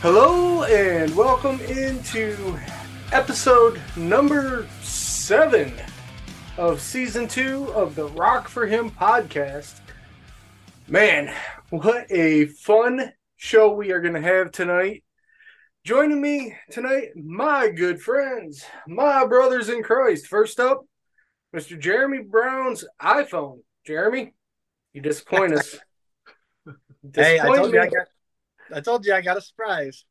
Hello 0.00 0.62
and 0.62 1.12
welcome 1.16 1.58
into 1.62 2.56
episode 3.10 3.80
number 3.96 4.64
seven 4.80 5.74
of 6.56 6.80
season 6.80 7.26
two 7.26 7.64
of 7.72 7.96
the 7.96 8.06
Rock 8.10 8.46
for 8.46 8.64
Him 8.64 8.92
podcast. 8.92 9.80
Man, 10.86 11.34
what 11.70 12.06
a 12.12 12.46
fun 12.46 13.12
show 13.34 13.72
we 13.72 13.90
are 13.90 14.00
going 14.00 14.14
to 14.14 14.20
have 14.20 14.52
tonight. 14.52 15.02
Joining 15.82 16.22
me 16.22 16.54
tonight, 16.70 17.08
my 17.16 17.68
good 17.68 18.00
friends, 18.00 18.64
my 18.86 19.26
brothers 19.26 19.68
in 19.68 19.82
Christ. 19.82 20.28
First 20.28 20.60
up, 20.60 20.82
Mr. 21.52 21.76
Jeremy 21.76 22.22
Brown's 22.22 22.84
iPhone. 23.02 23.62
Jeremy, 23.84 24.32
you 24.92 25.02
disappoint 25.02 25.54
us. 25.54 25.76
Hey, 27.14 27.38
I 27.38 27.46
Disappoint 27.46 27.58
told 27.58 27.72
you 27.72 27.80
I 27.80 27.86
got. 27.86 28.06
I 28.74 28.80
told 28.80 29.04
you 29.04 29.14
I 29.14 29.20
got 29.20 29.36
a 29.36 29.40
surprise. 29.40 30.04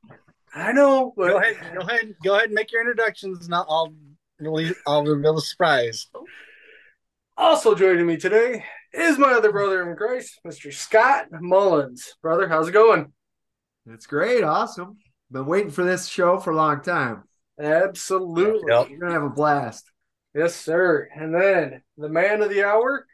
I 0.54 0.72
know, 0.72 1.14
but 1.16 1.30
Go 1.30 1.38
ahead, 1.38 1.58
go 1.74 1.80
ahead, 1.82 2.16
go 2.24 2.36
ahead 2.36 2.46
and 2.46 2.54
make 2.54 2.72
your 2.72 2.82
introductions, 2.82 3.46
and 3.46 3.54
I'll 3.54 3.66
I'll, 3.70 3.94
release, 4.40 4.76
I'll 4.86 5.04
reveal 5.04 5.36
the 5.36 5.42
surprise. 5.42 6.08
Also 7.38 7.76
joining 7.76 8.08
me 8.08 8.18
today 8.18 8.64
is 8.94 9.18
my 9.18 9.34
other 9.34 9.52
brother 9.52 9.88
in 9.90 9.96
Christ, 9.96 10.40
Mr. 10.46 10.74
Scott 10.74 11.28
Mullins. 11.32 12.16
Brother, 12.22 12.48
how's 12.48 12.70
it 12.70 12.72
going? 12.72 13.14
It's 13.86 14.08
great, 14.08 14.44
awesome. 14.44 14.98
Been 15.30 15.46
waiting 15.46 15.72
for 15.72 15.84
this 15.84 16.08
show 16.08 16.40
for 16.40 16.52
a 16.52 16.56
long 16.56 16.82
time. 16.82 17.24
Absolutely. 17.60 18.62
Yep. 18.68 18.90
You're 18.90 19.00
gonna 19.00 19.14
have 19.14 19.24
a 19.24 19.30
blast. 19.30 19.92
Yes, 20.34 20.56
sir. 20.56 21.10
And 21.16 21.34
then 21.34 21.82
the 21.98 22.10
man 22.10 22.42
of 22.42 22.50
the 22.50 22.64
hour, 22.64 23.06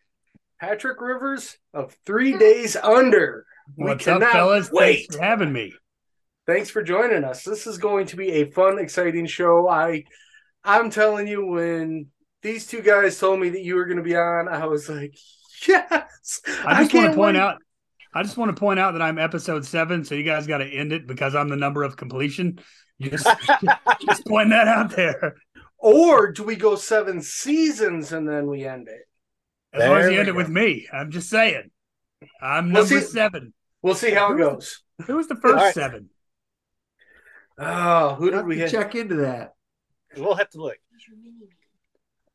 Patrick 0.59 1.01
Rivers 1.01 1.57
of 1.73 1.95
Three 2.05 2.37
Days 2.37 2.75
Under. 2.75 3.45
We 3.77 3.85
What's 3.85 4.07
up, 4.07 4.21
fellas? 4.21 4.71
Wait. 4.71 4.95
Thanks 4.95 5.15
for 5.15 5.21
having 5.21 5.53
me. 5.53 5.73
Thanks 6.45 6.69
for 6.69 6.83
joining 6.83 7.23
us. 7.23 7.43
This 7.43 7.67
is 7.67 7.77
going 7.77 8.07
to 8.07 8.15
be 8.15 8.29
a 8.31 8.51
fun, 8.51 8.79
exciting 8.79 9.25
show. 9.25 9.69
I 9.69 10.03
I'm 10.63 10.89
telling 10.89 11.27
you, 11.27 11.45
when 11.45 12.07
these 12.41 12.67
two 12.67 12.81
guys 12.81 13.17
told 13.19 13.39
me 13.39 13.49
that 13.49 13.61
you 13.61 13.75
were 13.75 13.85
gonna 13.85 14.01
be 14.01 14.15
on, 14.15 14.47
I 14.47 14.65
was 14.65 14.89
like, 14.89 15.15
Yes. 15.67 16.41
I 16.65 16.83
just 16.83 16.93
want 16.93 17.11
to 17.11 17.15
point 17.15 17.35
wait. 17.35 17.41
out. 17.41 17.57
I 18.13 18.21
just 18.21 18.37
want 18.37 18.55
to 18.55 18.59
point 18.59 18.79
out 18.79 18.91
that 18.91 19.01
I'm 19.01 19.17
episode 19.17 19.65
seven, 19.65 20.05
so 20.05 20.15
you 20.15 20.23
guys 20.23 20.45
got 20.45 20.59
to 20.59 20.65
end 20.65 20.91
it 20.93 21.07
because 21.07 21.35
I'm 21.35 21.49
the 21.49 21.55
number 21.55 21.83
of 21.83 21.97
completion. 21.97 22.59
Just, 23.01 23.25
just 24.05 24.25
pointing 24.27 24.51
that 24.51 24.67
out 24.67 24.91
there. 24.95 25.35
Or 25.79 26.31
do 26.31 26.43
we 26.43 26.55
go 26.55 26.75
seven 26.75 27.21
seasons 27.21 28.13
and 28.13 28.27
then 28.29 28.47
we 28.47 28.65
end 28.65 28.87
it? 28.87 29.01
As 29.73 29.89
long 29.89 29.97
as 29.97 30.11
you 30.11 30.19
end 30.19 30.29
it 30.29 30.35
with 30.35 30.49
me, 30.49 30.87
I'm 30.93 31.09
just 31.09 31.29
saying. 31.29 31.71
I'm 32.41 32.71
Well, 32.71 32.83
number 32.83 33.01
see- 33.01 33.07
seven. 33.07 33.53
We'll 33.81 33.95
see 33.95 34.11
how 34.11 34.33
it 34.33 34.37
goes. 34.37 34.81
Who 35.07 35.17
was 35.17 35.27
the 35.27 35.35
first 35.35 35.55
All 35.57 35.63
right. 35.63 35.73
seven? 35.73 36.09
Oh, 37.57 38.15
who 38.15 38.31
did 38.31 38.45
we 38.45 38.55
to 38.55 38.61
have? 38.61 38.71
check 38.71 38.95
into 38.95 39.15
that. 39.15 39.53
We'll 40.17 40.35
have 40.35 40.49
to 40.51 40.61
look. 40.61 40.77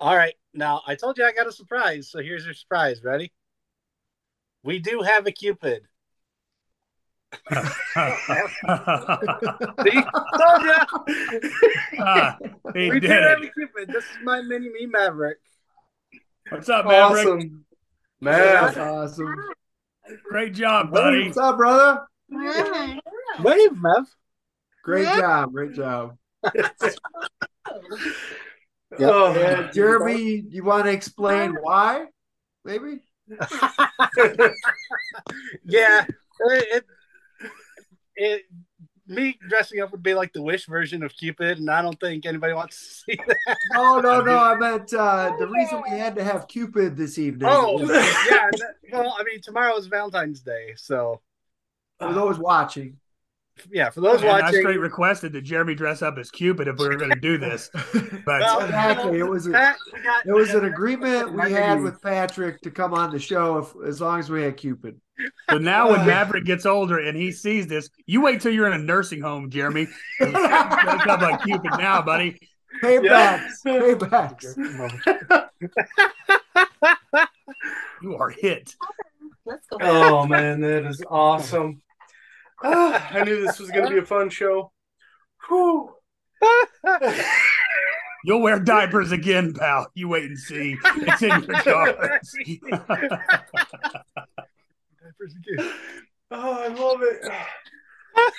All 0.01 0.15
right, 0.17 0.35
now 0.55 0.83
I 0.87 0.95
told 0.95 1.17
you 1.19 1.25
I 1.25 1.33
got 1.33 1.47
a 1.47 1.53
surprise, 1.53 2.11
so 2.11 2.21
here's 2.21 2.45
your 2.45 2.55
surprise. 2.55 3.03
Ready? 3.03 3.33
We 4.63 4.79
do 4.79 5.01
have 5.03 5.27
a 5.27 5.33
Cupid. 5.33 5.83
See? 7.51 7.51
told 9.93 10.63
ya. 10.65 10.85
Ah, 12.01 12.37
We 12.75 12.91
did 12.91 13.03
do 13.03 13.09
have 13.09 13.43
a 13.43 13.49
Cupid. 13.51 13.89
This 13.89 14.05
is 14.05 14.19
my 14.23 14.41
mini 14.43 14.69
me 14.71 14.87
Maverick. 14.87 15.39
What's 16.51 16.69
up, 16.69 16.87
Maverick? 16.87 17.27
Awesome. 17.27 17.65
That's 18.21 18.77
awesome. 18.77 19.35
Great 20.29 20.55
job, 20.55 20.93
buddy. 20.93 21.27
What's 21.27 21.39
up, 21.39 21.57
brother? 21.57 22.07
Wave, 22.31 23.71
Mev. 23.73 24.07
Great 24.85 25.05
job, 25.05 25.53
great 25.53 25.75
job. 25.75 26.17
oh, 29.01 29.33
And 29.35 29.73
Jeremy, 29.73 30.45
you 30.49 30.65
want 30.65 30.85
to 30.85 30.93
explain 30.93 31.57
why? 31.61 32.07
Maybe. 32.65 33.01
yeah, 35.65 36.07
it, 36.41 36.67
it, 36.71 36.85
it 38.17 38.43
me 39.09 39.39
dressing 39.49 39.81
up 39.81 39.91
would 39.93 40.03
be 40.03 40.15
like 40.15 40.33
the 40.33 40.43
Wish 40.43 40.67
version 40.67 41.03
of 41.03 41.17
Cupid, 41.17 41.59
and 41.59 41.71
I 41.71 41.83
don't 41.83 41.99
think 41.99 42.27
anybody 42.27 42.53
wants 42.53 42.77
to 42.79 42.95
see 43.13 43.21
that. 43.27 43.57
Oh 43.77 44.01
no, 44.03 44.21
no, 44.21 44.39
I 44.39 44.55
meant 44.57 44.93
uh, 44.95 45.35
the 45.39 45.47
reason 45.49 45.83
we 45.91 45.99
had 45.99 46.15
to 46.17 46.25
have 46.25 46.47
Cupid 46.49 46.97
this 46.97 47.19
evening. 47.19 47.49
Oh, 47.51 47.79
was 47.79 47.89
yeah. 47.89 47.97
that- 48.53 48.75
well, 48.93 49.15
I 49.19 49.25
mean, 49.25 49.41
tomorrow 49.41 49.77
is 49.77 49.87
Valentine's 49.87 50.41
Day, 50.41 50.75
so 50.77 51.21
for 51.99 52.13
those 52.13 52.39
watching. 52.39 52.97
yeah, 53.73 53.91
for 53.91 54.01
those 54.01 54.21
And 54.23 54.31
I 54.31 54.41
watching. 54.43 54.61
straight 54.61 54.79
requested 54.81 55.33
that 55.33 55.43
Jeremy 55.43 55.75
dress 55.75 56.01
up 56.01 56.17
as 56.17 56.31
Cupid 56.31 56.69
if 56.69 56.79
we 56.79 56.87
were 56.89 56.97
going 56.97 57.11
to 57.11 57.21
do 57.21 57.39
this. 57.39 57.71
But 58.25 58.41
Well, 58.43 58.61
Exactly. 58.65 59.19
It 59.19 59.25
was 59.25 59.47
a, 59.47 59.51
Pat, 59.51 59.77
got- 60.05 60.27
it 60.27 60.33
was 60.33 60.55
an 60.55 60.65
agreement 60.67 61.33
we 61.35 61.51
had 61.53 61.81
with 61.83 62.01
Patrick 62.03 62.61
to 62.61 62.71
come 62.71 62.95
on 62.95 63.11
the 63.11 63.19
show 63.19 63.59
if, 63.59 63.75
as 63.89 64.01
long 64.01 64.21
as 64.21 64.31
we 64.31 64.43
had 64.43 64.57
Cupid. 64.57 65.01
So 65.51 65.59
now 65.59 65.91
when 65.91 66.07
Maverick 66.07 66.45
gets 66.45 66.67
older 66.67 66.99
and 66.99 67.17
he 67.17 67.33
sees 67.33 67.67
this, 67.67 67.91
you 68.07 68.21
wait 68.21 68.41
till 68.41 68.53
you're 68.53 68.67
in 68.67 68.73
a 68.73 68.79
nursing 68.79 69.21
home, 69.21 69.51
Jeremy. 69.51 69.89
Dress 70.19 71.07
up 71.07 71.21
like 71.21 71.43
Cupid 71.43 71.73
now, 71.79 72.03
buddy. 72.03 72.39
Paybacks. 72.83 73.65
Paybacks. 73.65 74.55
You 78.01 78.17
are 78.17 78.31
hit. 78.31 78.77
Let's 79.45 79.67
go. 79.67 79.79
oh 79.81 80.27
man, 80.27 80.61
that 80.61 80.87
is 80.87 81.03
awesome. 81.11 81.83
Ah, 82.63 83.09
I 83.13 83.25
knew 83.25 83.45
this 83.45 83.59
was 83.59 83.71
going 83.71 83.87
to 83.87 83.91
be 83.91 83.99
a 83.99 84.05
fun 84.05 84.31
show. 84.31 84.71
Whew. 85.49 85.95
You'll 88.25 88.41
wear 88.43 88.59
diapers 88.59 89.13
again, 89.13 89.55
pal. 89.55 89.91
You 89.95 90.09
wait 90.09 90.25
and 90.25 90.39
see. 90.39 90.77
It's 90.85 91.23
in 91.23 91.43
your 91.43 91.63
cards. 91.63 92.37
Oh, 96.31 96.63
I 96.63 96.69
love 96.69 97.01
it. 97.03 97.25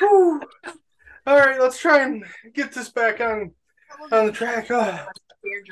All 1.25 1.37
right, 1.37 1.59
let's 1.59 1.79
try 1.79 2.03
and 2.03 2.23
get 2.53 2.71
this 2.71 2.89
back 2.89 3.19
on 3.19 3.51
on 4.11 4.27
the 4.27 4.31
track. 4.31 4.67
Oh, 4.69 5.07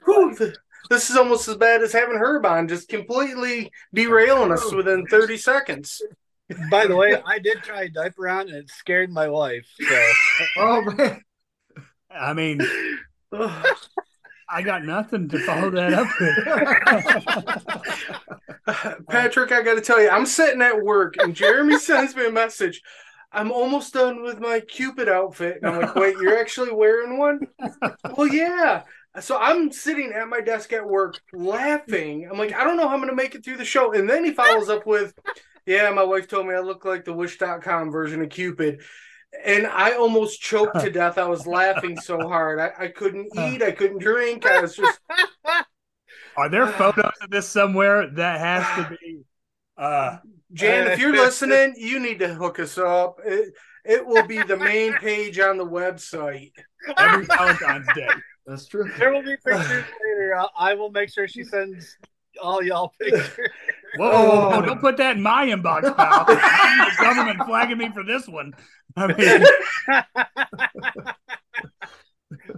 whew. 0.06 0.36
Th- 0.36 0.56
This 0.90 1.10
is 1.12 1.18
almost 1.18 1.48
as 1.48 1.58
bad 1.58 1.84
as 1.84 1.94
having 1.94 2.18
Herb 2.18 2.46
on, 2.46 2.68
just 2.68 2.90
completely 2.90 3.72
derailing 3.94 4.52
us 4.52 4.72
within 4.74 5.06
30 5.06 5.38
seconds. 5.38 6.02
By 6.72 6.88
the 6.88 6.96
way, 6.96 7.22
I 7.26 7.40
did 7.40 7.58
try 7.62 7.84
a 7.84 7.90
diaper 7.90 8.28
on, 8.30 8.48
and 8.48 8.56
it 8.58 8.72
scared 8.72 9.12
my 9.12 9.28
wife. 9.28 9.68
So 9.80 10.04
Oh 10.58 10.82
man. 10.82 11.22
I 12.10 12.34
mean, 12.34 12.62
Ugh. 13.32 13.66
Oh. 13.76 13.76
I 14.50 14.62
got 14.62 14.86
nothing 14.86 15.28
to 15.30 15.40
follow 15.40 15.70
that 15.72 15.94
up 15.94 16.08
with. 16.20 16.38
Patrick, 19.10 19.52
I 19.52 19.62
got 19.62 19.76
to 19.76 19.82
tell 19.82 20.02
you, 20.02 20.10
I'm 20.10 20.26
sitting 20.26 20.62
at 20.62 20.84
work 20.84 21.18
and 21.18 21.36
Jeremy 21.36 21.78
sends 21.80 22.16
me 22.16 22.28
a 22.28 22.32
message. 22.32 22.82
I'm 23.32 23.52
almost 23.52 23.94
done 23.94 24.24
with 24.24 24.40
my 24.40 24.62
Cupid 24.62 25.10
outfit. 25.10 25.60
And 25.62 25.70
I'm 25.70 25.82
like, 25.82 25.96
wait, 25.96 26.18
you're 26.18 26.38
actually 26.40 26.72
wearing 26.72 27.18
one? 27.18 27.42
well, 28.16 28.28
yeah. 28.28 28.84
So 29.20 29.38
I'm 29.38 29.72
sitting 29.72 30.14
at 30.14 30.30
my 30.30 30.42
desk 30.42 30.72
at 30.74 30.88
work 30.88 31.20
laughing. 31.34 32.30
I'm 32.32 32.38
like, 32.38 32.54
I 32.54 32.64
don't 32.64 32.78
know 32.78 32.88
how 32.88 32.94
I'm 32.94 33.02
going 33.02 33.10
to 33.10 33.16
make 33.16 33.36
it 33.36 33.44
through 33.44 33.58
the 33.58 33.66
show. 33.66 33.94
And 33.94 34.10
then 34.10 34.24
he 34.24 34.32
follows 34.32 34.70
up 34.70 34.86
with, 34.86 35.14
yeah, 35.66 35.90
my 35.90 36.04
wife 36.04 36.28
told 36.28 36.48
me 36.48 36.54
I 36.54 36.60
look 36.60 36.86
like 36.86 37.04
the 37.04 37.14
wish.com 37.14 37.92
version 37.92 38.22
of 38.22 38.30
Cupid. 38.30 38.82
And 39.46 39.68
I 39.68 39.92
almost 39.94 40.42
choked 40.42 40.80
to 40.80 40.90
death. 40.90 41.18
I 41.18 41.28
was 41.28 41.46
laughing 41.46 42.00
so 42.00 42.28
hard. 42.28 42.60
I, 42.60 42.72
I 42.80 42.88
couldn't 42.88 43.28
eat. 43.38 43.62
I 43.62 43.72
couldn't 43.72 44.00
drink. 44.00 44.46
I 44.46 44.62
was 44.62 44.76
just 44.76 45.00
Are 46.38 46.50
there 46.50 46.68
photos 46.74 47.12
of 47.22 47.30
this 47.30 47.50
somewhere? 47.50 48.10
That 48.12 48.40
has 48.40 48.66
to 48.78 48.96
be. 48.96 49.22
Uh, 49.78 50.18
Jan, 50.54 50.88
if 50.88 51.00
you're 51.00 51.12
listening, 51.26 51.76
you 51.78 52.00
need 52.00 52.20
to 52.20 52.34
hook 52.34 52.60
us 52.60 52.78
up. 52.78 53.20
It, 53.26 53.54
it 53.84 54.06
will 54.06 54.26
be 54.26 54.42
the 54.44 54.58
main 54.58 54.94
page 54.94 55.40
on 55.40 55.58
the 55.58 55.66
website. 55.66 56.52
every 56.98 57.26
Valentine's 57.38 57.88
Day. 57.96 58.08
That's 58.46 58.66
true. 58.66 58.90
there 58.98 59.12
will 59.12 59.24
be 59.24 59.36
pictures 59.38 59.84
later. 60.04 60.36
I, 60.38 60.48
I 60.58 60.74
will 60.76 60.92
make 60.92 61.10
sure 61.10 61.28
she 61.28 61.44
sends 61.44 61.98
all 62.42 62.64
y'all 62.64 62.94
pictures. 63.00 63.50
Whoa, 63.98 64.10
whoa, 64.10 64.26
whoa, 64.26 64.50
whoa, 64.50 64.62
don't 64.62 64.82
put 64.82 64.98
that 64.98 65.16
in 65.16 65.22
my 65.22 65.46
inbox, 65.48 65.96
pal. 65.96 66.26
the 66.26 66.96
government 67.02 67.44
flagging 67.46 67.78
me 67.78 67.90
for 67.94 68.04
this 68.04 68.28
one. 68.28 68.54
I 68.96 69.08
mean, 69.08 69.44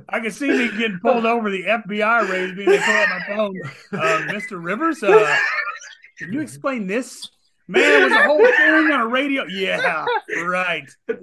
I 0.10 0.20
can 0.20 0.32
see 0.32 0.50
me 0.50 0.70
getting 0.78 1.00
pulled 1.00 1.26
over. 1.26 1.50
The 1.50 1.64
FBI 1.64 2.30
raised 2.30 2.56
me. 2.56 2.64
And 2.66 2.74
they 2.74 2.80
pull 2.80 2.94
out 2.94 3.10
my 3.10 3.36
phone. 3.36 3.62
Uh, 3.94 4.22
Mr. 4.34 4.64
Rivers, 4.64 5.04
uh, 5.04 5.38
can 6.18 6.34
you 6.34 6.42
explain 6.42 6.88
this? 6.88 7.30
Man, 7.70 8.02
it 8.02 8.04
was 8.04 8.14
a 8.14 8.24
whole 8.24 8.44
thing 8.58 8.92
on 8.92 9.02
a 9.02 9.08
radio. 9.08 9.46
Yeah, 9.46 10.04
right. 10.44 10.90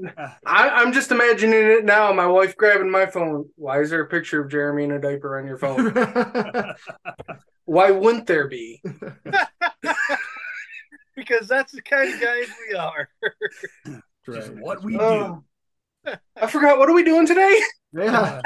I, 0.46 0.69
I'm 0.69 0.93
just 0.93 1.10
imagining 1.10 1.58
it 1.58 1.84
now. 1.84 2.12
My 2.12 2.28
wife 2.28 2.56
grabbing 2.56 2.88
my 2.88 3.06
phone. 3.06 3.48
Why 3.56 3.81
is 3.81 3.90
there 3.90 4.02
a 4.02 4.06
picture 4.06 4.43
of 4.43 4.48
Jeremy 4.48 4.84
in 4.84 4.93
a 4.93 5.00
diaper 5.00 5.40
on 5.40 5.46
your 5.48 5.58
phone? 5.58 5.93
Why 7.64 7.90
wouldn't 7.90 8.28
there 8.28 8.46
be? 8.46 8.81
because 11.16 11.48
that's 11.48 11.72
the 11.72 11.82
kind 11.82 12.14
of 12.14 12.20
guys 12.20 12.46
we 12.70 12.76
are. 12.76 13.08
Just 14.25 14.52
what 14.52 14.84
we 14.84 14.92
do. 14.92 15.00
Oh, 15.00 15.42
I 16.40 16.46
forgot. 16.46 16.78
What 16.78 16.88
are 16.88 16.94
we 16.94 17.02
doing 17.02 17.26
today? 17.26 17.58
Yeah. 17.92 18.40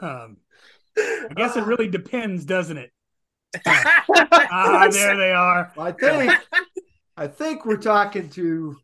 Um, 0.00 0.36
I 0.96 1.32
guess 1.34 1.56
it 1.56 1.64
really 1.64 1.88
depends, 1.88 2.44
doesn't 2.44 2.76
it? 2.76 2.92
Ah, 3.66 4.88
there 4.92 5.16
they 5.16 5.32
are. 5.32 5.72
I 5.78 5.92
think 5.92 6.32
I 7.16 7.26
think 7.26 7.64
we're 7.64 7.76
talking 7.76 8.28
to 8.30 8.76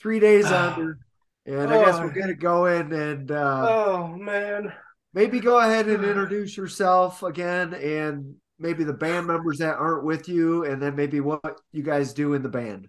three 0.00 0.20
days 0.20 0.46
under. 0.52 0.98
And 1.46 1.72
I 1.72 1.84
guess 1.84 1.98
we're 1.98 2.12
gonna 2.12 2.34
go 2.34 2.66
in 2.66 2.92
and 2.92 3.30
uh, 3.30 3.66
Oh 3.68 4.08
man. 4.08 4.72
maybe 5.14 5.40
go 5.40 5.58
ahead 5.58 5.88
and 5.88 6.04
introduce 6.04 6.56
yourself 6.56 7.22
again 7.22 7.74
and 7.74 8.34
maybe 8.58 8.84
the 8.84 8.92
band 8.92 9.26
members 9.26 9.58
that 9.58 9.76
aren't 9.76 10.04
with 10.04 10.28
you 10.28 10.64
and 10.64 10.80
then 10.82 10.94
maybe 10.94 11.20
what 11.20 11.60
you 11.72 11.82
guys 11.82 12.12
do 12.12 12.34
in 12.34 12.42
the 12.42 12.48
band. 12.48 12.88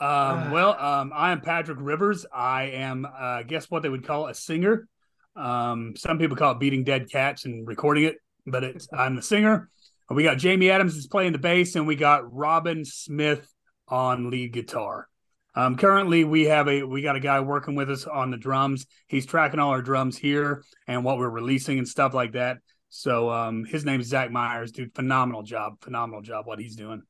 Um, 0.00 0.50
well, 0.50 0.76
um, 0.78 1.12
I 1.14 1.30
am 1.32 1.40
Patrick 1.40 1.78
Rivers. 1.80 2.26
I 2.34 2.64
am, 2.64 3.06
uh, 3.06 3.42
guess, 3.44 3.70
what 3.70 3.82
they 3.82 3.88
would 3.88 4.04
call 4.04 4.26
a 4.26 4.34
singer. 4.34 4.88
Um, 5.36 5.94
some 5.96 6.18
people 6.18 6.36
call 6.36 6.52
it 6.52 6.58
beating 6.58 6.84
dead 6.84 7.10
cats 7.10 7.44
and 7.44 7.66
recording 7.66 8.04
it, 8.04 8.16
but 8.46 8.64
it's 8.64 8.88
I'm 8.92 9.16
the 9.16 9.22
singer. 9.22 9.70
We 10.10 10.24
got 10.24 10.36
Jamie 10.36 10.70
Adams 10.70 10.96
is 10.96 11.06
playing 11.06 11.32
the 11.32 11.38
bass, 11.38 11.74
and 11.74 11.86
we 11.86 11.96
got 11.96 12.34
Robin 12.34 12.84
Smith 12.84 13.48
on 13.92 14.30
lead 14.30 14.52
guitar. 14.52 15.06
Um, 15.54 15.76
currently, 15.76 16.24
we 16.24 16.44
have 16.44 16.66
a 16.66 16.82
we 16.82 17.02
got 17.02 17.14
a 17.14 17.20
guy 17.20 17.40
working 17.40 17.74
with 17.74 17.90
us 17.90 18.06
on 18.06 18.30
the 18.30 18.38
drums. 18.38 18.86
He's 19.06 19.26
tracking 19.26 19.60
all 19.60 19.70
our 19.70 19.82
drums 19.82 20.16
here 20.16 20.64
and 20.88 21.04
what 21.04 21.18
we're 21.18 21.28
releasing 21.28 21.76
and 21.78 21.86
stuff 21.86 22.14
like 22.14 22.32
that. 22.32 22.58
So 22.88 23.30
um, 23.30 23.64
his 23.64 23.84
name 23.84 24.00
is 24.00 24.08
Zach 24.08 24.30
Myers. 24.30 24.72
Dude, 24.72 24.94
phenomenal 24.94 25.42
job, 25.42 25.74
phenomenal 25.82 26.22
job 26.22 26.46
what 26.46 26.58
he's 26.58 26.74
doing 26.74 27.02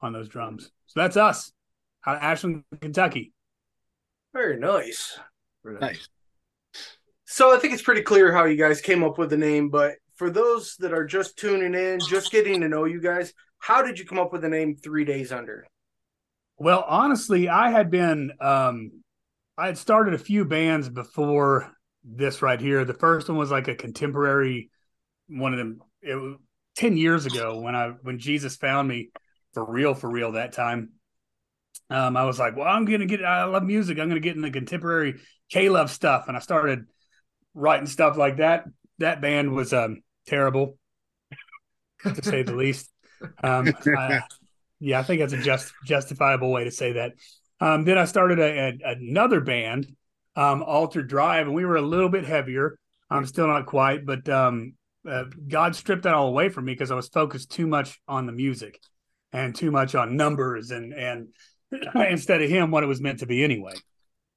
on 0.00 0.14
those 0.14 0.28
drums. 0.28 0.70
So 0.86 1.00
that's 1.00 1.18
us 1.18 1.52
out 2.06 2.16
of 2.16 2.22
Ashland, 2.22 2.64
Kentucky. 2.80 3.34
Very 4.32 4.58
nice. 4.58 5.18
Nice. 5.62 6.08
So 7.26 7.54
I 7.54 7.58
think 7.58 7.74
it's 7.74 7.82
pretty 7.82 8.02
clear 8.02 8.32
how 8.32 8.46
you 8.46 8.56
guys 8.56 8.80
came 8.80 9.04
up 9.04 9.18
with 9.18 9.28
the 9.28 9.36
name, 9.36 9.68
but 9.68 9.96
for 10.16 10.30
those 10.30 10.74
that 10.78 10.94
are 10.94 11.04
just 11.04 11.36
tuning 11.36 11.74
in, 11.74 12.00
just 12.00 12.32
getting 12.32 12.62
to 12.62 12.68
know 12.68 12.86
you 12.86 13.00
guys, 13.00 13.34
how 13.58 13.82
did 13.82 13.98
you 13.98 14.06
come 14.06 14.18
up 14.18 14.32
with 14.32 14.40
the 14.40 14.48
name 14.48 14.74
Three 14.74 15.04
Days 15.04 15.32
Under? 15.32 15.66
Well, 16.60 16.84
honestly, 16.86 17.48
I 17.48 17.70
had 17.70 17.90
been 17.90 18.32
um 18.38 18.92
I 19.56 19.66
had 19.66 19.78
started 19.78 20.12
a 20.12 20.18
few 20.18 20.44
bands 20.44 20.90
before 20.90 21.72
this 22.04 22.42
right 22.42 22.60
here. 22.60 22.84
The 22.84 22.92
first 22.94 23.30
one 23.30 23.38
was 23.38 23.50
like 23.50 23.66
a 23.68 23.74
contemporary 23.74 24.70
one 25.26 25.52
of 25.54 25.58
them 25.58 25.80
it 26.02 26.16
was 26.16 26.36
10 26.76 26.98
years 26.98 27.24
ago 27.24 27.60
when 27.60 27.74
I 27.74 27.94
when 28.02 28.18
Jesus 28.18 28.56
found 28.56 28.86
me 28.86 29.10
for 29.54 29.64
real 29.64 29.94
for 29.94 30.10
real 30.10 30.32
that 30.32 30.52
time. 30.52 30.90
Um 31.88 32.14
I 32.14 32.24
was 32.24 32.38
like, 32.38 32.56
well, 32.56 32.68
I'm 32.68 32.84
going 32.84 33.00
to 33.00 33.06
get 33.06 33.24
I 33.24 33.44
love 33.44 33.62
music. 33.62 33.98
I'm 33.98 34.10
going 34.10 34.20
to 34.20 34.28
get 34.28 34.36
in 34.36 34.42
the 34.42 34.50
contemporary 34.50 35.18
K-Love 35.50 35.90
stuff 35.90 36.26
and 36.28 36.36
I 36.36 36.40
started 36.40 36.84
writing 37.54 37.86
stuff 37.86 38.18
like 38.18 38.36
that. 38.36 38.66
That 38.98 39.22
band 39.22 39.52
was 39.52 39.72
um 39.72 40.02
terrible 40.26 40.76
to 42.04 42.22
say 42.22 42.42
the 42.42 42.54
least. 42.54 42.90
Um 43.42 43.72
I, 43.96 44.20
yeah, 44.80 44.98
I 44.98 45.02
think 45.02 45.20
that's 45.20 45.34
a 45.34 45.42
just 45.42 45.72
justifiable 45.84 46.50
way 46.50 46.64
to 46.64 46.70
say 46.70 46.92
that. 46.92 47.12
Um, 47.60 47.84
then 47.84 47.98
I 47.98 48.06
started 48.06 48.38
a, 48.38 48.78
a, 48.82 48.92
another 48.92 49.40
band, 49.40 49.94
um, 50.34 50.62
Altered 50.62 51.08
Drive, 51.08 51.46
and 51.46 51.54
we 51.54 51.66
were 51.66 51.76
a 51.76 51.82
little 51.82 52.08
bit 52.08 52.24
heavier. 52.24 52.78
I'm 53.10 53.26
still 53.26 53.46
not 53.46 53.66
quite, 53.66 54.06
but 54.06 54.26
um, 54.28 54.72
uh, 55.08 55.24
God 55.48 55.76
stripped 55.76 56.04
that 56.04 56.14
all 56.14 56.28
away 56.28 56.48
from 56.48 56.64
me 56.64 56.72
because 56.72 56.90
I 56.90 56.94
was 56.94 57.08
focused 57.08 57.50
too 57.50 57.66
much 57.66 58.00
on 58.08 58.26
the 58.26 58.32
music 58.32 58.80
and 59.32 59.54
too 59.54 59.70
much 59.70 59.94
on 59.94 60.16
numbers 60.16 60.70
and 60.70 60.92
and 60.92 61.28
instead 61.94 62.42
of 62.42 62.48
Him 62.50 62.70
what 62.70 62.82
it 62.82 62.86
was 62.88 63.00
meant 63.00 63.20
to 63.20 63.26
be 63.26 63.44
anyway. 63.44 63.74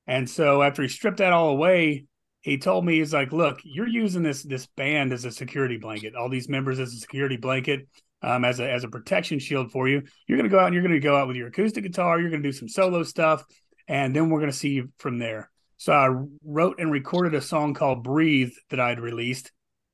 And 0.06 0.30
so 0.30 0.62
after 0.62 0.81
He 0.81 0.90
stripped 0.90 1.18
that 1.18 1.34
all 1.34 1.50
away, 1.50 2.06
He 2.42 2.57
told 2.57 2.86
me 2.86 3.00
He's 3.00 3.13
like, 3.13 3.31
"Look, 3.31 3.60
you're 3.63 3.88
using 3.88 4.24
this 4.24 4.44
this 4.44 4.68
band 4.75 5.13
as 5.13 5.24
a 5.24 5.31
security 5.31 5.78
blanket. 5.78 6.16
All 6.16 6.30
these 6.30 6.50
members 6.50 6.80
as 6.80 6.94
a 6.94 6.98
security 6.98 7.38
blanket." 7.38 7.88
Um, 8.24 8.46
as 8.46 8.60
a 8.60 8.72
as 8.72 8.84
a 8.84 8.88
protection 8.88 9.38
shield 9.38 9.72
for 9.72 9.88
you. 9.88 10.02
You're 10.28 10.38
going 10.38 10.50
to 10.50 10.56
go 10.56 10.60
out 10.60 10.68
and 10.68 10.74
you're 10.74 10.84
going 10.84 10.94
to 10.94 11.00
go 11.00 11.16
out 11.16 11.28
with 11.28 11.36
your 11.36 11.48
acoustic 11.48 11.84
guitar. 11.84 12.20
You're 12.20 12.30
going 12.30 12.42
to 12.42 12.50
do 12.50 12.54
some 12.54 12.70
solo 12.70 13.04
stuff, 13.04 13.44
and 13.88 14.16
then 14.16 14.30
we're 14.30 14.40
going 14.40 14.52
to 14.52 14.58
see 14.58 14.70
you 14.70 14.90
from 14.98 15.20
there. 15.20 15.52
So 15.78 15.92
I 15.92 16.10
wrote 16.44 16.80
and 16.80 16.92
recorded 16.92 17.36
a 17.36 17.42
song 17.42 17.74
called 17.74 18.04
"Breathe" 18.04 18.54
that 18.70 18.80
I'd 18.80 19.00
released, 19.00 19.52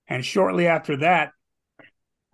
and 0.07 0.23
shortly 0.23 0.67
after 0.67 0.97
that, 0.97 1.31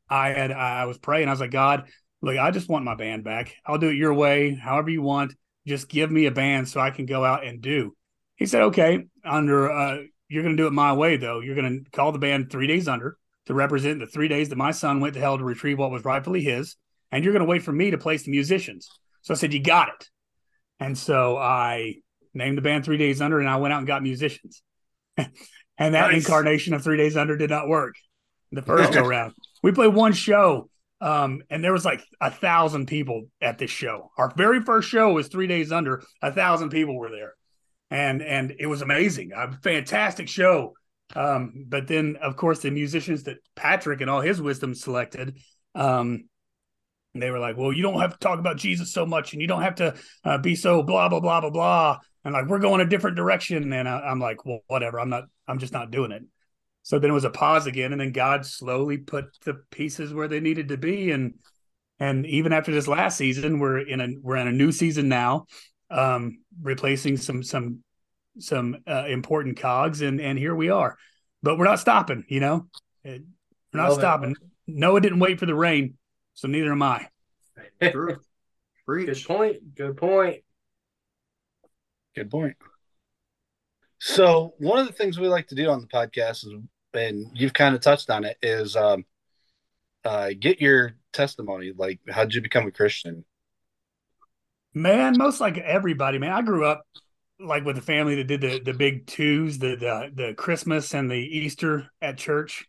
I 0.09 0.30
had 0.30 0.51
I 0.51 0.86
was 0.86 0.97
praying. 0.97 1.30
I 1.30 1.31
was 1.31 1.39
like, 1.39 1.51
God, 1.51 1.88
look, 2.21 2.38
I 2.38 2.51
just 2.51 2.69
want 2.69 2.86
my 2.86 2.95
band 2.95 3.24
back. 3.24 3.56
I'll 3.65 3.77
do 3.77 3.89
it 3.89 3.95
your 3.95 4.13
way, 4.13 4.53
however 4.53 4.89
you 4.89 5.01
want. 5.01 5.33
Just 5.65 5.89
give 5.89 6.12
me 6.12 6.27
a 6.27 6.31
band 6.31 6.68
so 6.69 6.80
I 6.80 6.91
can 6.91 7.07
go 7.07 7.25
out 7.25 7.44
and 7.44 7.59
do. 7.59 7.95
He 8.36 8.45
said, 8.45 8.63
okay. 8.63 9.06
Under 9.24 9.71
uh, 9.71 10.03
you're 10.27 10.44
going 10.44 10.56
to 10.56 10.62
do 10.62 10.68
it 10.68 10.74
my 10.74 10.94
way 10.94 11.18
though. 11.18 11.39
You're 11.39 11.56
going 11.56 11.83
to 11.83 11.91
call 11.91 12.12
the 12.12 12.19
band 12.19 12.51
Three 12.51 12.68
Days 12.68 12.88
Under 12.88 13.18
to 13.45 13.53
represent 13.53 14.00
the 14.00 14.07
three 14.07 14.27
days 14.27 14.50
that 14.50 14.57
my 14.57 14.71
son 14.71 15.00
went 15.00 15.13
to 15.13 15.19
hell 15.19 15.38
to 15.38 15.44
retrieve 15.44 15.77
what 15.80 15.92
was 15.92 16.06
rightfully 16.06 16.42
his. 16.42 16.75
And 17.12 17.24
you're 17.24 17.33
going 17.33 17.45
to 17.45 17.50
wait 17.50 17.63
for 17.63 17.71
me 17.71 17.92
to 17.92 17.97
place 17.97 18.24
the 18.24 18.31
musicians. 18.31 18.89
So 19.21 19.33
I 19.33 19.38
said, 19.38 19.53
You 19.53 19.62
got 19.62 19.89
it. 19.89 20.09
And 20.80 20.97
so 20.97 21.38
I 21.38 21.95
named 22.33 22.57
the 22.57 22.62
band 22.62 22.83
Three 22.83 22.97
Days 22.97 23.21
Under 23.21 23.39
and 23.39 23.47
I 23.47 23.57
went 23.57 23.74
out 23.74 23.77
and 23.80 23.88
got 23.88 24.03
musicians. 24.03 24.62
and 25.18 25.30
that 25.77 26.12
Nice. 26.12 26.25
incarnation 26.25 26.74
of 26.74 26.83
Three 26.83 26.97
Days 26.97 27.15
Under 27.15 27.38
did 27.38 27.50
not 27.50 27.68
work 27.68 27.95
the 28.51 28.62
first 28.62 28.94
go 28.94 29.06
round. 29.06 29.33
We 29.63 29.71
played 29.71 29.94
one 29.94 30.13
show. 30.13 30.69
Um, 31.01 31.44
and 31.50 31.63
there 31.63 31.74
was 31.74 31.86
like 31.86 32.01
a 32.21 32.31
thousand 32.31 32.88
people 32.88 33.25
at 33.41 33.57
this 33.57 33.69
show. 33.69 34.12
Our 34.18 34.33
very 34.36 34.62
first 34.62 34.89
show 34.89 35.12
was 35.12 35.27
three 35.27 35.45
days 35.45 35.71
under. 35.71 36.01
A 36.21 36.31
thousand 36.31 36.69
people 36.69 36.98
were 36.98 37.12
there, 37.12 37.33
and 37.91 38.21
and 38.24 38.53
it 38.57 38.68
was 38.68 38.81
amazing. 38.81 39.31
A 39.36 39.51
fantastic 39.62 40.30
show. 40.30 40.74
Um, 41.13 41.65
but 41.67 41.87
then, 41.87 42.17
of 42.21 42.35
course, 42.35 42.59
the 42.59 42.71
musicians 42.71 43.23
that 43.23 43.37
Patrick 43.55 44.01
and 44.01 44.09
all 44.09 44.21
his 44.21 44.41
wisdom 44.41 44.73
selected, 44.73 45.37
um, 45.75 46.29
they 47.13 47.31
were 47.31 47.39
like, 47.39 47.57
"Well, 47.57 47.71
you 47.71 47.83
don't 47.83 47.99
have 47.99 48.13
to 48.13 48.19
talk 48.19 48.39
about 48.39 48.57
Jesus 48.57 48.91
so 48.91 49.05
much, 49.05 49.33
and 49.33 49.41
you 49.41 49.47
don't 49.47 49.61
have 49.61 49.75
to 49.75 49.95
uh, 50.23 50.37
be 50.37 50.55
so 50.55 50.83
blah 50.83 51.07
blah 51.09 51.19
blah 51.19 51.41
blah 51.41 51.49
blah." 51.49 51.99
And 52.23 52.33
like, 52.33 52.47
we're 52.47 52.59
going 52.59 52.81
a 52.81 52.85
different 52.85 53.17
direction. 53.17 53.71
And 53.71 53.87
I, 53.87 53.99
I'm 53.99 54.19
like, 54.19 54.45
"Well, 54.45 54.59
whatever. 54.67 54.99
I'm 54.99 55.09
not. 55.09 55.25
I'm 55.47 55.59
just 55.59 55.73
not 55.73 55.91
doing 55.91 56.11
it." 56.11 56.23
So 56.83 56.99
then 56.99 57.09
it 57.09 57.13
was 57.13 57.23
a 57.23 57.29
pause 57.29 57.67
again, 57.67 57.93
and 57.93 58.01
then 58.01 58.11
God 58.11 58.45
slowly 58.45 58.97
put 58.97 59.25
the 59.43 59.55
pieces 59.71 60.13
where 60.13 60.27
they 60.27 60.39
needed 60.39 60.69
to 60.69 60.77
be, 60.77 61.12
and 61.12 61.35
and 62.00 62.25
even 62.25 62.51
after 62.51 62.71
this 62.71 62.88
last 62.88 63.17
season, 63.17 63.59
we're 63.59 63.79
in 63.79 64.01
a 64.01 64.07
we're 64.21 64.35
in 64.35 64.47
a 64.47 64.51
new 64.51 64.71
season 64.71 65.07
now, 65.07 65.45
um, 65.89 66.39
replacing 66.62 67.17
some 67.17 67.41
some 67.41 67.79
some 68.39 68.77
uh, 68.88 69.06
important 69.08 69.58
cogs, 69.58 70.01
and 70.01 70.20
and 70.22 70.38
here 70.39 70.56
we 70.56 70.70
are. 70.70 70.98
But 71.44 71.58
we're 71.58 71.65
not 71.65 71.80
stopping, 71.80 72.25
you 72.27 72.39
know. 72.39 72.68
It- 73.04 73.24
we're 73.74 73.82
not 73.82 73.89
Love 73.89 73.98
it. 73.98 74.01
stopping. 74.01 74.36
Noah 74.68 75.01
didn't 75.01 75.20
wait 75.20 75.38
for 75.38 75.46
the 75.46 75.54
rain, 75.56 75.98
so 76.34 76.48
neither 76.48 76.72
am 76.72 76.82
I. 76.82 77.08
True. 77.82 78.18
Good 78.88 79.24
point. 79.25 79.75
Good 79.75 79.98
point. 79.98 80.38
Good 82.15 82.30
point. 82.32 82.56
So 84.00 84.54
one 84.60 84.80
of 84.80 84.88
the 84.88 84.94
things 84.94 85.20
we 85.20 85.27
like 85.27 85.48
to 85.48 85.56
do 85.56 85.70
on 85.70 85.82
the 85.82 85.88
podcast 85.88 86.46
is, 86.46 86.54
and 86.94 87.25
you've 87.34 87.54
kind 87.54 87.75
of 87.75 87.82
touched 87.82 88.10
on 88.10 88.24
it, 88.24 88.38
is 88.42 88.75
um, 88.77 89.06
uh, 90.06 90.30
get 90.39 90.62
your 90.62 90.94
testimony. 91.12 91.74
Like, 91.75 92.00
how'd 92.10 92.34
you 92.34 92.42
become 92.42 92.68
a 92.68 92.72
Christian? 92.72 93.25
Man, 94.74 95.18
most 95.18 95.42
like 95.42 95.58
everybody, 95.58 96.18
man. 96.18 96.32
I 96.32 96.42
grew 96.42 96.65
up 96.65 96.86
like 97.39 97.65
with 97.65 97.75
the 97.75 97.82
family 97.82 98.15
that 98.15 98.27
did 98.27 98.42
the 98.42 98.60
the 98.60 98.74
big 98.74 99.08
twos, 99.08 99.58
the 99.58 99.75
the 99.75 100.12
the 100.13 100.34
Christmas 100.34 100.94
and 100.94 101.10
the 101.10 101.15
Easter 101.15 101.89
at 102.01 102.18
church. 102.18 102.65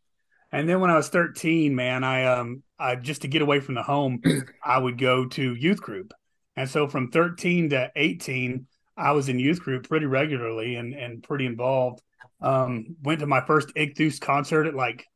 And 0.53 0.69
then 0.69 0.81
when 0.81 0.91
I 0.91 0.97
was 0.97 1.09
13, 1.09 1.75
man, 1.75 2.05
I 2.05 2.25
um 2.25 2.63
I 2.79 2.97
just 2.97 3.23
to 3.23 3.29
get 3.29 3.43
away 3.43 3.61
from 3.61 3.75
the 3.75 3.83
home, 3.83 4.21
I 4.65 4.79
would 4.79 4.99
go 4.99 5.27
to 5.27 5.55
youth 5.55 5.81
group. 5.81 6.13
And 6.57 6.69
so 6.69 6.89
from 6.89 7.11
13 7.11 7.71
to 7.71 7.91
18, 7.95 8.67
I 8.97 9.13
was 9.13 9.29
in 9.29 9.39
youth 9.39 9.61
group 9.61 9.89
pretty 9.89 10.07
regularly 10.07 10.77
and 10.77 10.95
and 10.95 11.23
pretty 11.23 11.47
involved. 11.47 12.03
Um 12.41 12.97
went 13.03 13.21
to 13.21 13.27
my 13.27 13.41
first 13.45 13.75
Ichthus 13.75 14.21
concert 14.21 14.67
at 14.67 14.75
like 14.75 15.07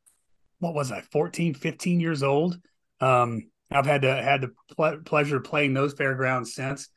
what 0.58 0.74
was 0.74 0.92
I, 0.92 1.00
14, 1.00 1.54
15 1.54 2.00
years 2.00 2.22
old. 2.22 2.58
Um 3.00 3.50
I've 3.70 3.86
had 3.86 4.02
to 4.02 4.14
had 4.14 4.42
the 4.42 4.52
ple- 4.74 5.00
pleasure 5.04 5.36
of 5.36 5.44
playing 5.44 5.74
those 5.74 5.94
fairgrounds 5.94 6.54
since. 6.54 6.88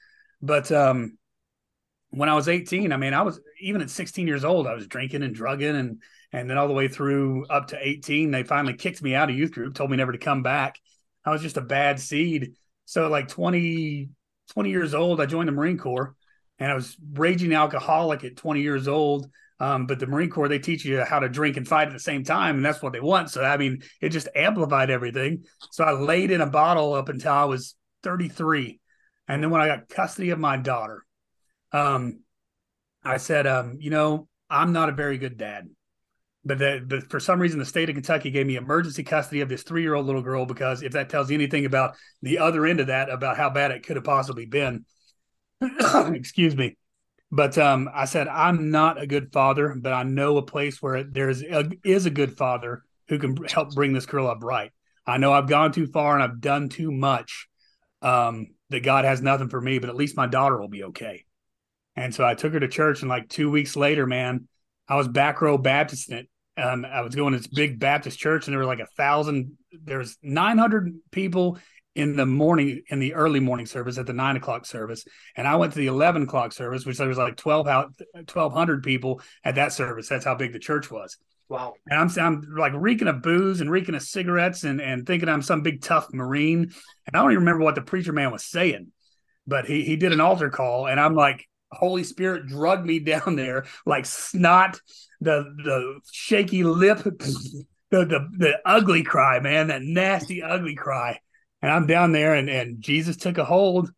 But 0.41 0.71
um, 0.71 1.17
when 2.13 2.29
I 2.29 2.35
was 2.35 2.47
18, 2.47 2.91
I 2.91 2.97
mean, 2.97 3.13
I 3.15 3.23
was 3.23 3.39
even 3.59 3.81
at 3.81 3.89
16 3.89 4.27
years 4.27 4.45
old, 4.45 4.67
I 4.67 4.75
was 4.75 4.85
drinking 4.85 5.23
and 5.23 5.33
drugging, 5.33 5.75
and 5.75 6.01
and 6.31 6.49
then 6.49 6.57
all 6.57 6.67
the 6.67 6.73
way 6.73 6.87
through 6.87 7.45
up 7.47 7.67
to 7.67 7.77
18, 7.79 8.31
they 8.31 8.43
finally 8.43 8.75
kicked 8.75 9.01
me 9.01 9.15
out 9.15 9.29
of 9.29 9.35
youth 9.35 9.51
group, 9.51 9.73
told 9.73 9.89
me 9.89 9.97
never 9.97 10.11
to 10.11 10.17
come 10.17 10.43
back. 10.43 10.79
I 11.25 11.31
was 11.31 11.41
just 11.41 11.57
a 11.57 11.61
bad 11.61 11.99
seed. 11.99 12.53
So 12.85 13.07
like 13.07 13.27
20, 13.27 14.09
20 14.51 14.69
years 14.69 14.93
old, 14.93 15.21
I 15.21 15.25
joined 15.25 15.47
the 15.47 15.53
Marine 15.53 15.77
Corps, 15.77 16.15
and 16.59 16.71
I 16.71 16.75
was 16.75 16.95
raging 17.13 17.53
alcoholic 17.53 18.23
at 18.23 18.35
20 18.35 18.61
years 18.61 18.87
old. 18.87 19.27
Um, 19.59 19.85
but 19.87 19.99
the 19.99 20.07
Marine 20.07 20.29
Corps, 20.29 20.49
they 20.49 20.59
teach 20.59 20.85
you 20.85 21.03
how 21.03 21.19
to 21.19 21.29
drink 21.29 21.57
and 21.57 21.67
fight 21.67 21.87
at 21.87 21.93
the 21.93 21.99
same 21.99 22.23
time, 22.23 22.57
and 22.57 22.65
that's 22.65 22.81
what 22.81 22.93
they 22.93 22.99
want. 22.99 23.31
So 23.31 23.43
I 23.43 23.57
mean, 23.57 23.81
it 24.01 24.09
just 24.09 24.27
amplified 24.35 24.91
everything. 24.91 25.45
So 25.71 25.83
I 25.83 25.93
laid 25.93 26.31
in 26.31 26.41
a 26.41 26.47
bottle 26.47 26.93
up 26.93 27.09
until 27.09 27.33
I 27.33 27.45
was 27.45 27.75
33. 28.03 28.79
And 29.27 29.41
then 29.41 29.49
when 29.49 29.61
I 29.61 29.67
got 29.67 29.89
custody 29.89 30.31
of 30.31 30.39
my 30.39 30.57
daughter, 30.57 31.05
um, 31.73 32.19
I 33.03 33.17
said, 33.17 33.47
um, 33.47 33.77
you 33.79 33.89
know, 33.89 34.27
I'm 34.49 34.71
not 34.71 34.89
a 34.89 34.93
very 34.93 35.17
good 35.17 35.37
dad. 35.37 35.69
But, 36.45 36.59
for 37.09 37.21
some 37.21 37.39
reason, 37.39 37.57
the 37.57 37.65
state 37.65 37.89
of 37.89 37.95
Kentucky 37.95 38.29
gave 38.29 38.45
me 38.45 38.57
emergency 38.57 39.03
custody 39.03 39.41
of 39.41 39.49
this 39.49 39.63
three 39.63 39.81
year 39.81 39.95
old 39.95 40.05
little 40.05 40.21
girl 40.21 40.45
because 40.45 40.83
if 40.83 40.91
that 40.91 41.09
tells 41.09 41.29
you 41.29 41.35
anything 41.35 41.65
about 41.65 41.95
the 42.21 42.39
other 42.39 42.65
end 42.65 42.81
of 42.81 42.87
that, 42.87 43.09
about 43.09 43.37
how 43.37 43.49
bad 43.49 43.71
it 43.71 43.85
could 43.85 43.95
have 43.95 44.03
possibly 44.03 44.45
been, 44.45 44.85
excuse 46.13 46.55
me. 46.55 46.77
But 47.31 47.57
um, 47.57 47.89
I 47.93 48.05
said, 48.05 48.27
I'm 48.27 48.71
not 48.71 49.01
a 49.01 49.07
good 49.07 49.31
father, 49.31 49.73
but 49.75 49.93
I 49.93 50.03
know 50.03 50.37
a 50.37 50.43
place 50.43 50.81
where 50.81 51.03
there 51.03 51.29
is 51.29 51.41
a, 51.41 51.69
is 51.83 52.05
a 52.05 52.11
good 52.11 52.37
father 52.37 52.83
who 53.07 53.17
can 53.17 53.37
help 53.45 53.73
bring 53.73 53.93
this 53.93 54.05
girl 54.05 54.27
up 54.27 54.43
right. 54.43 54.71
I 55.07 55.17
know 55.17 55.33
I've 55.33 55.47
gone 55.47 55.71
too 55.71 55.87
far 55.87 56.13
and 56.13 56.23
I've 56.23 56.41
done 56.41 56.69
too 56.69 56.91
much. 56.91 57.47
Um, 58.01 58.47
that 58.73 58.83
God 58.83 59.05
has 59.05 59.21
nothing 59.21 59.49
for 59.49 59.61
me, 59.61 59.77
but 59.77 59.89
at 59.89 59.95
least 59.95 60.17
my 60.17 60.25
daughter 60.25 60.59
will 60.59 60.67
be 60.67 60.83
okay. 60.85 61.23
And 61.95 62.13
so 62.13 62.25
I 62.25 62.35
took 62.35 62.53
her 62.53 62.59
to 62.59 62.67
church, 62.67 63.01
and 63.01 63.09
like 63.09 63.29
two 63.29 63.51
weeks 63.51 63.75
later, 63.75 64.07
man, 64.07 64.47
I 64.87 64.95
was 64.95 65.07
back 65.07 65.41
row 65.41 65.57
Baptist 65.57 66.09
in 66.09 66.17
it. 66.17 66.29
Um, 66.55 66.85
I 66.85 67.01
was 67.01 67.15
going 67.15 67.33
to 67.33 67.39
this 67.39 67.47
big 67.47 67.79
Baptist 67.79 68.19
church, 68.19 68.47
and 68.47 68.53
there 68.53 68.59
were 68.59 68.65
like 68.65 68.79
a 68.79 68.87
thousand. 68.97 69.57
There's 69.71 70.17
900 70.21 70.93
people 71.11 71.57
in 71.95 72.15
the 72.15 72.25
morning, 72.25 72.81
in 72.89 72.99
the 72.99 73.13
early 73.13 73.39
morning 73.39 73.65
service 73.65 73.97
at 73.97 74.07
the 74.07 74.13
nine 74.13 74.35
o'clock 74.35 74.65
service, 74.65 75.05
and 75.35 75.47
I 75.47 75.55
went 75.55 75.73
to 75.73 75.79
the 75.79 75.87
11 75.87 76.23
o'clock 76.23 76.51
service, 76.51 76.85
which 76.85 76.97
there 76.97 77.07
was 77.07 77.17
like 77.17 77.37
12 77.37 77.65
1,200 77.65 78.83
people 78.83 79.21
at 79.43 79.55
that 79.55 79.73
service. 79.73 80.09
That's 80.09 80.25
how 80.25 80.35
big 80.35 80.53
the 80.53 80.59
church 80.59 80.89
was. 80.89 81.17
Wow. 81.49 81.73
And 81.87 81.99
I'm 81.99 82.09
I'm 82.19 82.55
like 82.57 82.73
reeking 82.75 83.07
of 83.07 83.21
booze 83.21 83.61
and 83.61 83.69
reeking 83.69 83.95
of 83.95 84.01
cigarettes 84.01 84.63
and 84.63 84.81
and 84.81 85.05
thinking 85.05 85.29
I'm 85.29 85.41
some 85.41 85.61
big 85.61 85.81
tough 85.81 86.07
Marine. 86.11 86.73
And 87.05 87.15
I 87.15 87.21
don't 87.21 87.31
even 87.31 87.43
remember 87.43 87.63
what 87.63 87.75
the 87.75 87.81
preacher 87.81 88.13
man 88.13 88.31
was 88.31 88.45
saying, 88.45 88.91
but 89.45 89.65
he 89.65 89.83
he 89.83 89.95
did 89.95 90.13
an 90.13 90.21
altar 90.21 90.49
call, 90.49 90.87
and 90.87 90.99
I'm 90.99 91.13
like, 91.13 91.47
Holy 91.73 92.03
Spirit 92.03 92.47
drugged 92.47 92.85
me 92.85 92.99
down 92.99 93.35
there 93.35 93.65
like 93.85 94.05
snot, 94.05 94.79
the 95.21 95.43
the 95.63 95.99
shaky 96.11 96.63
lip, 96.63 96.99
the 97.03 97.65
the 97.89 98.29
the 98.37 98.59
ugly 98.65 99.03
cry, 99.03 99.39
man, 99.39 99.67
that 99.67 99.81
nasty 99.81 100.41
ugly 100.41 100.75
cry. 100.75 101.19
And 101.61 101.71
I'm 101.71 101.87
down 101.87 102.11
there, 102.11 102.33
and 102.33 102.49
and 102.49 102.81
Jesus 102.81 103.17
took 103.17 103.37
a 103.37 103.45
hold. 103.45 103.91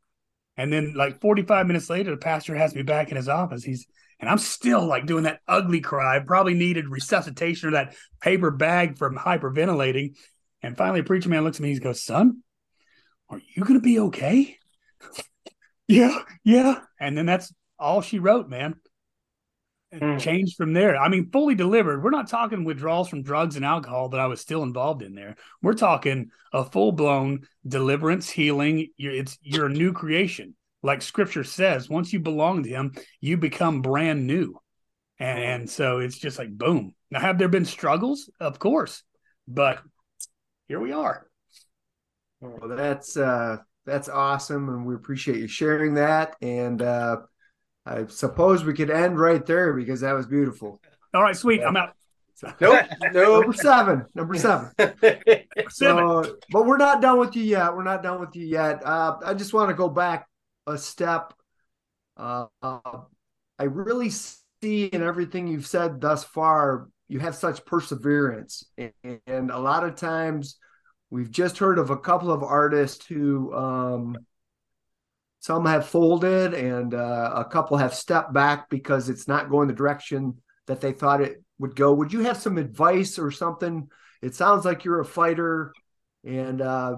And 0.58 0.72
then 0.72 0.94
like 0.96 1.20
45 1.20 1.68
minutes 1.68 1.90
later, 1.90 2.12
the 2.12 2.18
pastor 2.18 2.56
has 2.56 2.74
me 2.74 2.82
back 2.82 3.10
in 3.10 3.18
his 3.18 3.28
office. 3.28 3.64
He's 3.64 3.88
and 4.20 4.30
I'm 4.30 4.38
still 4.38 4.86
like 4.86 5.06
doing 5.06 5.24
that 5.24 5.42
ugly 5.48 5.82
cry. 5.82 6.20
Probably 6.20 6.54
needed 6.54 6.88
resuscitation 6.88 7.70
or 7.70 7.72
that 7.74 7.96
paper 8.22 8.52
bag 8.52 8.98
from 8.98 9.18
hyperventilating. 9.18 10.16
And 10.62 10.78
finally, 10.78 11.02
a 11.02 11.04
preacher 11.04 11.30
man 11.30 11.44
looks 11.44 11.58
at 11.58 11.64
me. 11.64 11.74
He 11.74 11.80
goes, 11.80 12.04
"Son, 12.04 12.42
are 13.30 13.42
you 13.56 13.64
to 13.66 13.82
be 13.82 14.00
okay?" 14.00 14.58
yeah, 15.88 16.20
yeah. 16.44 16.80
And 17.00 17.18
then 17.18 17.26
that's 17.26 17.54
all 17.86 18.02
she 18.02 18.20
wrote, 18.20 18.50
man. 18.50 18.76
Mm. 19.94 20.20
Changed 20.20 20.58
from 20.58 20.74
there. 20.74 20.98
I 20.98 21.08
mean, 21.08 21.30
fully 21.32 21.56
delivered. 21.56 22.04
We're 22.04 22.10
not 22.10 22.28
talking 22.28 22.66
withdrawals 22.66 23.08
from 23.08 23.24
drugs 23.24 23.56
and 23.56 23.64
alcohol 23.64 24.10
that 24.10 24.20
I 24.20 24.28
was 24.28 24.42
still 24.42 24.64
involved 24.64 25.02
in 25.02 25.16
there. 25.16 25.36
We're 25.62 25.74
talking 25.74 26.32
a 26.52 26.66
full 26.66 26.92
blown 26.92 27.48
deliverance, 27.66 28.30
healing. 28.30 28.90
You're, 28.98 29.14
it's 29.14 29.38
you're 29.42 29.68
a 29.68 29.70
new 29.70 29.94
creation 29.94 30.56
like 30.86 31.02
scripture 31.02 31.44
says, 31.44 31.90
once 31.90 32.14
you 32.14 32.20
belong 32.20 32.64
to 32.64 32.70
him, 32.70 32.94
you 33.20 33.38
become 33.38 33.82
brand 33.82 34.28
new. 34.28 34.56
And, 35.18 35.40
and 35.40 35.70
so 35.70 35.98
it's 35.98 36.18
just 36.18 36.38
like 36.38 36.56
boom. 36.56 36.94
Now, 37.10 37.22
have 37.22 37.40
there 37.40 37.48
been 37.50 37.66
struggles? 37.66 38.30
Of 38.40 38.60
course, 38.60 39.02
but 39.48 39.82
here 40.68 40.80
we 40.80 40.92
are. 40.92 41.28
Well, 42.40 42.70
that's 42.70 43.18
uh 43.18 43.58
that's 43.86 44.10
awesome, 44.10 44.70
and 44.70 44.86
we 44.86 44.94
appreciate 44.94 45.40
you 45.40 45.48
sharing 45.48 45.96
that. 45.96 46.36
And 46.42 46.82
uh 46.82 47.18
I 47.86 48.06
suppose 48.08 48.64
we 48.64 48.74
could 48.74 48.90
end 48.90 49.20
right 49.20 49.46
there 49.46 49.74
because 49.74 50.02
that 50.02 50.14
was 50.14 50.26
beautiful. 50.26 50.82
All 51.14 51.22
right, 51.22 51.36
sweet. 51.36 51.62
I'm 51.62 51.78
out. 51.78 51.94
Nope. 52.60 52.86
nope. 53.14 53.42
Number 53.42 53.54
seven. 53.58 54.06
Number 54.14 54.36
seven. 54.36 54.72
seven. 54.78 55.70
So, 55.70 56.38
but 56.52 56.66
we're 56.66 56.78
not 56.78 57.02
done 57.02 57.20
with 57.20 57.36
you 57.36 57.44
yet. 57.44 57.76
We're 57.76 57.84
not 57.84 58.04
done 58.04 58.20
with 58.20 58.36
you 58.36 58.46
yet. 58.46 58.86
Uh, 58.86 59.18
I 59.24 59.34
just 59.34 59.54
want 59.54 59.70
to 59.70 59.76
go 59.76 59.88
back 59.88 60.28
a 60.68 60.78
step. 60.78 61.34
Uh, 62.18 62.48
I 62.62 63.64
really 63.64 64.10
see 64.10 64.86
in 64.86 65.02
everything 65.02 65.48
you've 65.48 65.68
said 65.68 66.02
thus 66.02 66.24
far, 66.24 66.90
you 67.08 67.20
have 67.20 67.36
such 67.36 67.66
perseverance. 67.66 68.66
And, 68.78 69.20
and 69.28 69.52
a 69.52 69.60
lot 69.60 69.84
of 69.84 69.96
times 69.96 70.58
we've 71.10 71.32
just 71.32 71.58
heard 71.58 71.78
of 71.78 71.90
a 71.90 71.98
couple 71.98 72.32
of 72.32 72.44
artists 72.44 73.06
who 73.06 73.54
um, 73.54 74.18
some 75.46 75.68
have 75.68 75.86
folded 75.86 76.56
and 76.56 76.96
uh, 76.96 77.34
a 77.36 77.46
couple 77.46 77.78
have 77.78 77.94
stepped 77.94 78.34
back 78.34 78.68
because 78.68 79.10
it's 79.10 79.28
not 79.28 79.48
going 79.48 79.68
the 79.68 79.76
direction 79.76 80.34
that 80.66 80.82
they 80.82 80.92
thought 80.92 81.22
it 81.22 81.44
would 81.60 81.76
go. 81.76 81.94
Would 81.94 82.12
you 82.12 82.22
have 82.22 82.38
some 82.38 82.58
advice 82.58 83.20
or 83.20 83.30
something? 83.30 83.88
It 84.24 84.34
sounds 84.34 84.66
like 84.66 84.84
you're 84.84 85.02
a 85.02 85.06
fighter 85.06 85.72
and 86.24 86.64
uh, 86.64 86.96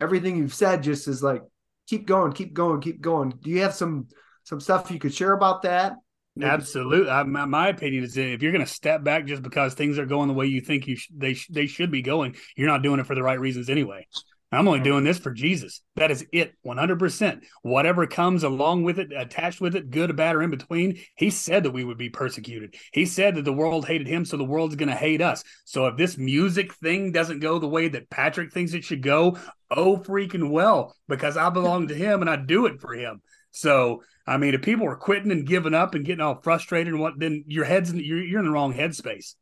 everything 0.00 0.36
you've 0.36 0.52
said 0.52 0.82
just 0.82 1.06
is 1.06 1.22
like 1.22 1.42
keep 1.86 2.04
going, 2.04 2.32
keep 2.32 2.52
going, 2.52 2.80
keep 2.80 3.00
going. 3.00 3.32
Do 3.40 3.48
you 3.48 3.60
have 3.60 3.74
some 3.74 4.08
some 4.42 4.58
stuff 4.58 4.90
you 4.90 4.98
could 4.98 5.14
share 5.14 5.32
about 5.32 5.62
that? 5.62 5.94
Maybe? 6.34 6.50
Absolutely. 6.50 7.08
I, 7.08 7.22
my, 7.22 7.44
my, 7.44 7.68
opinion 7.68 8.02
is 8.02 8.16
if 8.16 8.42
you're 8.42 8.50
going 8.50 8.66
to 8.66 8.70
step 8.70 9.04
back 9.04 9.24
just 9.24 9.42
because 9.42 9.74
things 9.74 10.00
are 10.00 10.06
going 10.06 10.26
the 10.26 10.34
way 10.34 10.46
you 10.46 10.60
think 10.60 10.88
you 10.88 10.96
sh- 10.96 11.12
they 11.16 11.34
sh- 11.34 11.46
they 11.48 11.68
should 11.68 11.92
be 11.92 12.02
going, 12.02 12.34
you're 12.56 12.66
not 12.66 12.82
doing 12.82 12.98
it 12.98 13.06
for 13.06 13.14
the 13.14 13.22
right 13.22 13.38
reasons 13.38 13.70
anyway. 13.70 14.04
I'm 14.54 14.68
only 14.68 14.80
doing 14.80 15.04
this 15.04 15.18
for 15.18 15.32
Jesus. 15.32 15.80
That 15.96 16.10
is 16.10 16.24
it, 16.32 16.54
100%. 16.66 17.42
Whatever 17.62 18.06
comes 18.06 18.42
along 18.42 18.82
with 18.82 18.98
it, 18.98 19.12
attached 19.16 19.60
with 19.60 19.74
it, 19.76 19.90
good 19.90 20.14
bad 20.16 20.36
or 20.36 20.42
in 20.42 20.50
between, 20.50 20.98
he 21.16 21.30
said 21.30 21.62
that 21.64 21.70
we 21.70 21.84
would 21.84 21.98
be 21.98 22.10
persecuted. 22.10 22.74
He 22.92 23.06
said 23.06 23.34
that 23.36 23.44
the 23.44 23.52
world 23.52 23.86
hated 23.86 24.06
him, 24.06 24.24
so 24.24 24.36
the 24.36 24.44
world's 24.44 24.76
going 24.76 24.88
to 24.88 24.94
hate 24.94 25.22
us. 25.22 25.44
So 25.64 25.86
if 25.86 25.96
this 25.96 26.18
music 26.18 26.74
thing 26.74 27.12
doesn't 27.12 27.40
go 27.40 27.58
the 27.58 27.68
way 27.68 27.88
that 27.88 28.10
Patrick 28.10 28.52
thinks 28.52 28.74
it 28.74 28.84
should 28.84 29.02
go, 29.02 29.38
oh 29.70 29.96
freaking 29.98 30.50
well, 30.50 30.94
because 31.08 31.36
I 31.36 31.50
belong 31.50 31.88
to 31.88 31.94
him 31.94 32.20
and 32.20 32.30
I 32.30 32.36
do 32.36 32.66
it 32.66 32.80
for 32.80 32.94
him. 32.94 33.22
So 33.50 34.02
I 34.26 34.38
mean, 34.38 34.54
if 34.54 34.62
people 34.62 34.86
are 34.86 34.96
quitting 34.96 35.32
and 35.32 35.46
giving 35.46 35.74
up 35.74 35.94
and 35.94 36.04
getting 36.04 36.22
all 36.22 36.40
frustrated 36.42 36.92
and 36.92 37.00
what, 37.00 37.18
then 37.18 37.44
your 37.46 37.64
head's 37.64 37.90
in, 37.90 37.98
you're 37.98 38.22
you're 38.22 38.40
in 38.40 38.46
the 38.46 38.52
wrong 38.52 38.72
headspace. 38.72 39.34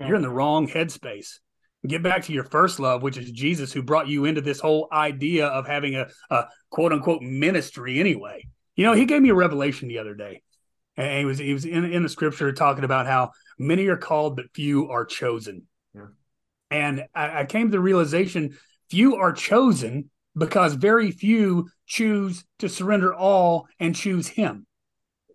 You're 0.00 0.16
in 0.16 0.22
the 0.22 0.30
wrong 0.30 0.68
headspace. 0.68 1.38
Get 1.86 2.02
back 2.02 2.24
to 2.24 2.32
your 2.32 2.44
first 2.44 2.80
love, 2.80 3.02
which 3.02 3.16
is 3.16 3.30
Jesus, 3.30 3.72
who 3.72 3.82
brought 3.82 4.08
you 4.08 4.24
into 4.24 4.40
this 4.40 4.58
whole 4.58 4.88
idea 4.92 5.46
of 5.46 5.66
having 5.66 5.94
a, 5.94 6.08
a 6.30 6.46
quote 6.70 6.92
unquote 6.92 7.22
ministry. 7.22 8.00
Anyway, 8.00 8.48
you 8.74 8.84
know, 8.84 8.94
he 8.94 9.04
gave 9.04 9.22
me 9.22 9.28
a 9.28 9.34
revelation 9.34 9.86
the 9.88 9.98
other 9.98 10.14
day, 10.14 10.42
and 10.96 11.18
he 11.18 11.24
was 11.24 11.38
he 11.38 11.52
was 11.52 11.64
in 11.64 11.84
in 11.84 12.02
the 12.02 12.08
scripture 12.08 12.52
talking 12.52 12.84
about 12.84 13.06
how 13.06 13.30
many 13.58 13.86
are 13.86 13.96
called 13.96 14.36
but 14.36 14.52
few 14.54 14.90
are 14.90 15.04
chosen. 15.04 15.66
Yeah. 15.94 16.06
And 16.70 17.04
I, 17.14 17.40
I 17.40 17.44
came 17.44 17.68
to 17.68 17.72
the 17.72 17.80
realization 17.80 18.58
few 18.90 19.16
are 19.16 19.32
chosen 19.32 20.10
because 20.36 20.74
very 20.74 21.10
few 21.10 21.68
choose 21.86 22.44
to 22.58 22.68
surrender 22.68 23.14
all 23.14 23.66
and 23.78 23.94
choose 23.94 24.26
him. 24.26 24.66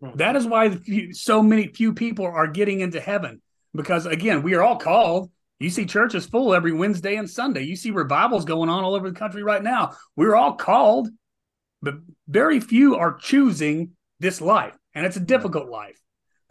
Hmm. 0.02 0.18
That 0.18 0.36
is 0.36 0.46
why 0.46 0.78
so 1.12 1.42
many 1.42 1.68
few 1.68 1.94
people 1.94 2.26
are 2.26 2.48
getting 2.48 2.82
into 2.82 3.00
heaven 3.00 3.42
because 3.74 4.06
again, 4.06 4.44
we 4.44 4.56
are 4.56 4.64
all 4.64 4.78
called. 4.78 5.32
You 5.64 5.70
see 5.70 5.86
churches 5.86 6.26
full 6.26 6.54
every 6.54 6.74
Wednesday 6.74 7.16
and 7.16 7.30
Sunday. 7.30 7.64
You 7.64 7.78
see 7.78 7.90
revivals 7.90 8.44
going 8.44 8.68
on 8.68 8.84
all 8.84 8.96
over 8.96 9.10
the 9.10 9.18
country 9.18 9.44
right 9.44 9.64
now. 9.64 9.96
We're 10.18 10.36
all 10.36 10.56
called, 10.56 11.08
but 11.82 11.96
very 12.28 12.60
few 12.60 12.98
are 12.98 13.14
choosing 13.14 13.92
this 14.20 14.42
life, 14.42 14.76
and 14.94 15.06
it's 15.06 15.16
a 15.16 15.22
difficult 15.22 15.70
life. 15.70 15.98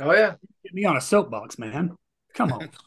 Oh 0.01 0.15
yeah, 0.15 0.37
get 0.65 0.73
me 0.73 0.87
on 0.87 0.97
a 0.97 1.01
soapbox, 1.03 1.59
man. 1.59 1.95
Come 2.35 2.53
on. 2.53 2.71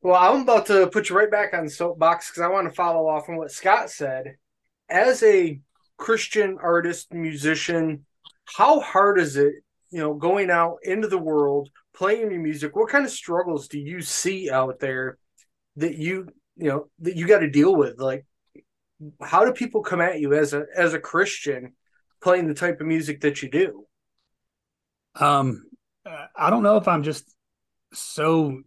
Well, 0.00 0.14
I'm 0.14 0.42
about 0.42 0.66
to 0.66 0.86
put 0.86 1.08
you 1.08 1.16
right 1.16 1.28
back 1.28 1.52
on 1.54 1.64
the 1.64 1.70
soapbox 1.70 2.30
because 2.30 2.40
I 2.40 2.46
want 2.46 2.68
to 2.68 2.74
follow 2.74 3.08
off 3.08 3.28
on 3.28 3.36
what 3.36 3.50
Scott 3.50 3.90
said. 3.90 4.36
As 4.88 5.24
a 5.24 5.58
Christian 5.96 6.56
artist, 6.62 7.12
musician, 7.12 8.06
how 8.44 8.78
hard 8.78 9.18
is 9.18 9.36
it, 9.36 9.54
you 9.90 9.98
know, 9.98 10.14
going 10.14 10.50
out 10.50 10.76
into 10.84 11.08
the 11.08 11.18
world, 11.18 11.70
playing 11.96 12.30
your 12.30 12.40
music? 12.40 12.76
What 12.76 12.90
kind 12.90 13.04
of 13.04 13.10
struggles 13.10 13.66
do 13.66 13.80
you 13.80 14.00
see 14.00 14.52
out 14.52 14.78
there 14.78 15.18
that 15.78 15.96
you, 15.96 16.28
you 16.56 16.68
know, 16.68 16.88
that 17.00 17.16
you 17.16 17.26
got 17.26 17.40
to 17.40 17.50
deal 17.50 17.74
with? 17.74 17.98
Like, 17.98 18.24
how 19.20 19.44
do 19.44 19.52
people 19.52 19.82
come 19.82 20.00
at 20.00 20.20
you 20.20 20.34
as 20.34 20.52
a 20.52 20.64
as 20.76 20.94
a 20.94 21.00
Christian 21.00 21.74
playing 22.22 22.48
the 22.48 22.54
type 22.54 22.80
of 22.80 22.86
music 22.86 23.22
that 23.22 23.42
you 23.42 23.50
do? 23.50 23.86
Um, 25.14 25.64
I 26.36 26.50
don't 26.50 26.62
know 26.62 26.76
if 26.76 26.88
I'm 26.88 27.02
just 27.02 27.24
so 27.92 28.60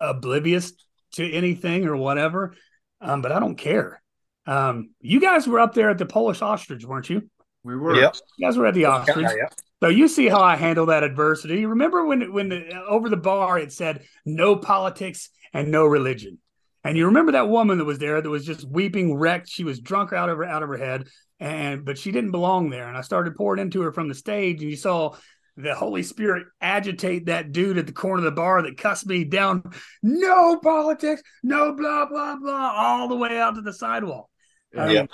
oblivious 0.00 0.72
to 1.12 1.30
anything 1.30 1.86
or 1.86 1.96
whatever. 1.96 2.54
Um, 3.00 3.22
but 3.22 3.32
I 3.32 3.38
don't 3.38 3.56
care. 3.56 4.02
Um, 4.46 4.90
you 5.00 5.20
guys 5.20 5.46
were 5.46 5.60
up 5.60 5.74
there 5.74 5.90
at 5.90 5.98
the 5.98 6.06
Polish 6.06 6.42
ostrich, 6.42 6.84
weren't 6.84 7.10
you? 7.10 7.28
We 7.62 7.76
were. 7.76 7.94
Yep. 7.94 8.16
You 8.38 8.46
guys 8.46 8.56
were 8.56 8.66
at 8.66 8.74
the 8.74 8.86
ostrich. 8.86 9.26
Yeah, 9.28 9.36
yeah. 9.36 9.48
So 9.80 9.88
you 9.88 10.08
see 10.08 10.28
how 10.28 10.40
I 10.40 10.56
handle 10.56 10.86
that 10.86 11.04
adversity. 11.04 11.66
Remember 11.66 12.04
when 12.04 12.32
when 12.32 12.48
the, 12.48 12.82
over 12.88 13.08
the 13.08 13.16
bar 13.16 13.58
it 13.58 13.72
said 13.72 14.04
no 14.24 14.56
politics 14.56 15.30
and 15.52 15.70
no 15.70 15.86
religion. 15.86 16.38
And 16.84 16.96
you 16.96 17.06
remember 17.06 17.32
that 17.32 17.48
woman 17.48 17.78
that 17.78 17.84
was 17.84 17.98
there 17.98 18.20
that 18.20 18.30
was 18.30 18.46
just 18.46 18.66
weeping, 18.68 19.14
wrecked. 19.14 19.48
She 19.48 19.64
was 19.64 19.80
drunk 19.80 20.12
out 20.12 20.28
of 20.28 20.38
her 20.38 20.44
out 20.44 20.62
of 20.62 20.68
her 20.68 20.76
head, 20.76 21.08
and 21.40 21.84
but 21.84 21.98
she 21.98 22.12
didn't 22.12 22.30
belong 22.30 22.70
there. 22.70 22.88
And 22.88 22.96
I 22.96 23.00
started 23.02 23.34
pouring 23.36 23.60
into 23.60 23.82
her 23.82 23.92
from 23.92 24.08
the 24.08 24.14
stage, 24.14 24.62
and 24.62 24.70
you 24.70 24.76
saw 24.76 25.16
the 25.56 25.74
Holy 25.74 26.04
Spirit 26.04 26.46
agitate 26.60 27.26
that 27.26 27.50
dude 27.50 27.78
at 27.78 27.86
the 27.86 27.92
corner 27.92 28.18
of 28.18 28.24
the 28.24 28.30
bar 28.30 28.62
that 28.62 28.78
cussed 28.78 29.06
me 29.06 29.24
down. 29.24 29.64
No 30.02 30.56
politics, 30.60 31.20
no 31.42 31.72
blah 31.74 32.06
blah 32.06 32.36
blah, 32.36 32.72
all 32.76 33.08
the 33.08 33.16
way 33.16 33.38
out 33.38 33.56
to 33.56 33.60
the 33.60 33.72
sidewalk. 33.72 34.28
I 34.76 34.86
mean, 34.86 34.94
Yeah. 34.94 35.06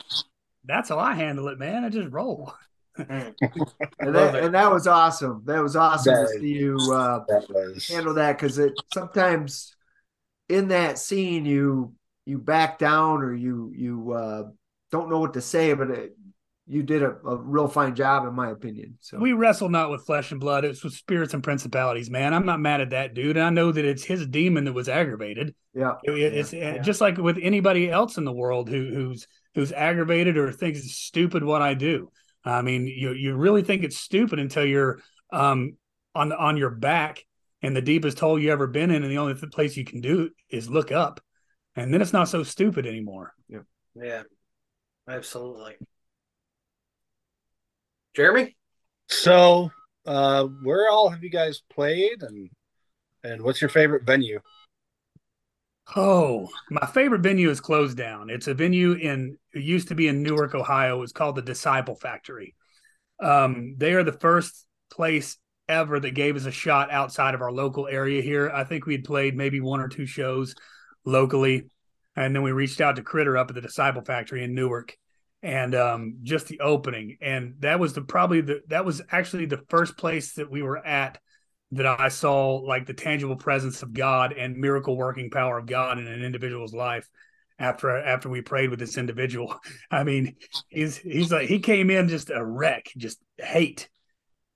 that's 0.65 0.91
how 0.91 0.99
I 0.99 1.15
handle 1.15 1.49
it, 1.49 1.59
man. 1.59 1.85
I 1.85 1.89
just 1.89 2.11
roll. 2.13 2.53
And 2.97 3.35
that, 3.99 4.37
and 4.37 4.55
that 4.55 4.71
was 4.71 4.87
awesome. 4.87 5.43
That 5.47 5.63
was 5.63 5.75
awesome 5.75 6.15
That 6.15 6.29
to 6.29 6.41
see 6.41 6.49
you 6.53 6.77
uh, 6.93 7.25
That 7.27 7.83
handle 7.89 8.15
that 8.15 8.37
because 8.39 8.59
it 8.59 8.73
sometimes 8.93 9.74
in 10.49 10.69
that 10.69 10.99
scene 10.99 11.45
you 11.47 11.95
you 12.27 12.39
back 12.39 12.79
down 12.79 13.23
or 13.23 13.35
you 13.35 13.73
you 13.75 14.13
uh, 14.13 14.45
don't 14.91 15.11
know 15.11 15.19
what 15.19 15.35
to 15.35 15.41
say, 15.41 15.75
but 15.75 15.91
it, 15.91 16.17
you 16.67 16.83
did 16.83 17.03
a, 17.03 17.11
a 17.27 17.37
real 17.37 17.69
fine 17.69 17.95
job 17.95 18.27
in 18.27 18.35
my 18.35 18.51
opinion. 18.51 18.97
So 19.01 19.19
We 19.19 19.33
wrestle 19.35 19.69
not 19.69 19.91
with 19.91 20.07
flesh 20.07 20.31
and 20.33 20.41
blood; 20.41 20.65
it's 20.65 20.83
with 20.83 20.95
spirits 20.95 21.35
and 21.35 21.43
principalities, 21.43 22.09
man. 22.11 22.33
I'm 22.33 22.47
not 22.47 22.61
mad 22.61 22.81
at 22.81 22.91
that 22.91 23.15
dude. 23.15 23.37
I 23.37 23.51
know 23.51 23.71
that 23.73 23.85
it's 23.85 24.05
his 24.05 24.27
demon 24.27 24.65
that 24.65 24.73
was 24.73 24.89
aggravated. 24.89 25.55
yeah, 25.75 25.95
It- 26.05 26.35
it's 26.35 26.53
yeah. 26.53 26.79
just 26.79 27.01
like 27.01 27.19
with 27.19 27.39
anybody 27.41 27.91
else 27.91 28.17
in 28.17 28.25
the 28.25 28.33
world 28.33 28.69
who 28.69 28.87
who's 28.95 29.27
who's 29.55 29.73
aggravated 29.73 30.37
or 30.37 30.51
thinks 30.53 30.81
it's 30.81 30.97
stupid 30.97 31.45
what 31.45 31.63
I 31.63 31.75
do. 31.75 32.11
I 32.45 32.63
mean, 32.63 32.87
you 32.87 33.13
you 33.13 33.35
really 33.37 33.63
think 33.63 33.85
it's 33.85 33.99
stupid 33.99 34.39
until 34.39 34.65
you're 34.65 35.01
um 35.33 35.77
on 36.15 36.33
on 36.33 36.57
your 36.57 36.71
back 36.71 37.25
in 37.65 37.75
the 37.75 37.83
deepest 37.83 38.19
hole 38.19 38.39
you 38.39 38.53
ever 38.53 38.67
been 38.67 38.91
in, 38.91 39.03
and 39.03 39.11
the 39.11 39.19
only 39.19 39.35
th- 39.35 39.51
place 39.51 39.77
you 39.77 39.85
can 39.85 40.01
do 40.01 40.31
is 40.51 40.69
look 40.69 40.93
up, 40.93 41.21
and 41.75 41.93
then 41.93 42.03
it's 42.03 42.13
not 42.13 42.29
so 42.29 42.43
stupid 42.43 42.87
anymore. 42.87 43.33
Yeah, 43.49 43.61
yeah, 43.95 44.23
absolutely. 45.09 45.77
Jeremy? 48.15 48.57
so. 49.09 49.71
Uh, 50.07 50.45
where 50.63 50.91
all 50.91 51.09
have 51.09 51.25
you 51.25 51.31
guys 51.31 51.63
played, 51.73 52.23
and 52.23 52.51
and 53.23 53.41
what's 53.41 53.63
your 53.63 53.71
favorite 53.71 54.05
venue? 54.05 54.39
Oh, 55.97 56.51
my 56.71 56.87
favorite 56.87 57.23
venue 57.23 57.49
is 57.49 57.61
closed 57.61 57.97
down. 57.97 58.29
It's 58.29 58.47
a 58.47 58.53
venue 58.53 58.93
in 58.93 59.39
it 59.55 59.63
used 59.63 59.89
to 59.89 59.95
be 59.95 60.09
in 60.09 60.23
Newark, 60.23 60.55
Ohio. 60.55 61.01
It's 61.01 61.13
called 61.13 61.37
the 61.37 61.43
Disciple 61.43 61.95
Factory. 61.95 62.55
Um, 63.19 63.77
they 63.79 63.95
are 63.95 64.05
the 64.05 64.13
first 64.13 64.67
place 64.91 65.39
ever 65.69 65.99
that 66.01 66.15
gave 66.15 66.37
us 66.37 66.47
a 66.47 66.51
shot 66.51 66.91
outside 66.91 67.35
of 67.35 67.43
our 67.43 67.53
local 67.53 67.87
area 67.87 68.23
here. 68.23 68.51
I 68.51 68.65
think 68.65 68.87
we'd 68.87 69.05
played 69.05 69.37
maybe 69.37 69.61
one 69.61 69.81
or 69.81 69.89
two 69.89 70.07
shows 70.07 70.55
locally, 71.05 71.65
and 72.17 72.35
then 72.35 72.43
we 72.43 72.53
reached 72.53 72.81
out 72.81 72.97
to 72.97 73.03
Critter 73.03 73.37
up 73.37 73.51
at 73.51 73.55
the 73.55 73.61
Disciple 73.61 74.03
Factory 74.03 74.45
in 74.45 74.55
Newark, 74.55 74.97
and 75.43 75.75
um, 75.75 76.19
just 76.23 76.49
the 76.49 76.61
opening, 76.61 77.19
and 77.21 77.55
that 77.61 77.79
was 77.79 77.93
the 77.93 78.03
probably 78.03 78.41
the 78.41 78.63
that 78.69 78.85
was 78.85 79.03
actually 79.11 79.47
the 79.47 79.63
first 79.69 79.97
place 79.97 80.35
that 80.35 80.51
we 80.51 80.63
were 80.63 80.85
at 80.85 81.19
that 81.73 81.87
I 81.87 82.09
saw 82.09 82.57
like 82.57 82.87
the 82.87 82.95
tangible 82.95 83.37
presence 83.37 83.83
of 83.83 83.93
God 83.93 84.33
and 84.33 84.57
miracle 84.57 84.97
working 84.97 85.31
power 85.31 85.59
of 85.59 85.67
God 85.67 85.99
in 85.99 86.07
an 86.07 86.23
individual's 86.23 86.73
life 86.73 87.09
after 87.59 87.97
after 87.97 88.29
we 88.29 88.43
prayed 88.43 88.71
with 88.71 88.79
this 88.79 88.97
individual. 88.97 89.57
I 89.91 90.05
mean, 90.05 90.37
he's 90.69 90.97
he's 90.97 91.33
like 91.33 91.49
he 91.49 91.61
came 91.61 91.91
in 91.91 92.09
just 92.09 92.31
a 92.31 92.45
wreck, 92.45 92.91
just 92.97 93.19
hate. 93.39 93.89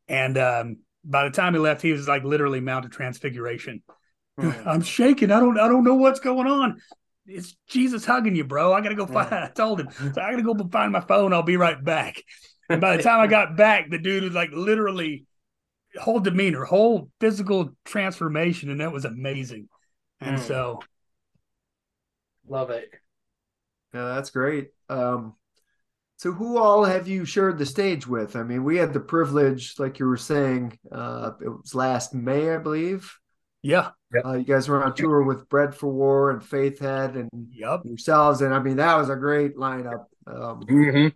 And 0.06 0.38
um 0.38 0.76
by 1.08 1.24
the 1.24 1.30
time 1.30 1.54
he 1.54 1.58
left, 1.60 1.82
he 1.82 1.92
was 1.92 2.06
like 2.06 2.24
literally 2.24 2.60
mounted 2.60 2.92
transfiguration. 2.92 3.82
I'm 4.40 4.82
shaking. 4.82 5.32
I 5.32 5.40
don't 5.40 5.58
I 5.58 5.68
don't 5.68 5.84
know 5.84 5.94
what's 5.96 6.20
going 6.20 6.46
on. 6.46 6.80
It's 7.26 7.56
Jesus 7.68 8.04
hugging 8.04 8.36
you, 8.36 8.44
bro. 8.44 8.72
I 8.72 8.80
gotta 8.80 8.94
go 8.94 9.06
find. 9.06 9.28
I 9.34 9.50
told 9.54 9.80
him, 9.80 9.88
so 10.14 10.20
I 10.20 10.30
gotta 10.30 10.42
go 10.42 10.54
find 10.68 10.92
my 10.92 11.00
phone. 11.00 11.32
I'll 11.32 11.42
be 11.42 11.56
right 11.56 11.82
back. 11.82 12.22
And 12.70 12.82
by 12.82 12.98
the 12.98 13.02
time 13.02 13.20
I 13.20 13.26
got 13.28 13.56
back, 13.56 13.88
the 13.88 13.96
dude 13.96 14.24
was 14.24 14.34
like 14.34 14.50
literally 14.52 15.24
whole 15.98 16.20
demeanor, 16.20 16.64
whole 16.64 17.10
physical 17.20 17.74
transformation, 17.84 18.70
and 18.70 18.80
that 18.80 18.92
was 18.92 19.06
amazing. 19.06 19.68
And 20.20 20.36
Mm. 20.36 20.42
so, 20.42 20.80
Love 22.48 22.70
it. 22.70 22.90
yeah, 23.94 24.14
that's 24.14 24.30
great. 24.30 24.70
Um, 24.88 25.34
so 26.18 26.32
who 26.32 26.58
all 26.58 26.84
have 26.84 27.08
you 27.08 27.24
shared 27.24 27.58
the 27.58 27.66
stage 27.66 28.06
with? 28.06 28.36
I 28.36 28.42
mean, 28.42 28.64
we 28.64 28.76
had 28.76 28.92
the 28.92 29.00
privilege, 29.00 29.78
like 29.78 29.98
you 29.98 30.06
were 30.06 30.16
saying, 30.18 30.78
uh, 30.92 31.32
it 31.40 31.48
was 31.48 31.74
last 31.74 32.12
May, 32.14 32.50
I 32.54 32.58
believe. 32.58 33.18
yeah, 33.62 33.90
Uh, 34.24 34.34
you 34.34 34.44
guys 34.44 34.68
were 34.68 34.84
on 34.84 34.94
tour 34.94 35.22
with 35.22 35.48
Bread 35.48 35.74
for 35.74 35.88
War 35.88 36.30
and 36.30 36.42
Faithhead 36.42 37.14
and 37.16 37.30
yep. 37.52 37.80
yourselves, 37.84 38.42
and 38.42 38.54
I 38.54 38.58
mean 38.58 38.76
that 38.76 38.96
was 38.96 39.10
a 39.10 39.16
great 39.16 39.56
lineup. 39.56 40.06
Um, 40.26 40.68
Mm-hmm. 40.68 41.08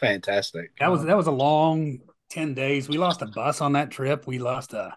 Fantastic. 0.00 0.76
That 0.78 0.90
was 0.90 1.04
that 1.04 1.16
was 1.16 1.26
a 1.26 1.32
long 1.32 1.98
ten 2.30 2.54
days. 2.54 2.88
We 2.88 2.98
lost 2.98 3.22
a 3.22 3.26
bus 3.26 3.60
on 3.60 3.72
that 3.74 3.90
trip. 3.90 4.26
We 4.26 4.38
lost 4.38 4.72
a 4.72 4.96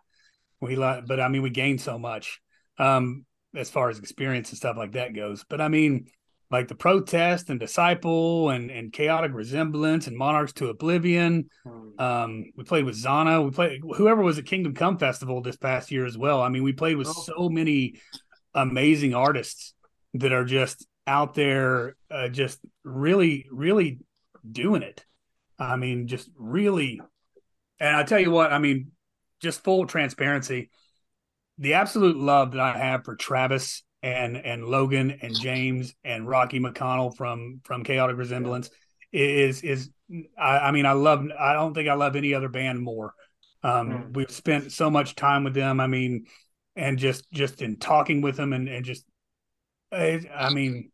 we 0.62 0.76
lost, 0.76 1.08
but 1.08 1.20
I 1.20 1.28
mean 1.28 1.42
we 1.42 1.50
gained 1.50 1.82
so 1.82 2.00
much 2.00 2.42
um 2.78 3.26
as 3.56 3.70
far 3.70 3.90
as 3.90 4.00
experience 4.00 4.50
and 4.50 4.58
stuff 4.58 4.78
like 4.78 4.94
that 4.94 5.14
goes. 5.14 5.46
But 5.48 5.62
I 5.62 5.68
mean, 5.68 6.08
like 6.52 6.68
the 6.68 6.76
protest 6.76 7.50
and 7.50 7.60
disciple 7.60 8.50
and 8.50 8.72
and 8.72 8.92
chaotic 8.92 9.32
resemblance 9.34 10.08
and 10.08 10.18
monarchs 10.18 10.54
to 10.54 10.70
oblivion. 10.70 11.50
Um, 12.00 12.46
we 12.56 12.64
played 12.64 12.86
with 12.86 12.96
Zana. 13.02 13.44
We 13.44 13.52
played 13.52 13.82
whoever 13.98 14.22
was 14.22 14.40
at 14.40 14.46
Kingdom 14.46 14.74
Come 14.74 14.98
Festival 14.98 15.42
this 15.42 15.58
past 15.58 15.92
year 15.92 16.06
as 16.06 16.18
well. 16.18 16.42
I 16.42 16.50
mean, 16.50 16.64
we 16.64 16.74
played 16.74 16.98
with 16.98 17.08
Oh. 17.08 17.12
so 17.14 17.50
many 17.50 17.96
amazing 18.54 19.14
artists 19.14 19.74
that 20.16 20.32
are 20.32 20.46
just 20.46 20.88
out 21.06 21.34
there, 21.36 21.96
uh, 22.10 22.30
just 22.30 22.60
really, 22.84 23.48
really 23.52 24.00
doing 24.50 24.82
it. 24.82 25.06
I 25.60 25.76
mean, 25.76 26.08
just 26.08 26.30
really. 26.36 27.00
And 27.80 27.96
I 27.96 28.04
tell 28.04 28.20
you 28.20 28.32
what, 28.32 28.52
I 28.52 28.60
mean, 28.60 28.92
just 29.42 29.64
full 29.64 29.86
transparency, 29.86 30.70
the 31.58 31.74
absolute 31.76 32.18
love 32.18 32.52
that 32.52 32.60
I 32.62 32.78
have 32.78 33.06
for 33.06 33.16
Travis 33.16 33.84
and 34.02 34.38
and 34.38 34.66
Logan 34.66 35.20
and 35.22 35.38
James 35.40 35.94
and 36.04 36.28
Rocky 36.28 36.60
McConnell 36.60 37.16
from 37.16 37.62
from 37.64 37.84
Chaotic 37.84 38.18
Resemblance 38.18 38.70
is 39.12 39.62
is 39.62 39.90
I, 40.38 40.60
I 40.60 40.72
mean 40.72 40.86
I 40.86 40.94
love 40.94 41.26
I 41.38 41.54
don't 41.54 41.74
think 41.74 41.90
I 41.90 41.94
love 41.94 42.16
any 42.16 42.34
other 42.34 42.50
band 42.50 42.82
more. 42.82 43.14
Um, 43.62 43.90
Mm. 43.90 44.16
We've 44.16 44.32
spent 44.32 44.72
so 44.72 44.90
much 44.90 45.16
time 45.16 45.44
with 45.44 45.54
them. 45.54 45.82
I 45.82 45.88
mean, 45.88 46.28
and 46.76 46.98
just 46.98 47.30
just 47.34 47.62
in 47.62 47.78
talking 47.78 48.22
with 48.22 48.38
them 48.38 48.54
and 48.54 48.70
and 48.70 48.86
just 48.86 49.06
I, 49.92 50.22
I 50.34 50.50
mean, 50.54 50.92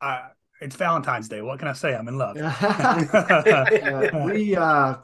I 0.00 0.28
it's 0.60 0.76
Valentine's 0.76 1.28
Day. 1.28 1.42
What 1.42 1.58
can 1.58 1.68
I 1.68 1.72
say? 1.72 1.94
I'm 1.94 2.06
in 2.08 2.18
love. 2.18 2.36
we 4.32 4.54
uh 4.56 4.96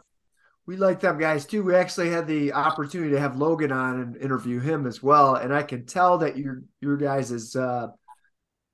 we 0.66 0.76
like 0.76 1.00
them 1.00 1.18
guys 1.18 1.46
too. 1.46 1.62
We 1.62 1.74
actually 1.74 2.10
had 2.10 2.26
the 2.26 2.52
opportunity 2.52 3.10
to 3.12 3.20
have 3.20 3.36
Logan 3.36 3.72
on 3.72 4.00
and 4.00 4.16
interview 4.16 4.60
him 4.60 4.86
as 4.86 5.02
well, 5.02 5.34
and 5.36 5.52
I 5.54 5.62
can 5.62 5.86
tell 5.86 6.18
that 6.18 6.36
your 6.38 6.62
your 6.80 6.96
guys' 6.96 7.54
uh, 7.54 7.88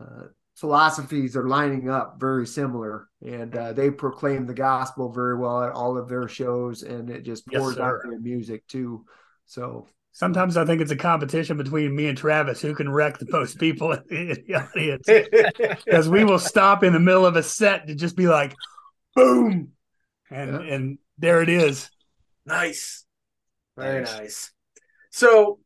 uh, 0.01 0.23
philosophies 0.57 1.37
are 1.37 1.49
lining 1.49 1.89
up 1.89 2.21
very 2.21 2.47
similar, 2.47 3.09
and 3.25 3.55
uh, 3.57 3.73
they 3.73 3.91
proclaim 3.91 4.47
the 4.47 4.55
gospel 4.55 5.11
very 5.13 5.37
well 5.37 5.63
at 5.63 5.73
all 5.73 5.97
of 5.99 6.09
their 6.09 6.29
shows, 6.29 6.83
and 6.83 7.11
it 7.11 7.23
just 7.23 7.47
Yes, 7.51 7.63
pours 7.63 7.75
out 7.79 7.95
sir. 7.95 8.03
their 8.05 8.19
music 8.21 8.67
too. 8.67 9.05
So 9.47 9.89
Sometimes 10.13 10.57
I 10.57 10.65
think 10.65 10.83
it's 10.83 10.91
a 10.91 10.97
competition 10.97 11.57
between 11.57 11.95
me 11.95 12.07
and 12.07 12.19
Travis 12.19 12.61
who 12.61 12.75
can 12.75 12.91
wreck 12.91 13.19
the 13.19 13.29
most 13.31 13.59
people 13.59 13.93
in 14.11 14.37
the 14.47 14.55
audience. 14.55 15.09
Because 15.85 16.09
we 16.09 16.25
will 16.25 16.39
stop 16.39 16.85
in 16.85 16.93
the 16.93 17.01
middle 17.01 17.27
of 17.27 17.37
a 17.37 17.43
set 17.43 17.87
to 17.87 17.95
just 17.95 18.17
be 18.17 18.27
like, 18.29 18.57
boom, 19.15 19.73
and 20.31 20.51
Yeah. 20.51 20.59
and 20.61 20.99
there 21.21 21.43
it 21.43 21.49
is. 21.49 21.91
nice. 22.47 23.05
Very 23.77 24.03
Nice. 24.03 24.19
nice. 24.19 24.51
So, 25.11 25.59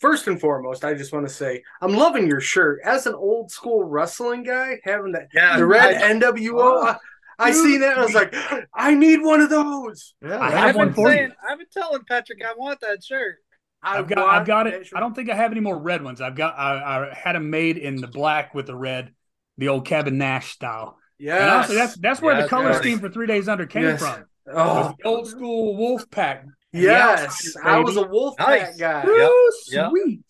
first 0.00 0.26
and 0.26 0.40
foremost, 0.40 0.84
I 0.84 0.94
just 0.94 1.12
want 1.12 1.28
to 1.28 1.32
say 1.32 1.62
I'm 1.80 1.94
loving 1.94 2.26
your 2.26 2.40
shirt. 2.40 2.80
As 2.84 3.06
an 3.06 3.14
old 3.14 3.50
school 3.50 3.84
wrestling 3.84 4.42
guy, 4.42 4.80
having 4.84 5.12
that 5.12 5.28
Yeah, 5.32 5.56
the 5.56 5.66
red 5.66 5.94
I- 6.02 6.12
NWO, 6.14 6.52
Oh, 6.58 6.86
I, 6.86 6.96
I 7.38 7.52
dude. 7.52 7.62
seen 7.62 7.80
that 7.80 7.92
and 7.92 8.00
I 8.00 8.04
was 8.04 8.14
like, 8.14 8.34
I 8.74 8.94
need 8.94 9.22
one 9.22 9.40
of 9.40 9.50
those. 9.50 10.14
yeah, 10.22 10.38
I 10.38 10.68
I've 10.68 10.76
one 10.76 10.88
been 10.88 10.94
for 10.94 11.12
you. 11.12 11.30
I've 11.48 11.58
been 11.58 11.66
telling 11.72 12.02
Patrick 12.08 12.40
I 12.44 12.54
want 12.56 12.80
that 12.80 13.04
shirt. 13.04 13.36
I 13.82 13.98
I've 13.98 14.08
got 14.08 14.18
I've 14.18 14.46
got 14.46 14.66
it. 14.66 14.88
I 14.94 15.00
don't 15.00 15.14
think 15.14 15.30
I 15.30 15.34
have 15.36 15.52
any 15.52 15.60
more 15.60 15.78
red 15.78 16.02
ones. 16.02 16.20
I've 16.20 16.34
got 16.36 16.58
I, 16.58 17.10
I 17.10 17.14
had 17.14 17.34
them 17.36 17.48
made 17.50 17.78
in 17.78 17.96
the 17.96 18.08
black 18.08 18.52
with 18.54 18.66
the 18.66 18.76
red, 18.76 19.14
the 19.58 19.68
old 19.68 19.86
Kevin 19.86 20.18
Nash 20.18 20.50
style. 20.52 20.98
Yeah, 21.18 21.66
that's 21.68 21.94
that's 21.96 22.20
where 22.20 22.40
the 22.42 22.48
color 22.48 22.70
yes. 22.70 22.78
scheme 22.78 22.98
for 22.98 23.08
three 23.08 23.26
days 23.26 23.48
under 23.48 23.64
came 23.66 23.84
Yes. 23.84 24.00
from. 24.00 24.24
Oh, 24.54 24.94
the 24.98 25.08
old 25.08 25.28
school 25.28 25.76
wolf 25.76 26.10
pack. 26.10 26.44
and 26.72 26.82
yes. 26.82 27.56
I 27.64 27.80
was 27.80 27.96
a 27.96 28.02
baby. 28.02 28.12
Wolfpack 28.14 28.38
Nice. 28.38 28.76
guy. 28.76 29.02
Yep. 29.02 29.06
Woo, 29.06 29.50
Yep. 29.68 29.90
sweet. 29.90 30.20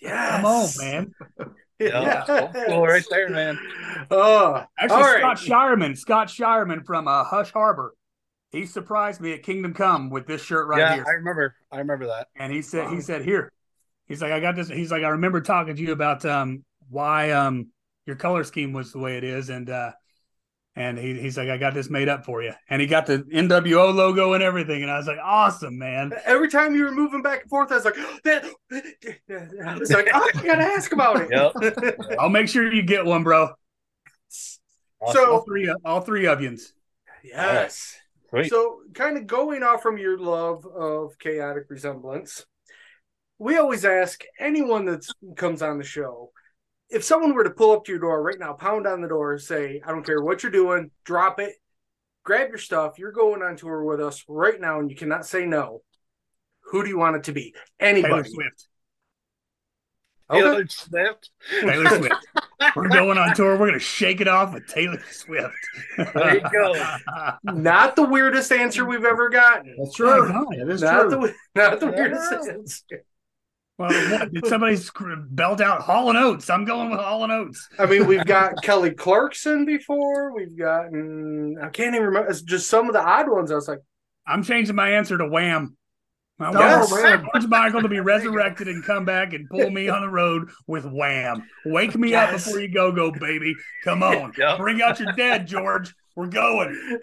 Yes. 0.00 0.30
Come 0.36 0.44
on, 0.46 0.68
man. 0.78 1.14
Yeah, 1.80 2.24
old 2.28 2.56
school 2.56 2.86
right 2.86 3.04
there, 3.10 3.28
man. 3.30 3.58
Oh, 4.10 4.64
Actually, 4.78 4.96
all 4.96 5.02
right. 5.02 5.38
Scott 5.38 5.38
Shireman, 5.38 5.98
Scott 5.98 6.28
Shireman 6.28 6.84
from 6.84 7.08
uh, 7.08 7.24
Hush 7.24 7.50
Harbor, 7.52 7.94
he 8.52 8.64
surprised 8.66 9.20
me 9.20 9.32
at 9.32 9.42
Kingdom 9.42 9.74
Come 9.74 10.08
with 10.10 10.26
this 10.26 10.40
shirt 10.42 10.68
right 10.68 10.78
yeah, 10.78 10.94
here, 10.94 11.04
I 11.06 11.12
remember. 11.12 11.56
I 11.72 11.78
remember 11.78 12.06
that. 12.06 12.28
and 12.36 12.52
he 12.52 12.62
said, 12.62 12.90
he 12.90 13.00
said, 13.00 13.24
here, 13.24 13.50
he's 14.06 14.22
like, 14.22 14.30
I 14.32 14.38
got 14.38 14.54
this. 14.54 14.68
He's 14.68 14.92
like, 14.92 15.02
I 15.02 15.08
remember 15.08 15.40
talking 15.40 15.74
to 15.74 15.82
you 15.82 15.92
about 15.92 16.24
um 16.24 16.64
why 16.88 17.32
um 17.32 17.68
your 18.06 18.16
color 18.16 18.44
scheme 18.44 18.72
was 18.72 18.92
the 18.92 18.98
way 18.98 19.16
it 19.16 19.24
is, 19.24 19.48
and 19.48 19.68
uh 19.68 19.90
And 20.76 20.98
he, 20.98 21.20
he's 21.20 21.36
like, 21.36 21.48
I 21.48 21.56
got 21.56 21.72
this 21.72 21.88
made 21.88 22.08
up 22.08 22.24
for 22.24 22.42
you. 22.42 22.52
And 22.68 22.80
he 22.80 22.88
got 22.88 23.06
the 23.06 23.18
NWO 23.18 23.94
logo 23.94 24.32
and 24.32 24.42
everything. 24.42 24.82
And 24.82 24.90
I 24.90 24.96
was 24.96 25.06
like, 25.06 25.20
awesome, 25.22 25.78
man. 25.78 26.12
Every 26.24 26.48
time 26.48 26.74
you 26.74 26.84
were 26.84 26.90
moving 26.90 27.22
back 27.22 27.42
and 27.42 27.50
forth, 27.50 27.70
I 27.70 27.76
was 27.76 27.84
like, 27.84 27.94
oh, 27.96 28.18
that. 28.24 28.44
I 29.68 29.78
was 29.78 29.92
like, 29.92 30.08
oh, 30.12 30.28
I 30.34 30.42
gotta 30.42 30.64
ask 30.64 30.92
about 30.92 31.20
it. 31.20 31.28
Yep. 31.30 31.96
I'll 32.18 32.28
make 32.28 32.48
sure 32.48 32.72
you 32.72 32.82
get 32.82 33.04
one, 33.04 33.22
bro. 33.22 33.50
All 35.00 35.12
so 35.12 35.40
three, 35.42 35.72
all 35.84 36.00
three 36.00 36.26
of 36.26 36.40
yous. 36.40 36.72
yes. 37.22 37.96
Sweet. 38.30 38.50
So, 38.50 38.80
kind 38.94 39.16
of 39.16 39.28
going 39.28 39.62
off 39.62 39.80
from 39.80 39.96
your 39.96 40.18
love 40.18 40.66
of 40.66 41.16
chaotic 41.20 41.66
resemblance, 41.68 42.44
we 43.38 43.58
always 43.58 43.84
ask 43.84 44.24
anyone 44.40 44.86
that 44.86 45.06
comes 45.36 45.62
on 45.62 45.78
the 45.78 45.84
show 45.84 46.32
if 46.90 47.04
someone 47.04 47.34
were 47.34 47.44
to 47.44 47.50
pull 47.50 47.72
up 47.72 47.84
to 47.84 47.92
your 47.92 48.00
door 48.00 48.22
right 48.22 48.38
now, 48.38 48.52
pound 48.52 48.86
on 48.86 49.00
the 49.00 49.08
door, 49.08 49.38
say, 49.38 49.80
I 49.84 49.90
don't 49.90 50.04
care 50.04 50.22
what 50.22 50.42
you're 50.42 50.52
doing, 50.52 50.90
drop 51.04 51.40
it, 51.40 51.54
grab 52.24 52.48
your 52.48 52.58
stuff, 52.58 52.98
you're 52.98 53.12
going 53.12 53.42
on 53.42 53.56
tour 53.56 53.84
with 53.84 54.00
us 54.00 54.24
right 54.28 54.60
now, 54.60 54.80
and 54.80 54.90
you 54.90 54.96
cannot 54.96 55.26
say 55.26 55.46
no. 55.46 55.82
Who 56.70 56.82
do 56.82 56.88
you 56.88 56.98
want 56.98 57.16
it 57.16 57.24
to 57.24 57.32
be? 57.32 57.54
Anybody. 57.78 58.08
Taylor 58.08 58.18
Anybody. 58.20 58.30
Swift. 58.30 58.68
Okay. 60.30 60.40
Taylor 60.40 60.66
Swift. 60.68 61.30
Taylor 61.60 61.98
Swift. 61.98 62.26
We're 62.74 62.88
going 62.88 63.18
on 63.18 63.34
tour. 63.34 63.52
We're 63.52 63.66
going 63.66 63.72
to 63.74 63.78
shake 63.78 64.22
it 64.22 64.28
off 64.28 64.54
with 64.54 64.66
Taylor 64.66 65.02
Swift. 65.10 65.54
There 65.98 66.36
you 66.36 66.40
go. 66.50 66.74
Not 67.44 67.94
the 67.94 68.04
weirdest 68.04 68.50
answer 68.50 68.86
we've 68.86 69.04
ever 69.04 69.28
gotten. 69.28 69.76
That's 69.78 69.94
true. 69.94 70.26
God. 70.28 70.46
That 70.58 70.70
is 70.70 70.80
Not 70.82 71.10
true. 71.10 71.10
the 71.10 71.34
not 71.54 71.80
the 71.80 71.86
weirdest 71.88 72.32
answer. 72.32 73.04
Well, 73.76 73.90
what, 74.12 74.32
did 74.32 74.46
somebody 74.46 74.78
belt 75.30 75.60
out 75.60 75.82
Hall 75.82 76.08
and 76.08 76.18
Oates? 76.18 76.48
I'm 76.48 76.64
going 76.64 76.90
with 76.90 77.00
Hall 77.00 77.24
and 77.24 77.32
Oates. 77.32 77.68
I 77.78 77.86
mean, 77.86 78.06
we've 78.06 78.24
got 78.24 78.62
Kelly 78.62 78.92
Clarkson 78.92 79.64
before. 79.64 80.32
We've 80.34 80.56
gotten 80.56 81.58
I 81.60 81.68
can't 81.70 81.94
even 81.94 82.06
remember. 82.06 82.30
It's 82.30 82.42
just 82.42 82.68
some 82.68 82.86
of 82.86 82.92
the 82.92 83.04
odd 83.04 83.28
ones. 83.28 83.50
I 83.50 83.56
was 83.56 83.66
like, 83.66 83.80
I'm 84.26 84.42
changing 84.42 84.76
my 84.76 84.90
answer 84.90 85.18
to 85.18 85.26
Wham. 85.26 85.76
I 86.40 86.50
want 86.50 86.88
George 87.32 87.46
Michael 87.46 87.82
to 87.82 87.88
be 87.88 88.00
resurrected 88.00 88.66
and 88.66 88.82
come 88.84 89.04
back 89.04 89.32
and 89.32 89.48
pull 89.48 89.70
me 89.70 89.88
on 89.88 90.02
the 90.02 90.08
road 90.08 90.50
with 90.66 90.84
Wham. 90.84 91.48
Wake 91.64 91.94
me 91.96 92.14
up 92.14 92.32
before 92.32 92.60
you 92.60 92.68
go, 92.68 92.90
go, 92.90 93.12
baby. 93.12 93.54
Come 93.84 94.02
on. 94.02 94.32
Yep. 94.36 94.58
Bring 94.58 94.82
out 94.82 94.98
your 94.98 95.12
dead, 95.12 95.46
George. 95.46 95.94
We're 96.16 96.26
going. 96.26 97.00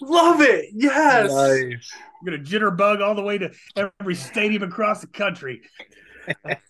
love 0.00 0.40
it. 0.40 0.70
Yes. 0.72 1.30
nice. 1.30 1.92
We're 2.22 2.30
going 2.30 2.44
to 2.44 2.50
jitterbug 2.50 3.02
all 3.02 3.14
the 3.14 3.22
way 3.22 3.38
to 3.38 3.52
every 3.76 4.14
stadium 4.14 4.62
across 4.64 5.00
the 5.00 5.06
country. 5.08 5.62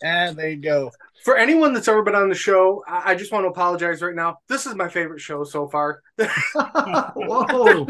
And 0.02 0.36
there 0.38 0.50
you 0.50 0.56
go. 0.56 0.90
For 1.24 1.36
anyone 1.36 1.72
that's 1.72 1.88
ever 1.88 2.02
been 2.02 2.14
on 2.14 2.28
the 2.28 2.34
show, 2.34 2.82
I, 2.86 3.10
I 3.12 3.14
just 3.14 3.32
want 3.32 3.44
to 3.44 3.48
apologize 3.48 4.00
right 4.02 4.14
now. 4.14 4.38
This 4.48 4.66
is 4.66 4.74
my 4.74 4.88
favorite 4.88 5.20
show 5.20 5.42
so 5.44 5.68
far. 5.68 6.02
Whoa. 6.18 7.84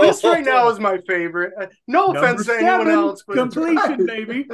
this 0.00 0.22
right 0.24 0.44
now 0.44 0.68
is 0.68 0.78
my 0.78 0.98
favorite. 1.08 1.52
Uh, 1.60 1.66
No 1.88 2.06
Number 2.12 2.18
offense 2.20 2.46
to 2.46 2.54
anyone 2.56 2.88
else, 2.88 3.24
but 3.26 3.36
completion, 3.36 4.06
baby. 4.06 4.46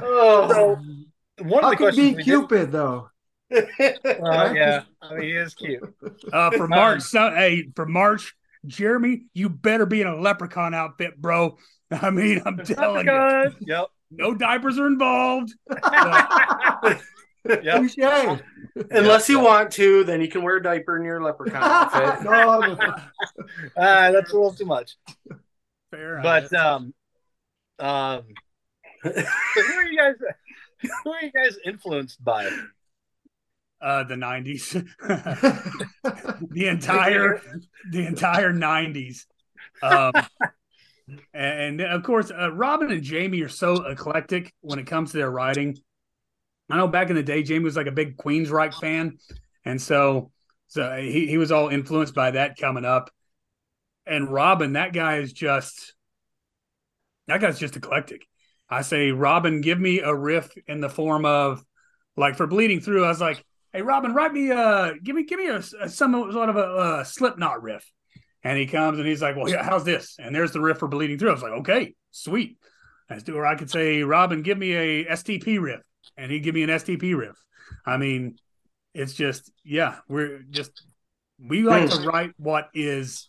oh. 0.00 0.48
So 0.48 1.44
one 1.44 1.64
of 1.64 1.64
How 1.64 1.70
the 1.70 1.76
can 1.76 1.76
questions 1.76 1.96
be 1.96 2.02
we 2.10 2.14
did- 2.16 2.24
Cupid 2.24 2.72
though? 2.72 3.08
Uh, 3.54 4.52
yeah, 4.54 4.82
I 5.02 5.14
mean, 5.14 5.22
he 5.24 5.32
is 5.32 5.52
cute. 5.54 5.82
Uh, 6.32 6.50
for 6.52 6.66
March, 6.66 7.02
so, 7.02 7.30
hey, 7.34 7.66
for 7.76 7.84
March, 7.84 8.34
Jeremy, 8.64 9.24
you 9.34 9.50
better 9.50 9.84
be 9.84 10.00
in 10.00 10.06
a 10.06 10.16
leprechaun 10.16 10.72
outfit, 10.72 11.20
bro. 11.20 11.58
I 11.90 12.08
mean, 12.10 12.40
I'm 12.46 12.56
telling 12.64 13.06
you, 13.06 13.50
Yep. 13.60 13.86
No 14.12 14.34
diapers 14.34 14.78
are 14.78 14.86
involved. 14.86 15.52
Yep. 17.44 17.80
Touche. 17.82 18.40
Unless 18.92 19.28
you 19.28 19.40
want 19.40 19.72
to, 19.72 20.04
then 20.04 20.20
you 20.20 20.28
can 20.28 20.42
wear 20.42 20.58
a 20.58 20.62
diaper 20.62 20.96
in 20.96 21.04
your 21.04 21.20
leprechaun 21.20 21.60
outfit. 21.60 22.24
no, 22.24 22.60
no. 22.60 22.74
Uh, 23.76 24.12
that's 24.12 24.30
a 24.30 24.34
little 24.34 24.52
too 24.52 24.64
much. 24.64 24.96
Fair, 25.90 26.20
But 26.22 26.52
um, 26.54 26.94
um, 27.80 28.22
so 29.02 29.10
who 29.10 29.72
are 29.74 29.84
you 29.84 29.98
guys? 29.98 30.14
Who 31.04 31.12
are 31.12 31.22
you 31.22 31.32
guys 31.32 31.56
influenced 31.64 32.22
by? 32.22 32.48
uh, 33.80 34.04
the 34.04 34.14
'90s, 34.14 34.72
the 36.50 36.68
entire, 36.68 37.42
the 37.90 38.06
entire 38.06 38.52
'90s, 38.52 39.26
um, 39.82 40.12
and, 41.34 41.80
of 41.80 42.02
course, 42.02 42.30
uh, 42.30 42.52
Robin 42.52 42.90
and 42.90 43.02
Jamie 43.02 43.42
are 43.42 43.48
so 43.48 43.84
eclectic 43.86 44.52
when 44.60 44.78
it 44.78 44.86
comes 44.86 45.12
to 45.12 45.18
their 45.18 45.30
writing. 45.30 45.76
I 46.70 46.76
know 46.76 46.88
back 46.88 47.10
in 47.10 47.16
the 47.16 47.22
day, 47.22 47.42
Jamie 47.42 47.64
was 47.64 47.76
like 47.76 47.86
a 47.86 47.92
big 47.92 48.16
Queensryche 48.16 48.80
fan, 48.80 49.18
and 49.64 49.80
so 49.80 50.30
so 50.68 50.96
he 50.96 51.26
he 51.26 51.36
was 51.36 51.52
all 51.52 51.68
influenced 51.68 52.14
by 52.14 52.30
that 52.30 52.56
coming 52.56 52.84
up. 52.84 53.10
And 54.06 54.32
Robin, 54.32 54.72
that 54.72 54.92
guy 54.92 55.18
is 55.18 55.32
just 55.32 55.94
that 57.26 57.40
guy's 57.40 57.58
just 57.58 57.76
eclectic. 57.76 58.26
I 58.68 58.82
say, 58.82 59.10
Robin, 59.10 59.60
give 59.60 59.78
me 59.78 60.00
a 60.00 60.14
riff 60.14 60.50
in 60.66 60.80
the 60.80 60.88
form 60.88 61.26
of 61.26 61.62
like 62.16 62.36
for 62.36 62.46
bleeding 62.46 62.80
through. 62.80 63.04
I 63.04 63.08
was 63.08 63.20
like, 63.20 63.44
hey, 63.72 63.82
Robin, 63.82 64.14
write 64.14 64.32
me 64.32 64.50
a 64.50 64.94
give 65.02 65.14
me 65.14 65.24
give 65.24 65.38
me 65.38 65.48
a, 65.48 65.62
a 65.80 65.88
some 65.88 66.12
sort 66.32 66.48
of 66.48 66.56
a, 66.56 66.60
uh 66.60 67.04
Slipknot 67.04 67.62
riff. 67.62 67.90
And 68.44 68.58
he 68.58 68.66
comes 68.66 68.98
and 68.98 69.06
he's 69.06 69.22
like, 69.22 69.36
well, 69.36 69.48
yeah, 69.48 69.62
how's 69.62 69.84
this? 69.84 70.16
And 70.18 70.34
there's 70.34 70.52
the 70.52 70.60
riff 70.60 70.78
for 70.78 70.88
bleeding 70.88 71.18
through. 71.18 71.30
I 71.30 71.34
was 71.34 71.42
like, 71.42 71.52
okay, 71.52 71.94
sweet. 72.10 72.58
Do. 73.24 73.36
Or 73.36 73.46
I 73.46 73.56
could 73.56 73.70
say, 73.70 74.02
Robin, 74.02 74.42
give 74.42 74.56
me 74.56 74.72
a 74.72 75.04
STP 75.04 75.60
riff, 75.60 75.82
and 76.16 76.32
he'd 76.32 76.40
give 76.40 76.54
me 76.54 76.62
an 76.62 76.70
STP 76.70 77.16
riff. 77.16 77.36
I 77.84 77.98
mean, 77.98 78.36
it's 78.94 79.12
just 79.14 79.50
yeah, 79.64 79.96
we're 80.08 80.40
just 80.50 80.82
we 81.38 81.62
like 81.62 81.90
to 81.90 82.00
write 82.00 82.32
what 82.38 82.68
is 82.74 83.28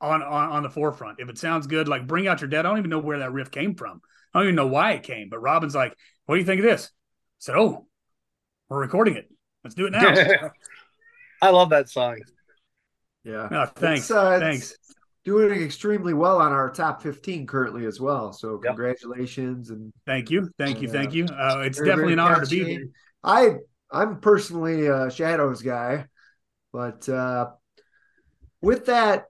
on, 0.00 0.22
on 0.22 0.50
on 0.50 0.62
the 0.62 0.70
forefront. 0.70 1.20
If 1.20 1.28
it 1.28 1.38
sounds 1.38 1.66
good, 1.66 1.88
like 1.88 2.06
bring 2.06 2.28
out 2.28 2.40
your 2.40 2.48
dead. 2.48 2.66
I 2.66 2.68
don't 2.68 2.78
even 2.78 2.90
know 2.90 2.98
where 2.98 3.18
that 3.18 3.32
riff 3.32 3.50
came 3.50 3.74
from. 3.74 4.00
I 4.32 4.38
don't 4.38 4.46
even 4.46 4.56
know 4.56 4.66
why 4.66 4.92
it 4.92 5.02
came. 5.02 5.28
But 5.28 5.40
Robin's 5.40 5.74
like, 5.74 5.96
"What 6.26 6.36
do 6.36 6.40
you 6.40 6.46
think 6.46 6.60
of 6.60 6.66
this?" 6.66 6.86
I 6.86 7.40
said, 7.40 7.56
"Oh, 7.56 7.86
we're 8.68 8.80
recording 8.80 9.16
it. 9.16 9.28
Let's 9.64 9.74
do 9.74 9.86
it 9.86 9.92
now." 9.92 10.50
I 11.42 11.50
love 11.50 11.70
that 11.70 11.88
song. 11.88 12.18
Yeah. 13.24 13.48
no, 13.50 13.66
thanks, 13.66 14.02
It's, 14.02 14.10
uh, 14.10 14.38
it's 14.40 14.42
thanks. 14.42 14.74
Doing 15.24 15.62
extremely 15.62 16.14
well 16.14 16.40
on 16.40 16.52
our 16.52 16.70
top 16.70 17.02
15 17.02 17.46
currently 17.46 17.84
as 17.84 18.00
well. 18.00 18.32
So 18.32 18.52
Yep. 18.64 18.76
congratulations 18.76 19.68
and 19.70 19.92
Thank 20.06 20.30
you, 20.30 20.48
thank 20.56 20.80
you, 20.80 20.86
Yeah. 20.88 20.92
thank 20.92 21.12
you. 21.12 21.24
Uh, 21.26 21.62
it's 21.66 21.76
Very, 21.78 21.88
definitely 21.90 22.12
an 22.14 22.18
very 22.20 22.34
honor 22.34 22.44
to 22.44 22.50
be 22.50 22.64
here. 22.64 22.86
I 23.22 23.56
I'm 23.90 24.20
personally 24.20 24.86
a 24.86 25.10
Shadows 25.10 25.60
guy, 25.62 26.06
but 26.72 27.06
uh 27.08 27.50
with 28.62 28.86
that, 28.86 29.26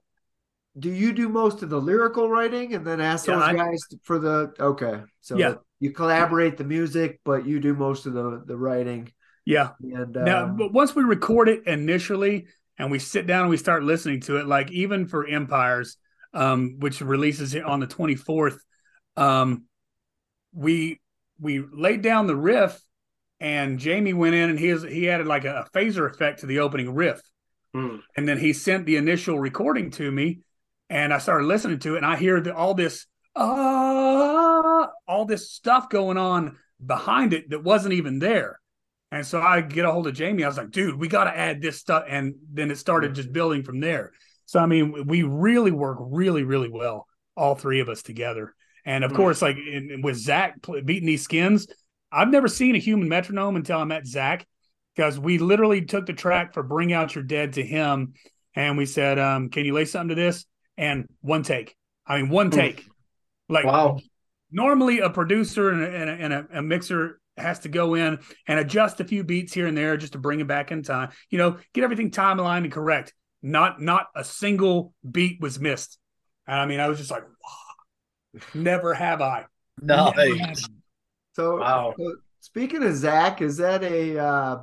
do 0.77 0.89
you 0.89 1.11
do 1.11 1.27
most 1.27 1.63
of 1.63 1.69
the 1.69 1.81
lyrical 1.81 2.29
writing 2.29 2.75
and 2.75 2.85
then 2.87 3.01
ask 3.01 3.27
Yeah, 3.27 3.35
those 3.35 3.43
I- 3.43 3.53
guys 3.55 3.79
for 4.03 4.19
the 4.19 4.53
okay? 4.59 5.01
So 5.21 5.37
Yeah. 5.37 5.55
you 5.81 5.91
collaborate 5.91 6.55
the 6.55 6.63
music, 6.63 7.19
but 7.25 7.45
you 7.45 7.59
do 7.59 7.73
most 7.73 8.05
of 8.05 8.13
the 8.13 8.41
the 8.45 8.55
writing. 8.57 9.11
Yeah. 9.43 9.71
And 9.81 10.15
uh, 10.15 10.23
Now, 10.23 10.47
but 10.47 10.71
once 10.71 10.95
we 10.95 11.03
record 11.03 11.49
it 11.49 11.65
initially 11.67 12.47
and 12.79 12.89
we 12.89 12.97
sit 12.97 13.27
down 13.27 13.41
and 13.41 13.49
we 13.49 13.57
start 13.57 13.83
listening 13.83 14.21
to 14.21 14.37
it, 14.37 14.47
like 14.47 14.71
even 14.71 15.05
for 15.05 15.27
Empires, 15.27 15.97
um, 16.33 16.77
which 16.79 17.01
releases 17.01 17.55
on 17.55 17.81
the 17.81 17.87
24th, 17.87 18.57
um, 19.17 19.65
we 20.53 20.99
we 21.39 21.59
laid 21.59 22.01
down 22.01 22.27
the 22.27 22.35
riff 22.35 22.79
and 23.39 23.79
Jamie 23.79 24.13
went 24.13 24.35
in 24.35 24.49
and 24.49 24.59
he 24.59 24.73
was, 24.73 24.83
he 24.83 25.09
added 25.09 25.27
like 25.27 25.45
a, 25.45 25.67
phaser 25.73 26.09
effect 26.09 26.41
to 26.41 26.45
the 26.45 26.59
opening 26.59 26.93
riff. 26.93 27.21
Hmm. 27.73 27.97
And 28.17 28.27
then 28.27 28.37
he 28.37 28.51
sent 28.51 28.85
the 28.85 28.97
initial 28.97 29.39
recording 29.39 29.91
to 29.91 30.11
me 30.11 30.39
and 30.89 31.13
I 31.13 31.19
started 31.19 31.45
listening 31.45 31.79
to 31.79 31.95
it 31.95 31.97
and 31.97 32.05
I 32.05 32.17
hear 32.17 32.41
the, 32.41 32.53
all 32.53 32.73
this 32.73 33.05
ah, 33.35 34.89
all 35.07 35.25
this 35.25 35.51
stuff 35.51 35.89
going 35.89 36.17
on 36.17 36.57
behind 36.83 37.33
it 37.33 37.49
that 37.51 37.63
wasn't 37.63 37.93
even 37.93 38.19
there. 38.19 38.59
And 39.11 39.25
so 39.25 39.41
I 39.41 39.61
get 39.61 39.85
a 39.85 39.91
hold 39.91 40.07
of 40.07 40.13
Jamie. 40.13 40.43
I 40.43 40.47
was 40.47 40.57
like, 40.57 40.71
dude, 40.71 40.99
we 40.99 41.07
got 41.07 41.23
to 41.23 41.35
add 41.35 41.61
this 41.61 41.77
stuff. 41.79 42.03
And 42.07 42.35
then 42.53 42.69
it 42.69 42.77
started 42.77 43.15
just 43.15 43.33
building 43.33 43.63
from 43.63 43.79
there. 43.79 44.11
So, 44.45 44.59
I 44.59 44.65
mean, 44.65 45.05
we 45.07 45.23
really 45.23 45.71
work 45.71 45.97
really, 45.99 46.43
really 46.43 46.69
well, 46.69 47.07
all 47.35 47.55
three 47.55 47.79
of 47.79 47.89
us 47.89 48.01
together. 48.03 48.53
And 48.85 49.03
of 49.03 49.11
Hmm. 49.11 49.17
course, 49.17 49.41
like 49.41 49.57
in, 49.57 50.01
with 50.03 50.15
Zach 50.15 50.55
beating 50.85 51.07
these 51.07 51.23
skins, 51.23 51.67
I've 52.11 52.29
never 52.29 52.47
seen 52.47 52.75
a 52.75 52.79
human 52.79 53.07
metronome 53.09 53.55
until 53.55 53.79
I 53.79 53.83
met 53.83 54.07
Zach 54.07 54.47
because 54.95 55.19
we 55.19 55.37
literally 55.37 55.85
took 55.85 56.05
the 56.05 56.13
track 56.13 56.53
for 56.53 56.63
Bring 56.63 56.93
Out 56.93 57.15
Your 57.15 57.23
Dead 57.23 57.53
to 57.53 57.63
him. 57.63 58.13
And 58.55 58.77
we 58.77 58.85
said, 58.85 59.19
um, 59.19 59.49
can 59.49 59.65
you 59.65 59.73
lay 59.73 59.85
something 59.85 60.09
to 60.09 60.15
this? 60.15 60.45
And 60.77 61.07
one 61.21 61.43
take. 61.43 61.75
I 62.05 62.17
mean, 62.17 62.29
one 62.29 62.49
Hmm. 62.49 62.55
take. 62.55 62.85
Like, 63.47 63.65
Wow. 63.65 63.99
normally 64.51 64.99
a 64.99 65.09
producer 65.09 65.69
and, 65.69 65.83
a, 65.83 65.87
and, 66.13 66.33
a, 66.33 66.47
and 66.49 66.57
a 66.57 66.61
mixer 66.61 67.19
has 67.39 67.59
to 67.59 67.69
go 67.69 67.95
in 67.95 68.19
and 68.47 68.59
adjust 68.59 68.99
a 68.99 69.03
few 69.03 69.23
beats 69.23 69.53
here 69.53 69.67
and 69.67 69.77
there 69.77 69.97
just 69.97 70.13
to 70.13 70.19
bring 70.19 70.39
it 70.39 70.47
back 70.47 70.71
in 70.71 70.83
time 70.83 71.09
you 71.29 71.37
know 71.37 71.57
get 71.73 71.83
everything 71.83 72.11
timeline 72.11 72.63
and 72.63 72.71
correct 72.71 73.13
not 73.41 73.81
not 73.81 74.07
a 74.15 74.23
single 74.23 74.93
beat 75.09 75.39
was 75.41 75.59
missed 75.59 75.97
and 76.47 76.59
i 76.59 76.65
mean 76.65 76.79
i 76.79 76.87
was 76.87 76.97
just 76.97 77.11
like 77.11 77.23
wow. 77.23 78.41
never 78.53 78.93
have 78.93 79.21
i 79.21 79.45
Never 79.81 80.11
have 80.21 80.37
Nice. 80.37 80.67
so, 81.33 81.59
Wow. 81.59 81.93
so 81.97 82.15
speaking 82.41 82.83
of 82.83 82.93
Zach, 82.95 83.41
is 83.41 83.57
that 83.57 83.81
a 83.83 84.17
uh 84.19 84.57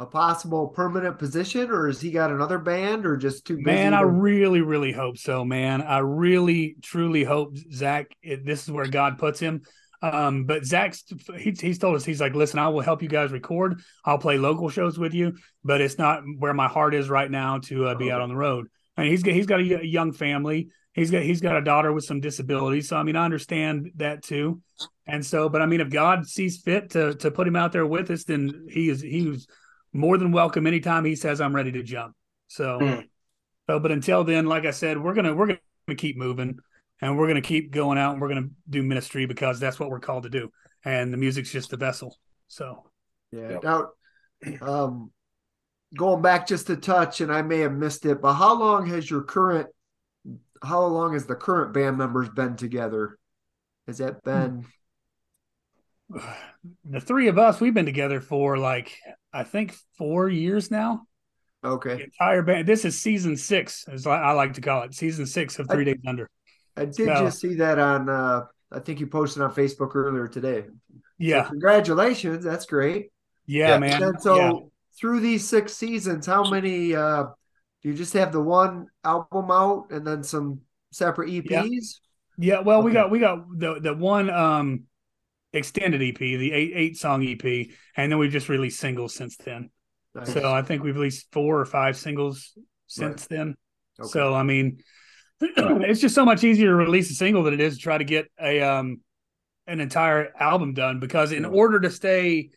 a 0.00 0.06
possible 0.06 0.68
permanent 0.68 1.18
position, 1.18 1.70
or 1.70 1.86
has 1.86 2.00
he 2.00 2.10
got 2.10 2.30
another 2.30 2.58
band, 2.58 3.06
or 3.06 3.16
just 3.16 3.46
too 3.46 3.56
busy? 3.56 3.64
Man, 3.66 3.94
I 3.94 4.00
to- 4.00 4.06
really, 4.06 4.60
really 4.60 4.92
hope 4.92 5.18
so, 5.18 5.44
man. 5.44 5.82
I 5.82 5.98
really, 5.98 6.76
truly 6.82 7.22
hope 7.22 7.56
Zach. 7.72 8.06
It, 8.22 8.44
this 8.44 8.64
is 8.64 8.70
where 8.72 8.86
God 8.88 9.18
puts 9.18 9.38
him. 9.38 9.62
Um, 10.04 10.44
but 10.44 10.66
Zach's 10.66 11.02
he's, 11.38 11.60
he's 11.60 11.78
told 11.78 11.96
us 11.96 12.04
he's 12.04 12.20
like, 12.20 12.34
listen, 12.34 12.58
I 12.58 12.68
will 12.68 12.82
help 12.82 13.02
you 13.02 13.08
guys 13.08 13.32
record. 13.32 13.80
I'll 14.04 14.18
play 14.18 14.36
local 14.36 14.68
shows 14.68 14.98
with 14.98 15.14
you, 15.14 15.38
but 15.64 15.80
it's 15.80 15.96
not 15.96 16.22
where 16.38 16.52
my 16.52 16.68
heart 16.68 16.94
is 16.94 17.08
right 17.08 17.30
now 17.30 17.58
to 17.60 17.86
uh, 17.86 17.94
be 17.94 18.12
out 18.12 18.20
on 18.20 18.28
the 18.28 18.36
road. 18.36 18.66
And 18.98 19.08
he's 19.08 19.22
got 19.22 19.32
he's 19.32 19.46
got 19.46 19.60
a 19.60 19.86
young 19.86 20.12
family. 20.12 20.68
He's 20.92 21.10
got 21.10 21.22
he's 21.22 21.40
got 21.40 21.56
a 21.56 21.62
daughter 21.62 21.90
with 21.90 22.04
some 22.04 22.20
disabilities. 22.20 22.86
So 22.86 22.98
I 22.98 23.02
mean, 23.02 23.16
I 23.16 23.24
understand 23.24 23.92
that 23.96 24.22
too. 24.22 24.60
And 25.06 25.24
so, 25.24 25.48
but 25.48 25.62
I 25.62 25.66
mean, 25.66 25.80
if 25.80 25.88
God 25.88 26.26
sees 26.26 26.60
fit 26.60 26.90
to 26.90 27.14
to 27.14 27.30
put 27.30 27.48
him 27.48 27.56
out 27.56 27.72
there 27.72 27.86
with 27.86 28.10
us, 28.10 28.24
then 28.24 28.66
he 28.70 28.90
is 28.90 29.00
he 29.00 29.26
was 29.26 29.46
more 29.94 30.18
than 30.18 30.32
welcome 30.32 30.66
anytime 30.66 31.06
he 31.06 31.16
says 31.16 31.40
I'm 31.40 31.56
ready 31.56 31.72
to 31.72 31.82
jump. 31.82 32.14
So. 32.48 32.78
Hmm. 32.78 33.00
So, 33.66 33.80
but 33.80 33.92
until 33.92 34.24
then, 34.24 34.44
like 34.44 34.66
I 34.66 34.72
said, 34.72 35.02
we're 35.02 35.14
gonna 35.14 35.34
we're 35.34 35.46
gonna 35.46 35.96
keep 35.96 36.18
moving, 36.18 36.58
and 37.00 37.18
we're 37.18 37.28
gonna 37.28 37.42
keep 37.42 37.70
going 37.72 37.98
out, 37.98 38.12
and 38.12 38.20
we're 38.20 38.28
gonna 38.28 38.48
do 38.68 38.82
ministry 38.82 39.26
because 39.26 39.60
that's 39.60 39.78
what 39.78 39.90
we're 39.90 40.00
called 40.00 40.24
to 40.24 40.30
do, 40.30 40.50
and 40.84 41.12
the 41.12 41.16
music's 41.16 41.50
just 41.50 41.70
the 41.70 41.76
vessel. 41.76 42.18
So, 42.48 42.90
Yeah. 43.32 43.58
Yep. 43.62 43.64
Now, 43.64 43.88
um, 44.60 45.10
going 45.96 46.22
back 46.22 46.46
just 46.46 46.70
a 46.70 46.76
touch, 46.76 47.20
and 47.20 47.32
I 47.32 47.42
may 47.42 47.58
have 47.60 47.72
missed 47.72 48.04
it, 48.06 48.20
but 48.20 48.34
how 48.34 48.58
long 48.58 48.86
has 48.86 49.10
your 49.10 49.22
current, 49.22 49.68
how 50.62 50.84
long 50.86 51.14
has 51.14 51.26
the 51.26 51.34
current 51.34 51.72
band 51.72 51.98
members 51.98 52.28
been 52.28 52.56
together? 52.56 53.18
Has 53.86 53.98
that 53.98 54.22
been? 54.22 54.64
the 56.84 57.00
three 57.00 57.28
of 57.28 57.38
us, 57.38 57.60
we've 57.60 57.74
been 57.74 57.86
together 57.86 58.20
for 58.20 58.58
like 58.58 58.96
I 59.32 59.42
think 59.44 59.74
four 59.98 60.28
years 60.28 60.70
now. 60.70 61.06
The 61.62 61.70
Okay. 61.70 62.02
entire 62.04 62.42
band. 62.42 62.68
This 62.68 62.84
is 62.84 63.00
season 63.00 63.36
six, 63.36 63.86
as 63.88 64.06
I 64.06 64.16
I 64.16 64.32
like 64.32 64.54
to 64.54 64.60
call 64.60 64.82
it, 64.82 64.94
season 64.94 65.26
six 65.26 65.58
of 65.58 65.68
Three 65.68 65.84
Days 65.84 65.96
Under. 66.06 66.28
I 66.76 66.84
did 66.86 67.06
No. 67.06 67.14
just 67.16 67.40
see 67.40 67.54
that 67.56 67.78
on, 67.78 68.08
uh, 68.08 68.44
I 68.72 68.80
think 68.80 69.00
you 69.00 69.06
posted 69.06 69.42
on 69.42 69.54
Facebook 69.54 69.94
earlier 69.94 70.26
today. 70.28 70.64
So 70.66 70.72
Yeah, 71.18 71.44
congratulations. 71.44 72.44
That's 72.44 72.66
great. 72.66 73.10
yeah, 73.46 73.70
Yeah. 73.70 73.78
man. 73.78 74.02
And 74.02 74.20
so 74.22 74.36
yeah. 74.36 74.52
through 74.98 75.20
these 75.20 75.46
six 75.48 75.74
seasons, 75.74 76.26
how 76.26 76.48
many, 76.50 76.94
uh, 76.94 77.24
do 77.82 77.88
you 77.90 77.94
just 77.94 78.12
have 78.14 78.32
the 78.32 78.40
one 78.40 78.86
album 79.04 79.50
out 79.50 79.86
and 79.90 80.06
then 80.06 80.22
some 80.22 80.60
separate 80.90 81.28
EPs? 81.30 82.00
Yeah, 82.38 82.60
well, 82.60 82.82
we 82.82 82.90
got 82.92 83.10
we 83.10 83.20
got 83.20 83.44
the 83.56 83.78
the 83.78 83.94
one 83.94 84.28
um 84.28 84.84
extended 85.52 86.02
EP, 86.02 86.16
the 86.18 86.50
eight 86.52 86.72
eight 86.74 86.96
song 86.96 87.22
EP, 87.24 87.70
and 87.96 88.10
then 88.10 88.18
we've 88.18 88.32
just 88.32 88.48
released 88.48 88.80
singles 88.80 89.14
since 89.14 89.36
then. 89.36 89.70
Nice. 90.14 90.32
So 90.32 90.52
I 90.52 90.62
think 90.62 90.82
we've 90.82 90.96
released 90.96 91.26
four 91.30 91.60
or 91.60 91.64
five 91.64 91.96
singles 91.96 92.58
since 92.88 93.26
then. 93.26 93.54
Okay. 94.00 94.08
So 94.08 94.34
I 94.34 94.42
mean, 94.42 94.78
it's 95.40 96.00
just 96.00 96.14
so 96.14 96.24
much 96.24 96.44
easier 96.44 96.68
to 96.68 96.74
release 96.74 97.10
a 97.10 97.14
single 97.14 97.42
than 97.42 97.54
it 97.54 97.60
is 97.60 97.76
to 97.76 97.82
try 97.82 97.98
to 97.98 98.04
get 98.04 98.26
a 98.40 98.60
um 98.62 99.00
an 99.66 99.80
entire 99.80 100.32
album 100.38 100.74
done 100.74 101.00
because 101.00 101.32
in 101.32 101.42
Yeah. 101.42 101.48
order 101.50 101.80
to 101.80 101.90
stay 101.90 102.50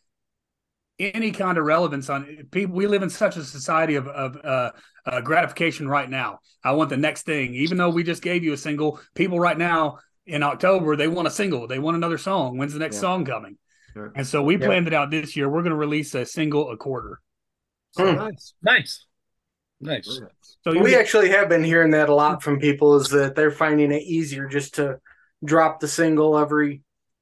any 0.99 1.31
kind 1.31 1.57
of 1.59 1.65
relevance 1.65 2.09
on 2.09 2.25
people 2.51 2.75
we 2.75 2.87
live 2.87 3.03
in 3.03 3.09
such 3.09 3.37
a 3.37 3.43
society 3.43 3.95
of, 3.95 4.07
of 4.07 4.35
uh, 4.43 4.71
uh, 5.05 5.21
gratification 5.21 5.87
right 5.87 6.09
now 6.09 6.39
i 6.63 6.71
want 6.71 6.89
the 6.89 6.97
next 6.97 7.23
thing 7.23 7.53
even 7.53 7.77
though 7.77 7.89
we 7.89 8.03
just 8.03 8.23
gave 8.23 8.43
you 8.43 8.53
a 8.53 8.57
single 8.57 8.99
people 9.13 9.39
right 9.39 9.59
now 9.59 9.99
in 10.25 10.41
october 10.41 10.95
they 10.95 11.07
want 11.07 11.27
a 11.27 11.31
single 11.31 11.67
they 11.67 11.77
want 11.77 11.95
another 11.95 12.17
song 12.17 12.57
when's 12.57 12.73
the 12.73 12.79
next 12.79 12.95
Yeah. 12.95 13.01
song 13.01 13.25
coming 13.25 13.57
Sure. 13.93 14.11
and 14.15 14.25
so 14.25 14.41
we 14.43 14.57
Yeah. 14.57 14.65
planned 14.67 14.87
it 14.87 14.93
out 14.93 15.11
this 15.11 15.35
year 15.35 15.47
we're 15.49 15.61
going 15.61 15.69
to 15.71 15.75
release 15.77 16.15
a 16.15 16.25
single 16.25 16.71
a 16.71 16.77
quarter 16.77 17.21
So 17.91 18.11
Hmm. 18.11 18.15
nice. 18.17 18.53
Nice. 18.61 19.06
Nice. 19.79 20.21
So 20.63 20.73
you 20.73 20.81
we 20.81 20.95
actually 20.95 21.29
have 21.29 21.49
been 21.49 21.63
hearing 21.63 21.91
that 21.91 22.09
a 22.09 22.15
lot 22.15 22.41
from 22.41 22.59
people 22.59 22.95
is 22.95 23.09
that 23.09 23.35
they're 23.35 23.51
finding 23.51 23.91
it 23.91 24.03
easier 24.03 24.47
just 24.47 24.75
to 24.75 24.99
drop 25.45 25.79
the 25.79 25.87
single 25.87 26.37
every 26.37 26.81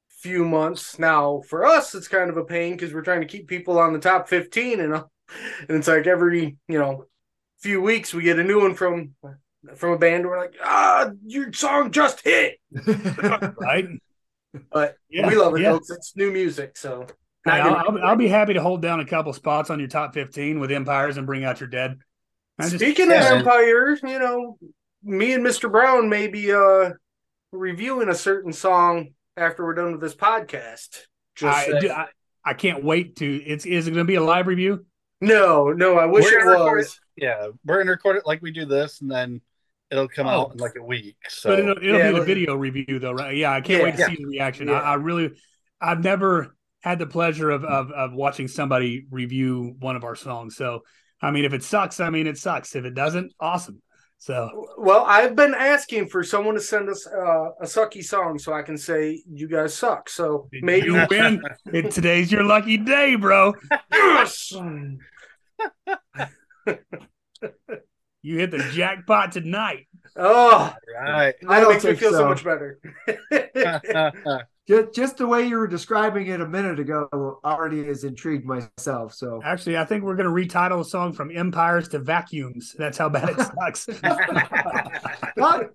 few 0.09 0.45
months. 0.45 0.97
Now 0.97 1.41
for 1.47 1.65
us 1.65 1.93
it's 1.95 2.07
kind 2.07 2.29
of 2.29 2.37
a 2.37 2.45
pain 2.45 2.73
because 2.73 2.93
we're 2.93 3.01
trying 3.01 3.21
to 3.21 3.27
keep 3.27 3.47
people 3.47 3.77
on 3.77 3.93
the 3.93 3.99
top 3.99 4.29
15 4.29 4.79
and, 4.79 4.93
uh, 4.95 5.03
and 5.67 5.77
it's 5.77 5.87
like 5.87 6.07
every 6.07 6.57
you 6.67 6.79
know 6.79 7.05
few 7.59 7.81
weeks 7.81 8.13
we 8.13 8.23
get 8.23 8.39
a 8.39 8.43
new 8.43 8.61
one 8.61 8.75
from 8.75 9.15
from 9.75 9.91
a 9.91 9.97
band. 9.97 10.25
We're 10.25 10.37
like 10.39 10.55
ah 10.63 11.11
your 11.25 11.51
song 11.53 11.91
just 11.91 12.21
hit! 12.23 12.57
Right. 13.59 13.85
But 14.71 14.95
Yeah, 15.09 15.27
we 15.27 15.35
love 15.35 15.55
it 15.55 15.61
yeah. 15.61 15.71
though 15.71 15.79
'cause 15.79 15.89
it's 15.91 16.15
new 16.15 16.31
music 16.31 16.77
so. 16.77 17.07
I'll, 17.45 17.75
I'll, 17.75 18.03
I'll 18.03 18.15
be 18.15 18.27
happy 18.27 18.53
to 18.53 18.61
hold 18.61 18.81
down 18.81 18.99
a 19.01 19.05
couple 19.05 19.31
spots 19.33 19.69
on 19.69 19.79
your 19.79 19.87
top 19.87 20.13
15 20.13 20.59
with 20.59 20.71
empires 20.71 21.17
and 21.17 21.27
bring 21.27 21.43
out 21.43 21.59
your 21.59 21.69
dead. 21.69 21.91
I 21.91 21.95
just- 22.61 22.75
Speaking 22.75 23.09
yeah, 23.09 23.23
of 23.23 23.29
man. 23.29 23.37
Empire, 23.39 23.97
you 24.03 24.19
know, 24.19 24.57
me 25.03 25.33
and 25.33 25.45
Mr. 25.45 25.71
Brown 25.71 26.09
may 26.09 26.27
be 26.27 26.51
uh 26.51 26.91
reviewing 27.51 28.09
a 28.09 28.15
certain 28.15 28.51
song 28.53 29.09
after 29.37 29.63
we're 29.65 29.73
done 29.75 29.91
with 29.93 30.01
this 30.01 30.15
podcast. 30.15 31.01
Just 31.35 31.57
I, 31.57 31.65
saying. 31.65 31.81
do- 31.81 31.91
I, 31.91 32.07
I 32.45 32.53
can't 32.53 32.83
wait 32.83 33.17
to 33.17 33.25
it's 33.43 33.65
is 33.65 33.87
it 33.87 33.91
going 33.91 34.05
to 34.05 34.07
be 34.07 34.15
a 34.15 34.23
live 34.23 34.47
review 34.47 34.85
no, 35.21 35.71
no, 35.71 35.97
I 35.97 36.05
wish 36.05 36.25
We're 36.25 36.39
it 36.39 36.43
gonna 36.43 36.51
record 36.51 36.77
was. 36.79 36.99
Yeah, 37.15 37.47
we're 37.65 37.77
gonna 37.77 37.91
record 37.91 38.17
it 38.17 38.23
like 38.25 38.41
we 38.41 38.51
do 38.51 38.65
this, 38.65 38.99
and 38.99 39.09
then 39.09 39.39
it'll 39.89 40.09
come 40.09 40.27
Oh. 40.27 40.29
out 40.41 40.51
in 40.51 40.57
like 40.57 40.73
a 40.77 40.83
week. 40.83 41.15
So 41.29 41.49
but 41.51 41.59
it'll, 41.59 41.77
it'll 41.77 41.97
yeah, 41.99 42.07
be 42.07 42.11
the 42.11 42.17
look- 42.19 42.27
video 42.27 42.55
review 42.55 42.99
though 42.99 43.13
right 43.13 43.35
yeah 43.35 43.51
i 43.53 43.61
can't 43.61 43.79
Yeah. 43.79 43.83
wait 43.85 43.95
to 43.95 43.99
Yeah. 44.01 44.07
see 44.07 44.15
the 44.17 44.25
reaction 44.25 44.67
Yeah. 44.67 44.73
I, 44.81 44.91
I 44.91 44.93
really 44.95 45.31
i've 45.81 46.03
never 46.03 46.55
had 46.81 46.99
the 46.99 47.07
pleasure 47.07 47.49
of, 47.49 47.63
of 47.63 47.91
of 47.91 48.13
watching 48.13 48.47
somebody 48.49 49.05
review 49.09 49.75
one 49.79 49.95
of 49.95 50.03
our 50.03 50.15
songs 50.15 50.55
so 50.57 50.81
i 51.21 51.31
mean 51.31 51.45
if 51.45 51.53
it 51.53 51.63
sucks 51.63 51.99
i 51.99 52.09
mean 52.09 52.27
it 52.27 52.37
sucks. 52.37 52.75
If 52.75 52.85
it 52.85 52.93
doesn't 52.93 53.33
awesome. 53.39 53.81
So 54.17 54.67
Well, 54.77 55.03
I've 55.05 55.35
been 55.35 55.53
asking 55.53 56.07
for 56.07 56.23
someone 56.23 56.55
to 56.55 56.61
send 56.61 56.89
us 56.89 57.05
uh, 57.05 57.51
a 57.61 57.65
sucky 57.65 58.03
song 58.03 58.39
so 58.39 58.53
I 58.53 58.61
can 58.63 58.77
say 58.77 59.21
you 59.31 59.47
guys 59.47 59.75
suck. 59.75 60.09
So 60.09 60.47
maybe 60.51 60.87
you 60.87 61.05
win? 61.09 61.43
It, 61.71 61.91
today's 61.91 62.31
your 62.31 62.43
lucky 62.43 62.77
day 62.77 63.15
bro. 63.15 63.53
Yes. 63.91 64.51
you 68.21 68.37
hit 68.37 68.51
the 68.51 68.69
jackpot 68.73 69.31
tonight 69.33 69.87
Oh, 70.15 70.73
right. 70.97 71.35
I 71.47 71.55
that 71.55 71.59
don't 71.61 71.69
makes 71.73 71.83
me 71.83 71.89
think 71.91 71.99
feel 71.99 72.11
so. 72.11 72.17
so. 72.19 72.27
much 72.29 72.43
better. 72.43 72.79
Just, 74.67 74.93
just 74.95 75.17
the 75.17 75.27
way 75.27 75.45
you 75.47 75.57
were 75.57 75.67
describing 75.67 76.25
it 76.25 76.41
a 76.41 76.47
minute 76.47 76.79
ago 76.79 77.07
already 77.45 77.85
has 77.85 78.03
intrigued 78.03 78.45
myself. 78.47 79.13
So 79.13 79.39
actually 79.43 79.77
i 79.77 79.85
think 79.85 80.03
we're 80.03 80.15
going 80.15 80.25
to 80.25 80.31
retitle 80.31 80.79
the 80.79 80.89
song 80.89 81.13
from 81.13 81.29
empires 81.29 81.87
to 81.89 81.99
vacuums 81.99 82.73
that's 82.75 82.97
how 82.97 83.07
bad 83.07 83.29
it 83.29 83.37
sucks 83.37 83.87
What? 85.35 85.69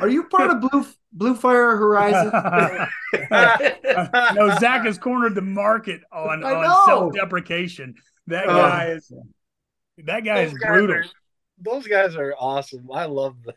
Are 0.00 0.08
you 0.08 0.24
part 0.24 0.50
of 0.50 0.60
Blue 0.60 0.84
Blue 1.14 1.34
Fire 1.34 1.76
Horizon? 1.76 2.30
no, 4.34 4.54
Zach 4.58 4.84
has 4.84 4.98
cornered 4.98 5.34
the 5.34 5.40
market 5.42 6.02
on, 6.12 6.44
on 6.44 6.86
self-deprecation. 6.86 7.94
That 8.26 8.48
Oh. 8.48 8.54
guy 8.56 8.86
is 8.88 9.10
that 10.04 10.24
guy 10.24 10.40
is 10.42 10.52
brutal. 10.52 10.96
are- 10.96 11.04
those 11.58 11.86
guys 11.86 12.16
are 12.16 12.34
awesome. 12.38 12.86
I 12.92 13.06
love 13.06 13.42
them. 13.44 13.54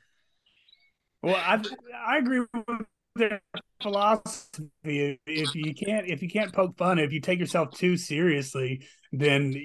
Well, 1.21 1.35
I 1.35 1.61
I 2.07 2.17
agree 2.17 2.39
with 2.53 2.85
their 3.15 3.41
philosophy. 3.81 5.19
If 5.25 5.53
you 5.55 5.73
can't 5.73 6.07
if 6.07 6.21
you 6.21 6.29
can't 6.29 6.53
poke 6.53 6.77
fun, 6.77 6.99
if 6.99 7.11
you 7.11 7.19
take 7.19 7.39
yourself 7.39 7.71
too 7.77 7.97
seriously, 7.97 8.85
then 9.11 9.55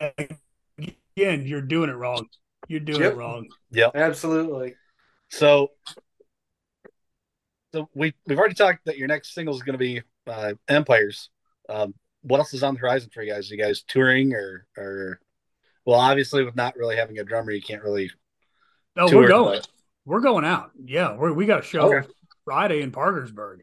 again 0.00 1.46
you're 1.46 1.62
doing 1.62 1.90
it 1.90 1.94
wrong. 1.94 2.26
You're 2.68 2.80
doing 2.80 3.02
Yep. 3.02 3.12
it 3.12 3.16
wrong. 3.16 3.48
Yeah, 3.70 3.90
absolutely. 3.94 4.74
So, 5.28 5.70
so 7.72 7.88
we 7.94 8.14
we've 8.26 8.38
already 8.38 8.54
talked 8.54 8.84
that 8.86 8.96
your 8.98 9.08
next 9.08 9.34
single 9.34 9.54
is 9.54 9.62
going 9.62 9.74
to 9.74 9.78
be 9.78 10.02
uh, 10.26 10.54
Empires. 10.68 11.28
Um, 11.68 11.94
what 12.22 12.38
else 12.38 12.54
is 12.54 12.62
on 12.62 12.74
the 12.74 12.80
horizon 12.80 13.10
for 13.12 13.22
you 13.22 13.32
guys? 13.32 13.50
Are 13.50 13.54
you 13.54 13.62
guys 13.62 13.82
touring 13.86 14.32
or 14.32 14.66
or 14.76 15.20
well, 15.84 16.00
obviously 16.00 16.42
with 16.44 16.56
not 16.56 16.76
really 16.76 16.96
having 16.96 17.18
a 17.18 17.24
drummer, 17.24 17.50
you 17.50 17.60
can't 17.62 17.82
really 17.82 18.10
No, 18.96 19.06
tour. 19.08 19.22
we're 19.22 19.28
going. 19.28 19.58
but- 19.60 19.68
We're 20.04 20.20
going 20.20 20.44
out. 20.44 20.70
Yeah, 20.84 21.16
we're, 21.16 21.32
we 21.32 21.46
got 21.46 21.60
a 21.60 21.62
show 21.62 21.94
Okay. 21.94 22.08
Friday 22.44 22.82
in 22.82 22.90
Parkersburg. 22.90 23.60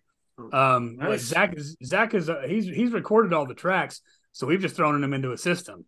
Um, 0.52 0.98
like 0.98 1.20
Zach 1.20 1.54
is 1.56 1.78
Zach 1.86 2.14
is 2.16 2.28
uh, 2.30 2.42
he's 2.48 2.66
he's 2.66 2.92
recorded 2.92 3.32
all 3.32 3.46
the 3.46 3.54
tracks, 3.54 4.02
so 4.32 4.48
we've 4.48 4.60
just 4.62 4.76
thrown 4.76 5.00
them 5.00 5.14
into 5.14 5.32
a 5.34 5.38
system. 5.38 5.86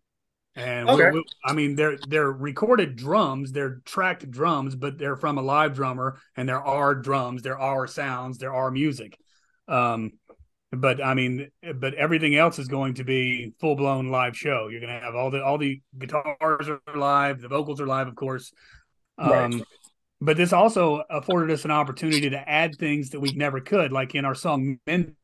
And 0.54 0.86
we- 0.86 1.10
we- 1.10 1.24
I 1.44 1.52
mean, 1.54 1.74
they're 1.74 1.96
they're 2.08 2.30
recorded 2.30 2.94
drums, 2.94 3.50
they're 3.50 3.80
tracked 3.84 4.30
drums, 4.30 4.76
but 4.76 4.96
they're 4.96 5.16
from 5.16 5.38
a 5.38 5.42
live 5.42 5.74
drummer, 5.74 6.20
and 6.36 6.48
there 6.48 6.62
are 6.62 6.94
drums, 6.94 7.42
there 7.42 7.58
are 7.58 7.88
sounds, 7.88 8.38
there 8.38 8.54
are 8.54 8.70
music. 8.70 9.18
Um, 9.66 10.12
but 10.70 11.02
I 11.04 11.14
mean, 11.14 11.48
but 11.74 11.94
everything 11.94 12.36
else 12.36 12.60
is 12.60 12.68
going 12.68 12.94
to 12.94 13.04
be 13.04 13.52
full 13.60 13.74
blown 13.74 14.08
live 14.08 14.36
show. 14.36 14.68
You're 14.68 14.80
going 14.80 14.92
to 14.94 15.00
have 15.04 15.16
all 15.16 15.32
the 15.32 15.42
all 15.44 15.58
the 15.58 15.80
guitars 15.98 16.68
are 16.68 16.80
live, 16.94 17.40
the 17.40 17.48
vocals 17.48 17.80
are 17.80 17.86
live, 17.88 18.06
of 18.06 18.14
course. 18.14 18.52
Um, 19.18 19.30
Right. 19.30 19.62
But 20.20 20.36
this 20.36 20.52
also 20.52 21.02
afforded 21.10 21.52
us 21.52 21.64
an 21.64 21.70
opportunity 21.70 22.30
to 22.30 22.48
add 22.48 22.76
things 22.76 23.10
that 23.10 23.20
we 23.20 23.32
never 23.32 23.60
could, 23.60 23.92
like 23.92 24.14
in 24.14 24.24
our 24.24 24.34
song 24.34 24.78
"Mended." 24.86 25.16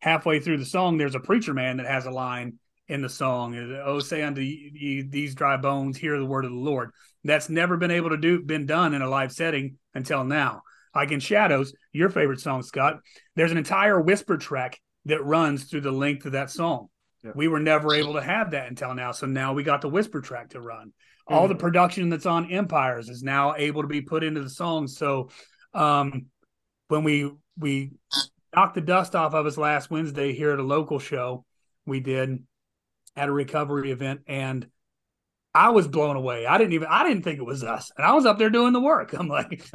Halfway 0.00 0.40
through 0.40 0.58
the 0.58 0.64
song, 0.64 0.96
there's 0.96 1.16
a 1.16 1.20
preacher 1.20 1.52
man 1.52 1.78
that 1.78 1.86
has 1.86 2.06
a 2.06 2.10
line 2.10 2.54
in 2.86 3.02
the 3.02 3.08
song. 3.08 3.56
Oh, 3.84 3.98
say 3.98 4.22
unto 4.22 4.40
you, 4.40 5.08
these 5.08 5.34
dry 5.34 5.56
bones, 5.56 5.98
hear 5.98 6.18
the 6.18 6.24
word 6.24 6.44
of 6.44 6.52
the 6.52 6.56
Lord. 6.56 6.90
That's 7.24 7.48
never 7.48 7.76
been 7.76 7.90
able 7.90 8.10
to 8.10 8.16
do 8.16 8.40
been 8.40 8.64
done 8.64 8.94
in 8.94 9.02
a 9.02 9.08
live 9.08 9.32
setting 9.32 9.76
until 9.94 10.24
now. 10.24 10.62
Like 10.94 11.10
in 11.10 11.20
Shadows, 11.20 11.74
your 11.92 12.08
favorite 12.08 12.40
song, 12.40 12.62
Scott. 12.62 13.00
There's 13.36 13.52
an 13.52 13.58
entire 13.58 14.00
whisper 14.00 14.36
track 14.36 14.80
that 15.04 15.24
runs 15.24 15.64
through 15.64 15.82
the 15.82 15.92
length 15.92 16.24
of 16.26 16.32
that 16.32 16.50
song. 16.50 16.88
Yeah. 17.22 17.32
We 17.34 17.48
were 17.48 17.60
never 17.60 17.94
able 17.94 18.14
to 18.14 18.22
have 18.22 18.52
that 18.52 18.68
until 18.68 18.94
now. 18.94 19.12
So 19.12 19.26
now 19.26 19.52
we 19.52 19.64
got 19.64 19.80
the 19.80 19.88
whisper 19.88 20.20
track 20.20 20.50
to 20.50 20.60
run. 20.60 20.92
Mm-hmm. 21.28 21.34
All 21.34 21.48
the 21.48 21.54
mm. 21.54 21.60
production 21.60 22.08
that's 22.08 22.26
on 22.26 22.50
Empires 22.50 23.08
is 23.08 23.22
now 23.22 23.54
able 23.56 23.82
to 23.82 23.88
be 23.88 24.00
put 24.00 24.24
into 24.24 24.42
the 24.42 24.50
song. 24.50 24.86
So 24.86 25.28
um, 25.74 26.26
when 26.88 27.04
we 27.04 27.30
we 27.58 27.92
knocked 28.54 28.74
the 28.74 28.80
dust 28.80 29.14
off 29.14 29.34
of 29.34 29.46
us 29.46 29.58
last 29.58 29.90
Wednesday 29.90 30.32
here 30.32 30.52
at 30.52 30.58
a 30.58 30.62
local 30.62 30.98
show, 30.98 31.44
we 31.86 32.00
did 32.00 32.42
at 33.16 33.28
a 33.28 33.32
recovery 33.32 33.90
event, 33.90 34.20
and 34.26 34.66
I 35.54 35.70
was 35.70 35.88
blown 35.88 36.16
away. 36.16 36.46
I 36.46 36.56
didn't 36.56 36.74
even 36.74 36.88
I 36.88 37.06
didn't 37.06 37.24
think 37.24 37.38
it 37.38 37.46
was 37.46 37.64
us, 37.64 37.90
and 37.96 38.06
I 38.06 38.14
was 38.14 38.26
up 38.26 38.38
there 38.38 38.50
doing 38.50 38.72
the 38.72 38.80
work. 38.80 39.12
I'm 39.18 39.28
like, 39.28 39.68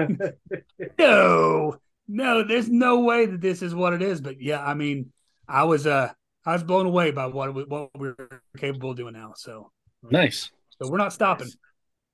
no, 0.98 1.78
no, 2.08 2.44
there's 2.44 2.70
no 2.70 3.02
way 3.02 3.26
that 3.26 3.42
this 3.42 3.62
is 3.62 3.76
what 3.76 3.94
it 3.94 4.02
is. 4.02 4.22
But 4.22 4.42
yeah, 4.42 4.63
I 4.63 4.74
mean, 4.74 5.12
I 5.48 5.66
was 5.66 5.86
uh 5.86 6.12
I 6.46 6.54
was 6.54 6.63
blown 6.63 6.86
away 6.86 7.12
by 7.12 7.28
what 7.28 7.70
what 7.70 7.89
we're 7.96 8.16
capable 8.58 8.92
of 8.92 8.98
doing 8.98 9.13
now. 9.13 9.34
So 9.36 9.72
nice. 10.02 10.50
So 10.84 10.91
we're 10.91 10.98
not 10.98 11.13
stopping. 11.13 11.50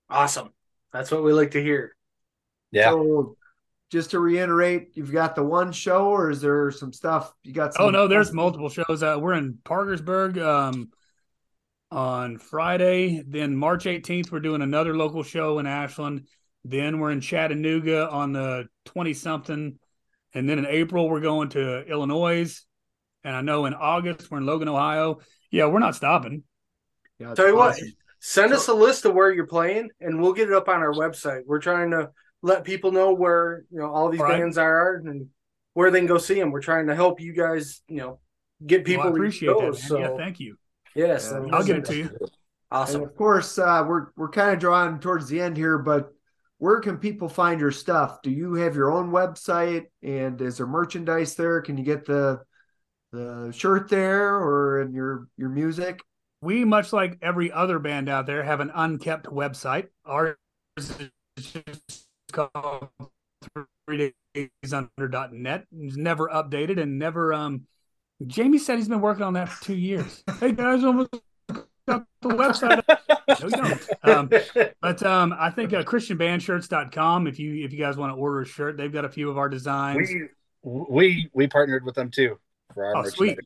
Awesome. 0.10 0.50
That's 0.94 1.12
what 1.12 1.24
we 1.24 1.34
like 1.34 1.52
to 1.52 1.62
hear. 1.62 1.96
Yeah. 2.72 2.92
So 2.92 3.36
just 3.92 4.12
to 4.12 4.20
reiterate, 4.20 4.90
you've 4.94 5.12
got 5.12 5.36
the 5.36 5.44
one 5.44 5.72
show, 5.72 6.08
or 6.08 6.30
is 6.30 6.42
there 6.42 6.70
some 6.72 6.94
stuff 6.94 7.34
you 7.44 7.54
got? 7.54 7.74
oh 7.80 7.90
no, 7.90 8.08
there's 8.08 8.32
multiple 8.32 8.70
shows. 8.70 9.02
Uh, 9.02 9.18
we're 9.20 9.34
in 9.34 9.58
Parkersburg 9.64 10.38
um, 10.38 10.90
on 11.92 12.38
Friday. 12.38 13.24
Then 13.28 13.56
March 13.56 13.86
18th, 13.86 14.32
we're 14.32 14.40
doing 14.40 14.62
another 14.62 14.96
local 14.96 15.24
show 15.24 15.60
in 15.60 15.66
Ashland. 15.66 16.28
Then 16.64 17.00
we're 17.00 17.12
in 17.12 17.22
Chattanooga 17.22 18.10
on 18.10 18.34
the 18.34 18.68
20 18.86 19.14
something, 19.14 19.80
and 20.34 20.50
then 20.50 20.60
in 20.60 20.66
April 20.68 21.10
we're 21.10 21.22
going 21.22 21.50
to 21.50 21.86
Illinois, 21.88 22.64
and 23.24 23.36
I 23.36 23.42
know 23.42 23.66
in 23.66 23.74
August 23.74 24.30
we're 24.30 24.38
in 24.38 24.46
Logan, 24.46 24.68
Ohio. 24.68 25.20
Yeah, 25.50 25.66
we're 25.66 25.80
not 25.80 25.96
stopping. 25.96 26.44
Yeah, 27.18 27.34
Tell 27.34 27.48
you 27.48 27.60
awesome. 27.60 27.86
what, 27.86 27.94
send 28.20 28.54
us 28.54 28.68
a 28.68 28.74
list 28.74 29.06
of 29.06 29.14
where 29.14 29.32
you're 29.32 29.48
playing, 29.48 29.90
and 30.00 30.22
we'll 30.22 30.34
get 30.34 30.50
it 30.50 30.54
up 30.54 30.70
on 30.70 30.82
our 30.82 30.94
website. 30.94 31.42
We're 31.46 31.60
trying 31.60 31.92
to 31.92 32.12
let 32.42 32.64
people 32.64 32.92
know 32.92 33.14
where 33.14 33.64
you 33.72 33.80
know 33.80 33.92
all 33.92 34.10
these 34.10 34.20
all 34.20 34.28
right. 34.28 34.40
bands 34.40 34.58
are 34.58 34.96
and 34.96 35.28
where 35.74 35.92
they 35.92 36.00
can 36.00 36.08
go 36.08 36.18
see 36.18 36.40
them. 36.40 36.52
We're 36.52 36.62
trying 36.62 36.88
to 36.88 36.96
help 36.96 37.20
you 37.20 37.34
guys, 37.34 37.82
you 37.88 37.98
know, 37.98 38.20
get 38.66 38.86
people. 38.86 39.06
Well, 39.06 39.14
appreciate 39.14 39.58
that. 39.60 39.76
So 39.76 39.98
yeah, 39.98 40.16
thank 40.18 40.40
you. 40.40 40.58
Yes, 40.96 41.30
yeah, 41.32 41.46
I'll 41.52 41.64
get 41.64 41.78
it 41.78 41.86
to 41.86 41.96
you. 41.96 42.18
Awesome. 42.72 43.02
And 43.02 43.10
of 43.10 43.16
course, 43.16 43.58
uh, 43.58 43.84
we're 43.88 44.08
we're 44.16 44.30
kind 44.30 44.54
of 44.54 44.60
drawing 44.60 45.00
towards 45.00 45.28
the 45.28 45.42
end 45.42 45.58
here, 45.58 45.78
but 45.78 46.10
where 46.58 46.80
can 46.82 46.98
people 46.98 47.30
find 47.30 47.60
your 47.60 47.72
stuff? 47.72 48.22
Do 48.22 48.30
you 48.30 48.56
have 48.56 48.76
your 48.76 48.92
own 48.92 49.12
website, 49.12 49.86
and 50.04 50.40
is 50.42 50.58
there 50.58 50.68
merchandise 50.68 51.36
there? 51.36 51.62
Can 51.62 51.78
you 51.78 51.84
get 51.84 52.06
the 52.06 52.42
the 53.12 53.52
shirt 53.56 53.90
there, 53.90 54.36
or 54.36 54.82
in 54.82 54.94
your 54.94 55.28
your 55.38 55.50
music? 55.50 56.02
We, 56.42 56.64
much 56.64 56.94
like 56.94 57.18
every 57.22 57.52
other 57.52 57.80
band 57.80 58.08
out 58.10 58.26
there, 58.26 58.44
have 58.44 58.60
an 58.60 58.72
unkept 58.74 59.26
website. 59.26 59.88
Ours 60.06 60.36
is 60.78 61.10
just 61.38 62.08
called 62.32 62.90
three 63.88 64.14
days 64.34 64.74
under.net. 64.74 65.66
It's 65.78 65.98
never 65.98 66.30
updated 66.30 66.80
and 66.80 66.98
never 67.00 67.34
um 67.34 67.66
Jamie 68.26 68.58
said 68.58 68.78
he's 68.78 68.90
been 68.90 69.02
working 69.02 69.24
on 69.24 69.34
that 69.34 69.50
for 69.50 69.66
two 69.66 69.76
years. 69.76 70.24
hey 70.40 70.52
guys, 70.52 70.84
almost 70.84 71.16
got 71.88 72.06
the 72.22 72.30
website. 72.30 72.84
no, 73.28 73.48
you 73.48 73.50
don't. 73.50 73.90
Um, 74.04 74.74
but 74.82 75.04
um, 75.04 75.34
I 75.38 75.50
think 75.50 75.74
uh, 75.74 75.84
ChristianBandShirts.com. 75.84 77.28
If 77.28 77.40
you 77.40 77.66
if 77.66 77.72
you 77.72 77.80
guys 77.80 77.98
want 77.98 78.14
to 78.14 78.20
order 78.20 78.42
a 78.42 78.46
shirt, 78.46 78.78
they've 78.78 78.92
got 78.92 79.06
a 79.06 79.10
few 79.10 79.30
of 79.30 79.38
our 79.38 79.48
designs. 79.48 80.10
We 80.10 80.90
we 80.90 81.30
we 81.34 81.48
partnered 81.48 81.86
with 81.86 81.96
them 81.96 82.12
too 82.12 82.40
for 82.74 82.86
our 82.86 82.98
oh, 82.98 83.10
sweet. 83.10 83.40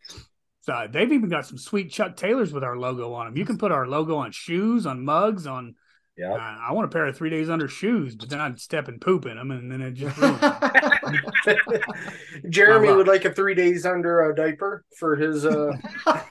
So 0.63 0.87
they've 0.89 1.11
even 1.11 1.29
got 1.29 1.45
some 1.45 1.57
sweet 1.57 1.91
Chuck 1.91 2.15
Taylors 2.15 2.53
with 2.53 2.63
our 2.63 2.77
logo 2.77 3.13
on 3.13 3.25
them. 3.25 3.37
You 3.37 3.45
can 3.45 3.57
put 3.57 3.73
our 3.73 3.85
logo 3.85 4.15
on 4.15 4.31
shoes, 4.31 4.85
on 4.85 5.03
mugs, 5.03 5.45
on 5.45 5.75
yeah. 6.17 6.31
I, 6.31 6.67
I, 6.69 6.71
want 6.71 6.85
a 6.85 6.89
pair 6.89 7.05
of 7.05 7.17
three 7.17 7.29
days 7.29 7.49
under 7.49 7.67
shoes, 7.67 8.15
but 8.15 8.29
then 8.29 8.39
I'd 8.39 8.59
step 8.59 8.87
and 8.87 9.01
poop 9.01 9.25
in 9.25 9.35
them, 9.35 9.51
and 9.51 9.69
then 9.69 9.81
it 9.81 9.93
just. 9.93 10.15
Jeremy 12.49 12.93
would 12.93 13.07
like 13.07 13.25
a 13.25 13.33
three 13.33 13.55
days 13.55 13.85
under 13.85 14.29
a 14.29 14.35
diaper 14.35 14.85
for 14.97 15.15
his. 15.15 15.45
uh 15.45 15.73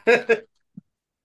yeah. 0.06 0.36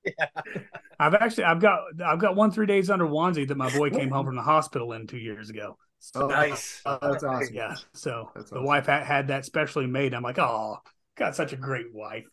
I've 1.00 1.14
actually 1.14 1.44
I've 1.44 1.60
got 1.60 1.82
I've 2.04 2.20
got 2.20 2.36
one 2.36 2.52
three 2.52 2.66
days 2.66 2.90
under 2.90 3.06
onesie 3.06 3.48
that 3.48 3.58
my 3.58 3.76
boy 3.76 3.90
came 3.90 4.10
home 4.10 4.26
from 4.26 4.36
the 4.36 4.42
hospital 4.42 4.94
in 4.94 5.06
two 5.06 5.18
years 5.18 5.50
ago. 5.50 5.78
So, 6.00 6.24
oh, 6.24 6.28
nice. 6.28 6.82
Uh, 6.86 6.98
that's 7.02 7.24
awesome. 7.24 7.54
Yeah. 7.54 7.76
So 7.94 8.32
that's 8.36 8.50
the 8.50 8.62
wife 8.62 8.86
had, 8.86 9.04
had 9.04 9.28
that 9.28 9.46
specially 9.46 9.88
made. 9.88 10.14
I'm 10.14 10.24
like, 10.24 10.40
oh, 10.40 10.78
got 11.18 11.36
such 11.36 11.54
a 11.54 11.58
great 11.58 11.94
wife. 11.94 12.26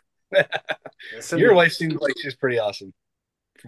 Your 1.36 1.54
wife 1.54 1.72
seems 1.72 1.94
like 1.94 2.14
she's 2.20 2.36
pretty 2.36 2.58
awesome. 2.58 2.92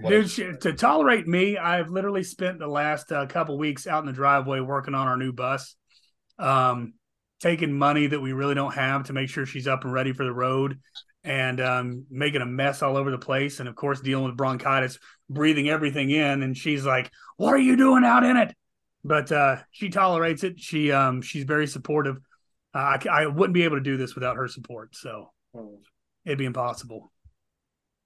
Dude, 0.07 0.31
she, 0.31 0.52
to 0.61 0.72
tolerate 0.74 1.26
me, 1.26 1.57
I've 1.57 1.88
literally 1.88 2.22
spent 2.22 2.59
the 2.59 2.66
last 2.66 3.11
uh, 3.12 3.26
couple 3.26 3.57
weeks 3.57 3.87
out 3.87 4.00
in 4.00 4.07
the 4.07 4.12
driveway 4.12 4.61
working 4.61 4.94
on 4.94 5.09
our 5.09 5.16
new 5.16 5.33
bus, 5.33 5.74
um, 6.38 6.94
taking 7.40 7.72
money 7.72 8.07
that 8.07 8.20
we 8.20 8.33
really 8.33 8.55
don't 8.55 8.74
have 8.74 9.05
to 9.05 9.14
make 9.14 9.31
sure 9.31 9.46
she's 9.46 9.66
up 9.66 9.85
and 9.85 9.92
ready 9.92 10.12
for 10.12 10.24
the 10.24 10.33
road, 10.33 10.79
and 11.24 11.61
um, 11.61 12.05
making 12.11 12.42
a 12.42 12.46
mess 12.46 12.83
all 12.83 12.96
over 12.96 13.11
the 13.11 13.18
place, 13.18 13.59
and 13.59 13.68
of 13.68 13.74
course 13.74 14.00
dealing 14.00 14.26
with 14.26 14.37
bronchitis, 14.37 14.98
breathing 15.31 15.68
everything 15.68 16.11
in, 16.11 16.42
and 16.42 16.57
she's 16.57 16.85
like, 16.85 17.11
"What 17.37 17.55
are 17.55 17.59
you 17.59 17.76
doing 17.76 18.05
out 18.05 18.22
in 18.22 18.37
it?" 18.37 18.55
But 19.02 19.33
uh, 19.33 19.57
she 19.70 19.88
tolerates 19.88 20.44
it. 20.44 20.61
She 20.61 20.92
um, 20.92 21.22
she's 21.22 21.44
very 21.44 21.66
supportive. 21.66 22.18
Uh, 22.74 22.79
I, 22.79 23.00
I 23.11 23.26
wouldn't 23.26 23.55
be 23.55 23.62
able 23.62 23.76
to 23.76 23.83
do 23.83 23.96
this 23.96 24.14
without 24.14 24.37
her 24.37 24.46
support, 24.46 24.94
so 24.94 25.31
hmm. 25.55 25.76
It'd 26.27 26.39
be 26.39 26.45
impossible. 26.45 27.11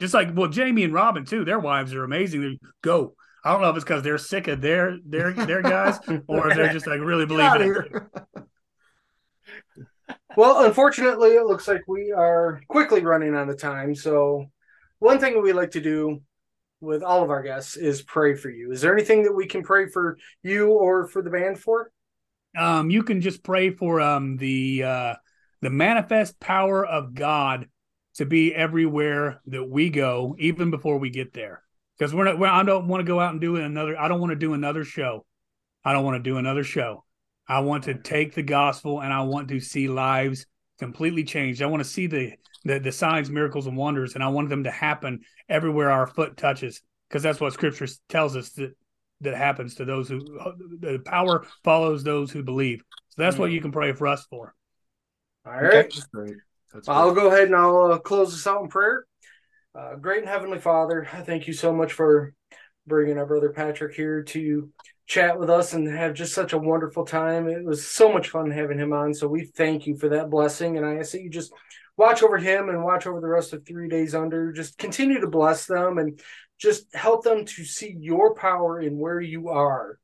Just 0.00 0.14
like 0.14 0.28
well, 0.34 0.48
Jamie 0.48 0.84
and 0.84 0.94
Robin 0.94 1.24
too. 1.24 1.44
Their 1.44 1.58
wives 1.58 1.92
are 1.94 2.04
amazing. 2.04 2.42
They 2.42 2.58
go. 2.82 3.14
I 3.44 3.52
don't 3.52 3.62
know 3.62 3.70
if 3.70 3.76
it's 3.76 3.84
because 3.84 4.02
they're 4.02 4.18
sick 4.18 4.48
of 4.48 4.60
their 4.60 4.98
their 5.04 5.32
their 5.32 5.62
guys 5.62 5.98
or 6.28 6.50
if 6.50 6.56
they're 6.56 6.72
just 6.72 6.86
like 6.86 7.00
really 7.00 7.26
believing 7.26 7.74
it. 7.74 8.02
well, 10.36 10.64
unfortunately, 10.64 11.30
it 11.30 11.46
looks 11.46 11.66
like 11.66 11.82
we 11.88 12.12
are 12.12 12.60
quickly 12.68 13.04
running 13.04 13.34
out 13.34 13.48
of 13.48 13.58
time. 13.58 13.94
So, 13.94 14.46
one 14.98 15.18
thing 15.18 15.42
we 15.42 15.52
like 15.52 15.72
to 15.72 15.80
do 15.80 16.22
with 16.80 17.02
all 17.02 17.22
of 17.22 17.30
our 17.30 17.42
guests 17.42 17.76
is 17.76 18.02
pray 18.02 18.34
for 18.34 18.48
you. 18.48 18.72
Is 18.72 18.80
there 18.80 18.94
anything 18.94 19.24
that 19.24 19.34
we 19.34 19.46
can 19.46 19.62
pray 19.62 19.86
for 19.88 20.16
you 20.42 20.68
or 20.68 21.08
for 21.08 21.20
the 21.20 21.30
band 21.30 21.58
for? 21.58 21.90
Um, 22.56 22.90
you 22.90 23.02
can 23.02 23.20
just 23.20 23.42
pray 23.42 23.70
for 23.70 24.00
um 24.00 24.38
the 24.38 24.82
uh 24.82 25.14
the 25.60 25.70
manifest 25.70 26.40
power 26.40 26.84
of 26.84 27.14
God 27.14 27.68
to 28.20 28.26
be 28.26 28.54
everywhere 28.54 29.40
that 29.46 29.64
we 29.64 29.88
go, 29.90 30.36
even 30.38 30.70
before 30.70 30.98
we 30.98 31.08
get 31.08 31.32
there. 31.32 31.62
Because 31.98 32.14
we're 32.14 32.24
not, 32.24 32.38
we're, 32.38 32.48
I 32.48 32.62
don't 32.62 32.86
want 32.86 33.00
to 33.00 33.06
go 33.06 33.18
out 33.18 33.32
and 33.32 33.40
do 33.40 33.56
another. 33.56 33.98
I 33.98 34.08
don't 34.08 34.20
want 34.20 34.30
to 34.30 34.36
do 34.36 34.52
another 34.52 34.84
show. 34.84 35.24
I 35.84 35.94
don't 35.94 36.04
want 36.04 36.22
to 36.22 36.30
do 36.30 36.36
another 36.36 36.62
show. 36.62 37.04
I 37.48 37.60
want 37.60 37.84
to 37.84 37.94
take 37.94 38.34
the 38.34 38.42
gospel 38.42 39.00
and 39.00 39.10
I 39.12 39.22
want 39.22 39.48
to 39.48 39.58
see 39.58 39.88
lives 39.88 40.44
completely 40.78 41.24
changed. 41.24 41.62
I 41.62 41.66
want 41.66 41.82
to 41.82 41.88
see 41.88 42.06
the, 42.06 42.32
the 42.64 42.78
the 42.78 42.92
signs, 42.92 43.30
miracles, 43.30 43.66
and 43.66 43.76
wonders, 43.76 44.14
and 44.14 44.22
I 44.22 44.28
want 44.28 44.50
them 44.50 44.64
to 44.64 44.70
happen 44.70 45.20
everywhere 45.48 45.90
our 45.90 46.06
foot 46.06 46.36
touches, 46.36 46.82
because 47.08 47.22
that's 47.22 47.40
what 47.40 47.54
Scripture 47.54 47.88
tells 48.10 48.36
us 48.36 48.50
that 48.50 48.76
that 49.22 49.34
happens 49.34 49.76
to 49.76 49.84
those 49.86 50.08
who 50.08 50.20
the 50.78 51.00
power 51.04 51.46
follows 51.64 52.04
those 52.04 52.30
who 52.30 52.42
believe. 52.42 52.82
So 53.08 53.22
that's 53.22 53.34
mm-hmm. 53.34 53.42
what 53.42 53.50
you 53.50 53.60
can 53.62 53.72
pray 53.72 53.92
for 53.92 54.06
us 54.06 54.26
for. 54.28 54.54
All 55.46 55.52
right. 55.52 55.86
Okay. 55.86 56.34
That's 56.72 56.88
I'll 56.88 57.14
go 57.14 57.28
ahead 57.28 57.44
and 57.44 57.56
I'll 57.56 57.92
uh, 57.92 57.98
close 57.98 58.32
this 58.32 58.46
out 58.46 58.62
in 58.62 58.68
prayer. 58.68 59.06
Uh, 59.74 59.96
great 59.96 60.20
and 60.20 60.28
heavenly 60.28 60.58
Father, 60.58 61.06
I 61.12 61.22
thank 61.22 61.46
you 61.46 61.52
so 61.52 61.72
much 61.72 61.92
for 61.92 62.34
bringing 62.86 63.18
our 63.18 63.26
brother 63.26 63.50
Patrick 63.50 63.94
here 63.94 64.22
to 64.22 64.70
chat 65.06 65.38
with 65.38 65.50
us 65.50 65.72
and 65.72 65.88
have 65.88 66.14
just 66.14 66.34
such 66.34 66.52
a 66.52 66.58
wonderful 66.58 67.04
time. 67.04 67.48
It 67.48 67.64
was 67.64 67.86
so 67.86 68.12
much 68.12 68.28
fun 68.28 68.50
having 68.50 68.78
him 68.78 68.92
on. 68.92 69.14
So 69.14 69.26
we 69.26 69.44
thank 69.44 69.86
you 69.86 69.96
for 69.96 70.08
that 70.10 70.30
blessing. 70.30 70.76
And 70.76 70.86
I 70.86 70.96
ask 70.96 71.12
that 71.12 71.22
you 71.22 71.30
just 71.30 71.52
watch 71.96 72.22
over 72.22 72.38
him 72.38 72.68
and 72.68 72.84
watch 72.84 73.06
over 73.06 73.20
the 73.20 73.28
rest 73.28 73.52
of 73.52 73.66
three 73.66 73.88
days 73.88 74.14
under. 74.14 74.52
Just 74.52 74.78
continue 74.78 75.20
to 75.20 75.26
bless 75.26 75.66
them 75.66 75.98
and 75.98 76.20
just 76.58 76.94
help 76.94 77.24
them 77.24 77.44
to 77.44 77.64
see 77.64 77.96
your 77.98 78.34
power 78.34 78.80
in 78.80 78.98
where 78.98 79.20
you 79.20 79.48
are. 79.48 79.98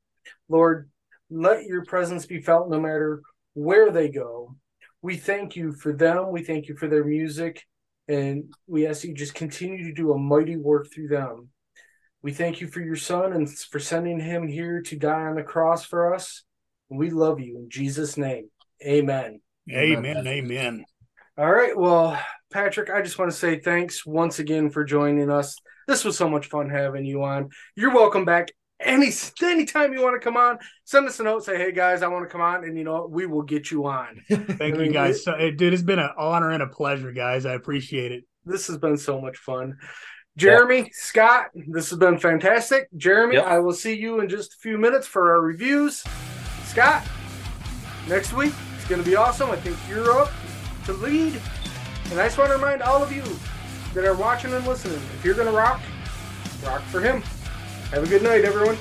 Lord, 0.49 0.89
let 1.29 1.63
your 1.65 1.85
presence 1.85 2.25
be 2.25 2.41
felt 2.41 2.69
no 2.69 2.79
matter 2.79 3.21
where 3.53 3.91
they 3.91 4.09
go 4.09 4.55
we 5.01 5.17
thank 5.17 5.55
you 5.55 5.71
for 5.73 5.93
them. 5.93 6.31
We 6.31 6.43
thank 6.43 6.67
you 6.67 6.75
for 6.75 6.87
their 6.87 7.03
music. 7.03 7.63
And 8.07 8.53
we 8.67 8.87
ask 8.87 9.03
you 9.03 9.13
just 9.13 9.35
continue 9.35 9.85
to 9.85 9.93
do 9.93 10.13
a 10.13 10.17
mighty 10.17 10.55
work 10.55 10.87
through 10.93 11.09
them. 11.09 11.49
We 12.21 12.33
thank 12.33 12.61
you 12.61 12.67
for 12.67 12.79
your 12.79 12.95
son 12.95 13.33
and 13.33 13.49
for 13.49 13.79
sending 13.79 14.19
him 14.19 14.47
here 14.47 14.81
to 14.81 14.95
die 14.95 15.25
on 15.25 15.35
the 15.35 15.43
cross 15.43 15.85
for 15.85 16.13
us. 16.13 16.43
We 16.89 17.09
love 17.09 17.39
you 17.39 17.57
in 17.57 17.69
Jesus' 17.69 18.17
name. 18.17 18.49
Amen. 18.85 19.41
Amen. 19.71 20.05
Amen. 20.05 20.27
amen. 20.27 20.85
All 21.37 21.51
right. 21.51 21.77
Well, 21.77 22.19
Patrick, 22.51 22.89
I 22.89 23.01
just 23.01 23.19
want 23.19 23.29
to 23.29 23.37
say 23.37 23.59
thanks 23.59 24.05
once 24.05 24.39
again 24.39 24.69
for 24.69 24.83
joining 24.83 25.29
us. 25.29 25.55
This 25.87 26.03
was 26.03 26.17
so 26.17 26.29
much 26.29 26.47
fun 26.47 26.69
having 26.69 27.05
you 27.05 27.23
on. 27.23 27.49
You're 27.75 27.93
welcome 27.93 28.25
back 28.25 28.51
any 28.79 29.11
anytime 29.43 29.93
you 29.93 30.01
want 30.01 30.19
to 30.19 30.23
come 30.23 30.37
on. 30.37 30.59
Send 30.83 31.07
us 31.07 31.19
a 31.19 31.23
note. 31.23 31.43
Say, 31.43 31.57
hey 31.57 31.71
guys, 31.71 32.01
I 32.03 32.07
want 32.07 32.25
to 32.25 32.29
come 32.31 32.41
on, 32.41 32.63
and 32.63 32.77
you 32.77 32.83
know 32.83 33.07
we 33.09 33.25
will 33.25 33.41
get 33.43 33.71
you 33.71 33.85
on. 33.87 34.21
Thank 34.29 34.61
I 34.61 34.65
you 34.67 34.75
mean, 34.75 34.91
guys. 34.91 35.23
So, 35.23 35.33
eh, 35.33 35.51
dude, 35.51 35.73
it's 35.73 35.83
been 35.83 35.99
an 35.99 36.11
honor 36.17 36.51
and 36.51 36.63
a 36.63 36.67
pleasure, 36.67 37.11
guys. 37.11 37.45
I 37.45 37.53
appreciate 37.53 38.11
it. 38.11 38.23
This 38.45 38.67
has 38.67 38.77
been 38.77 38.97
so 38.97 39.19
much 39.19 39.37
fun. 39.37 39.77
Jeremy, 40.37 40.91
Scott, 40.93 41.47
this 41.55 41.89
has 41.89 41.97
been 41.97 42.19
fantastic. 42.19 42.87
Jeremy, 42.95 43.35
Yep. 43.35 43.45
I 43.45 43.57
will 43.59 43.73
see 43.73 43.95
you 43.97 44.19
in 44.21 44.29
just 44.29 44.53
a 44.53 44.57
few 44.57 44.77
minutes 44.77 45.07
for 45.07 45.33
our 45.33 45.41
reviews. 45.41 46.03
Scott, 46.65 47.03
next 48.07 48.33
week 48.33 48.53
it's 48.75 48.87
going 48.87 49.03
to 49.03 49.09
be 49.09 49.15
awesome. 49.15 49.49
I 49.49 49.55
think 49.55 49.75
you're 49.89 50.11
up 50.11 50.31
to 50.85 50.93
lead. 50.93 51.41
And 52.11 52.19
I 52.19 52.27
just 52.27 52.37
want 52.37 52.51
to 52.51 52.55
remind 52.55 52.83
all 52.83 53.01
of 53.01 53.11
you 53.11 53.23
that 53.95 54.05
are 54.05 54.13
watching 54.15 54.53
and 54.53 54.65
listening 54.67 55.01
if 55.17 55.25
you're 55.25 55.33
going 55.33 55.47
to 55.47 55.57
rock, 55.57 55.81
rock 56.63 56.83
for 56.83 57.01
him. 57.01 57.23
Have 57.91 58.03
a 58.03 58.07
good 58.07 58.21
night, 58.21 58.43
everyone. 58.43 58.77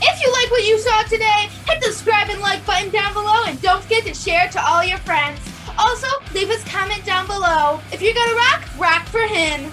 If 0.00 0.22
you 0.22 0.32
like 0.32 0.50
what 0.50 0.64
you 0.64 0.78
saw 0.78 1.02
today, 1.02 1.50
hit 1.68 1.80
the 1.80 1.92
subscribe 1.92 2.30
and 2.30 2.40
like 2.40 2.64
button 2.64 2.88
down 2.90 3.12
below 3.12 3.44
and 3.46 3.60
don't 3.60 3.82
forget 3.82 4.04
to 4.06 4.14
share 4.14 4.46
it 4.46 4.52
to 4.52 4.64
all 4.66 4.82
your 4.82 4.96
friends. 4.98 5.38
Also, 5.76 6.08
leave 6.32 6.48
us 6.48 6.64
comment 6.64 7.04
down 7.04 7.26
below. 7.26 7.78
If 7.92 8.00
you're 8.00 8.14
gonna 8.14 8.34
rock, 8.34 8.64
rock 8.78 9.06
for 9.08 9.20
him. 9.20 9.70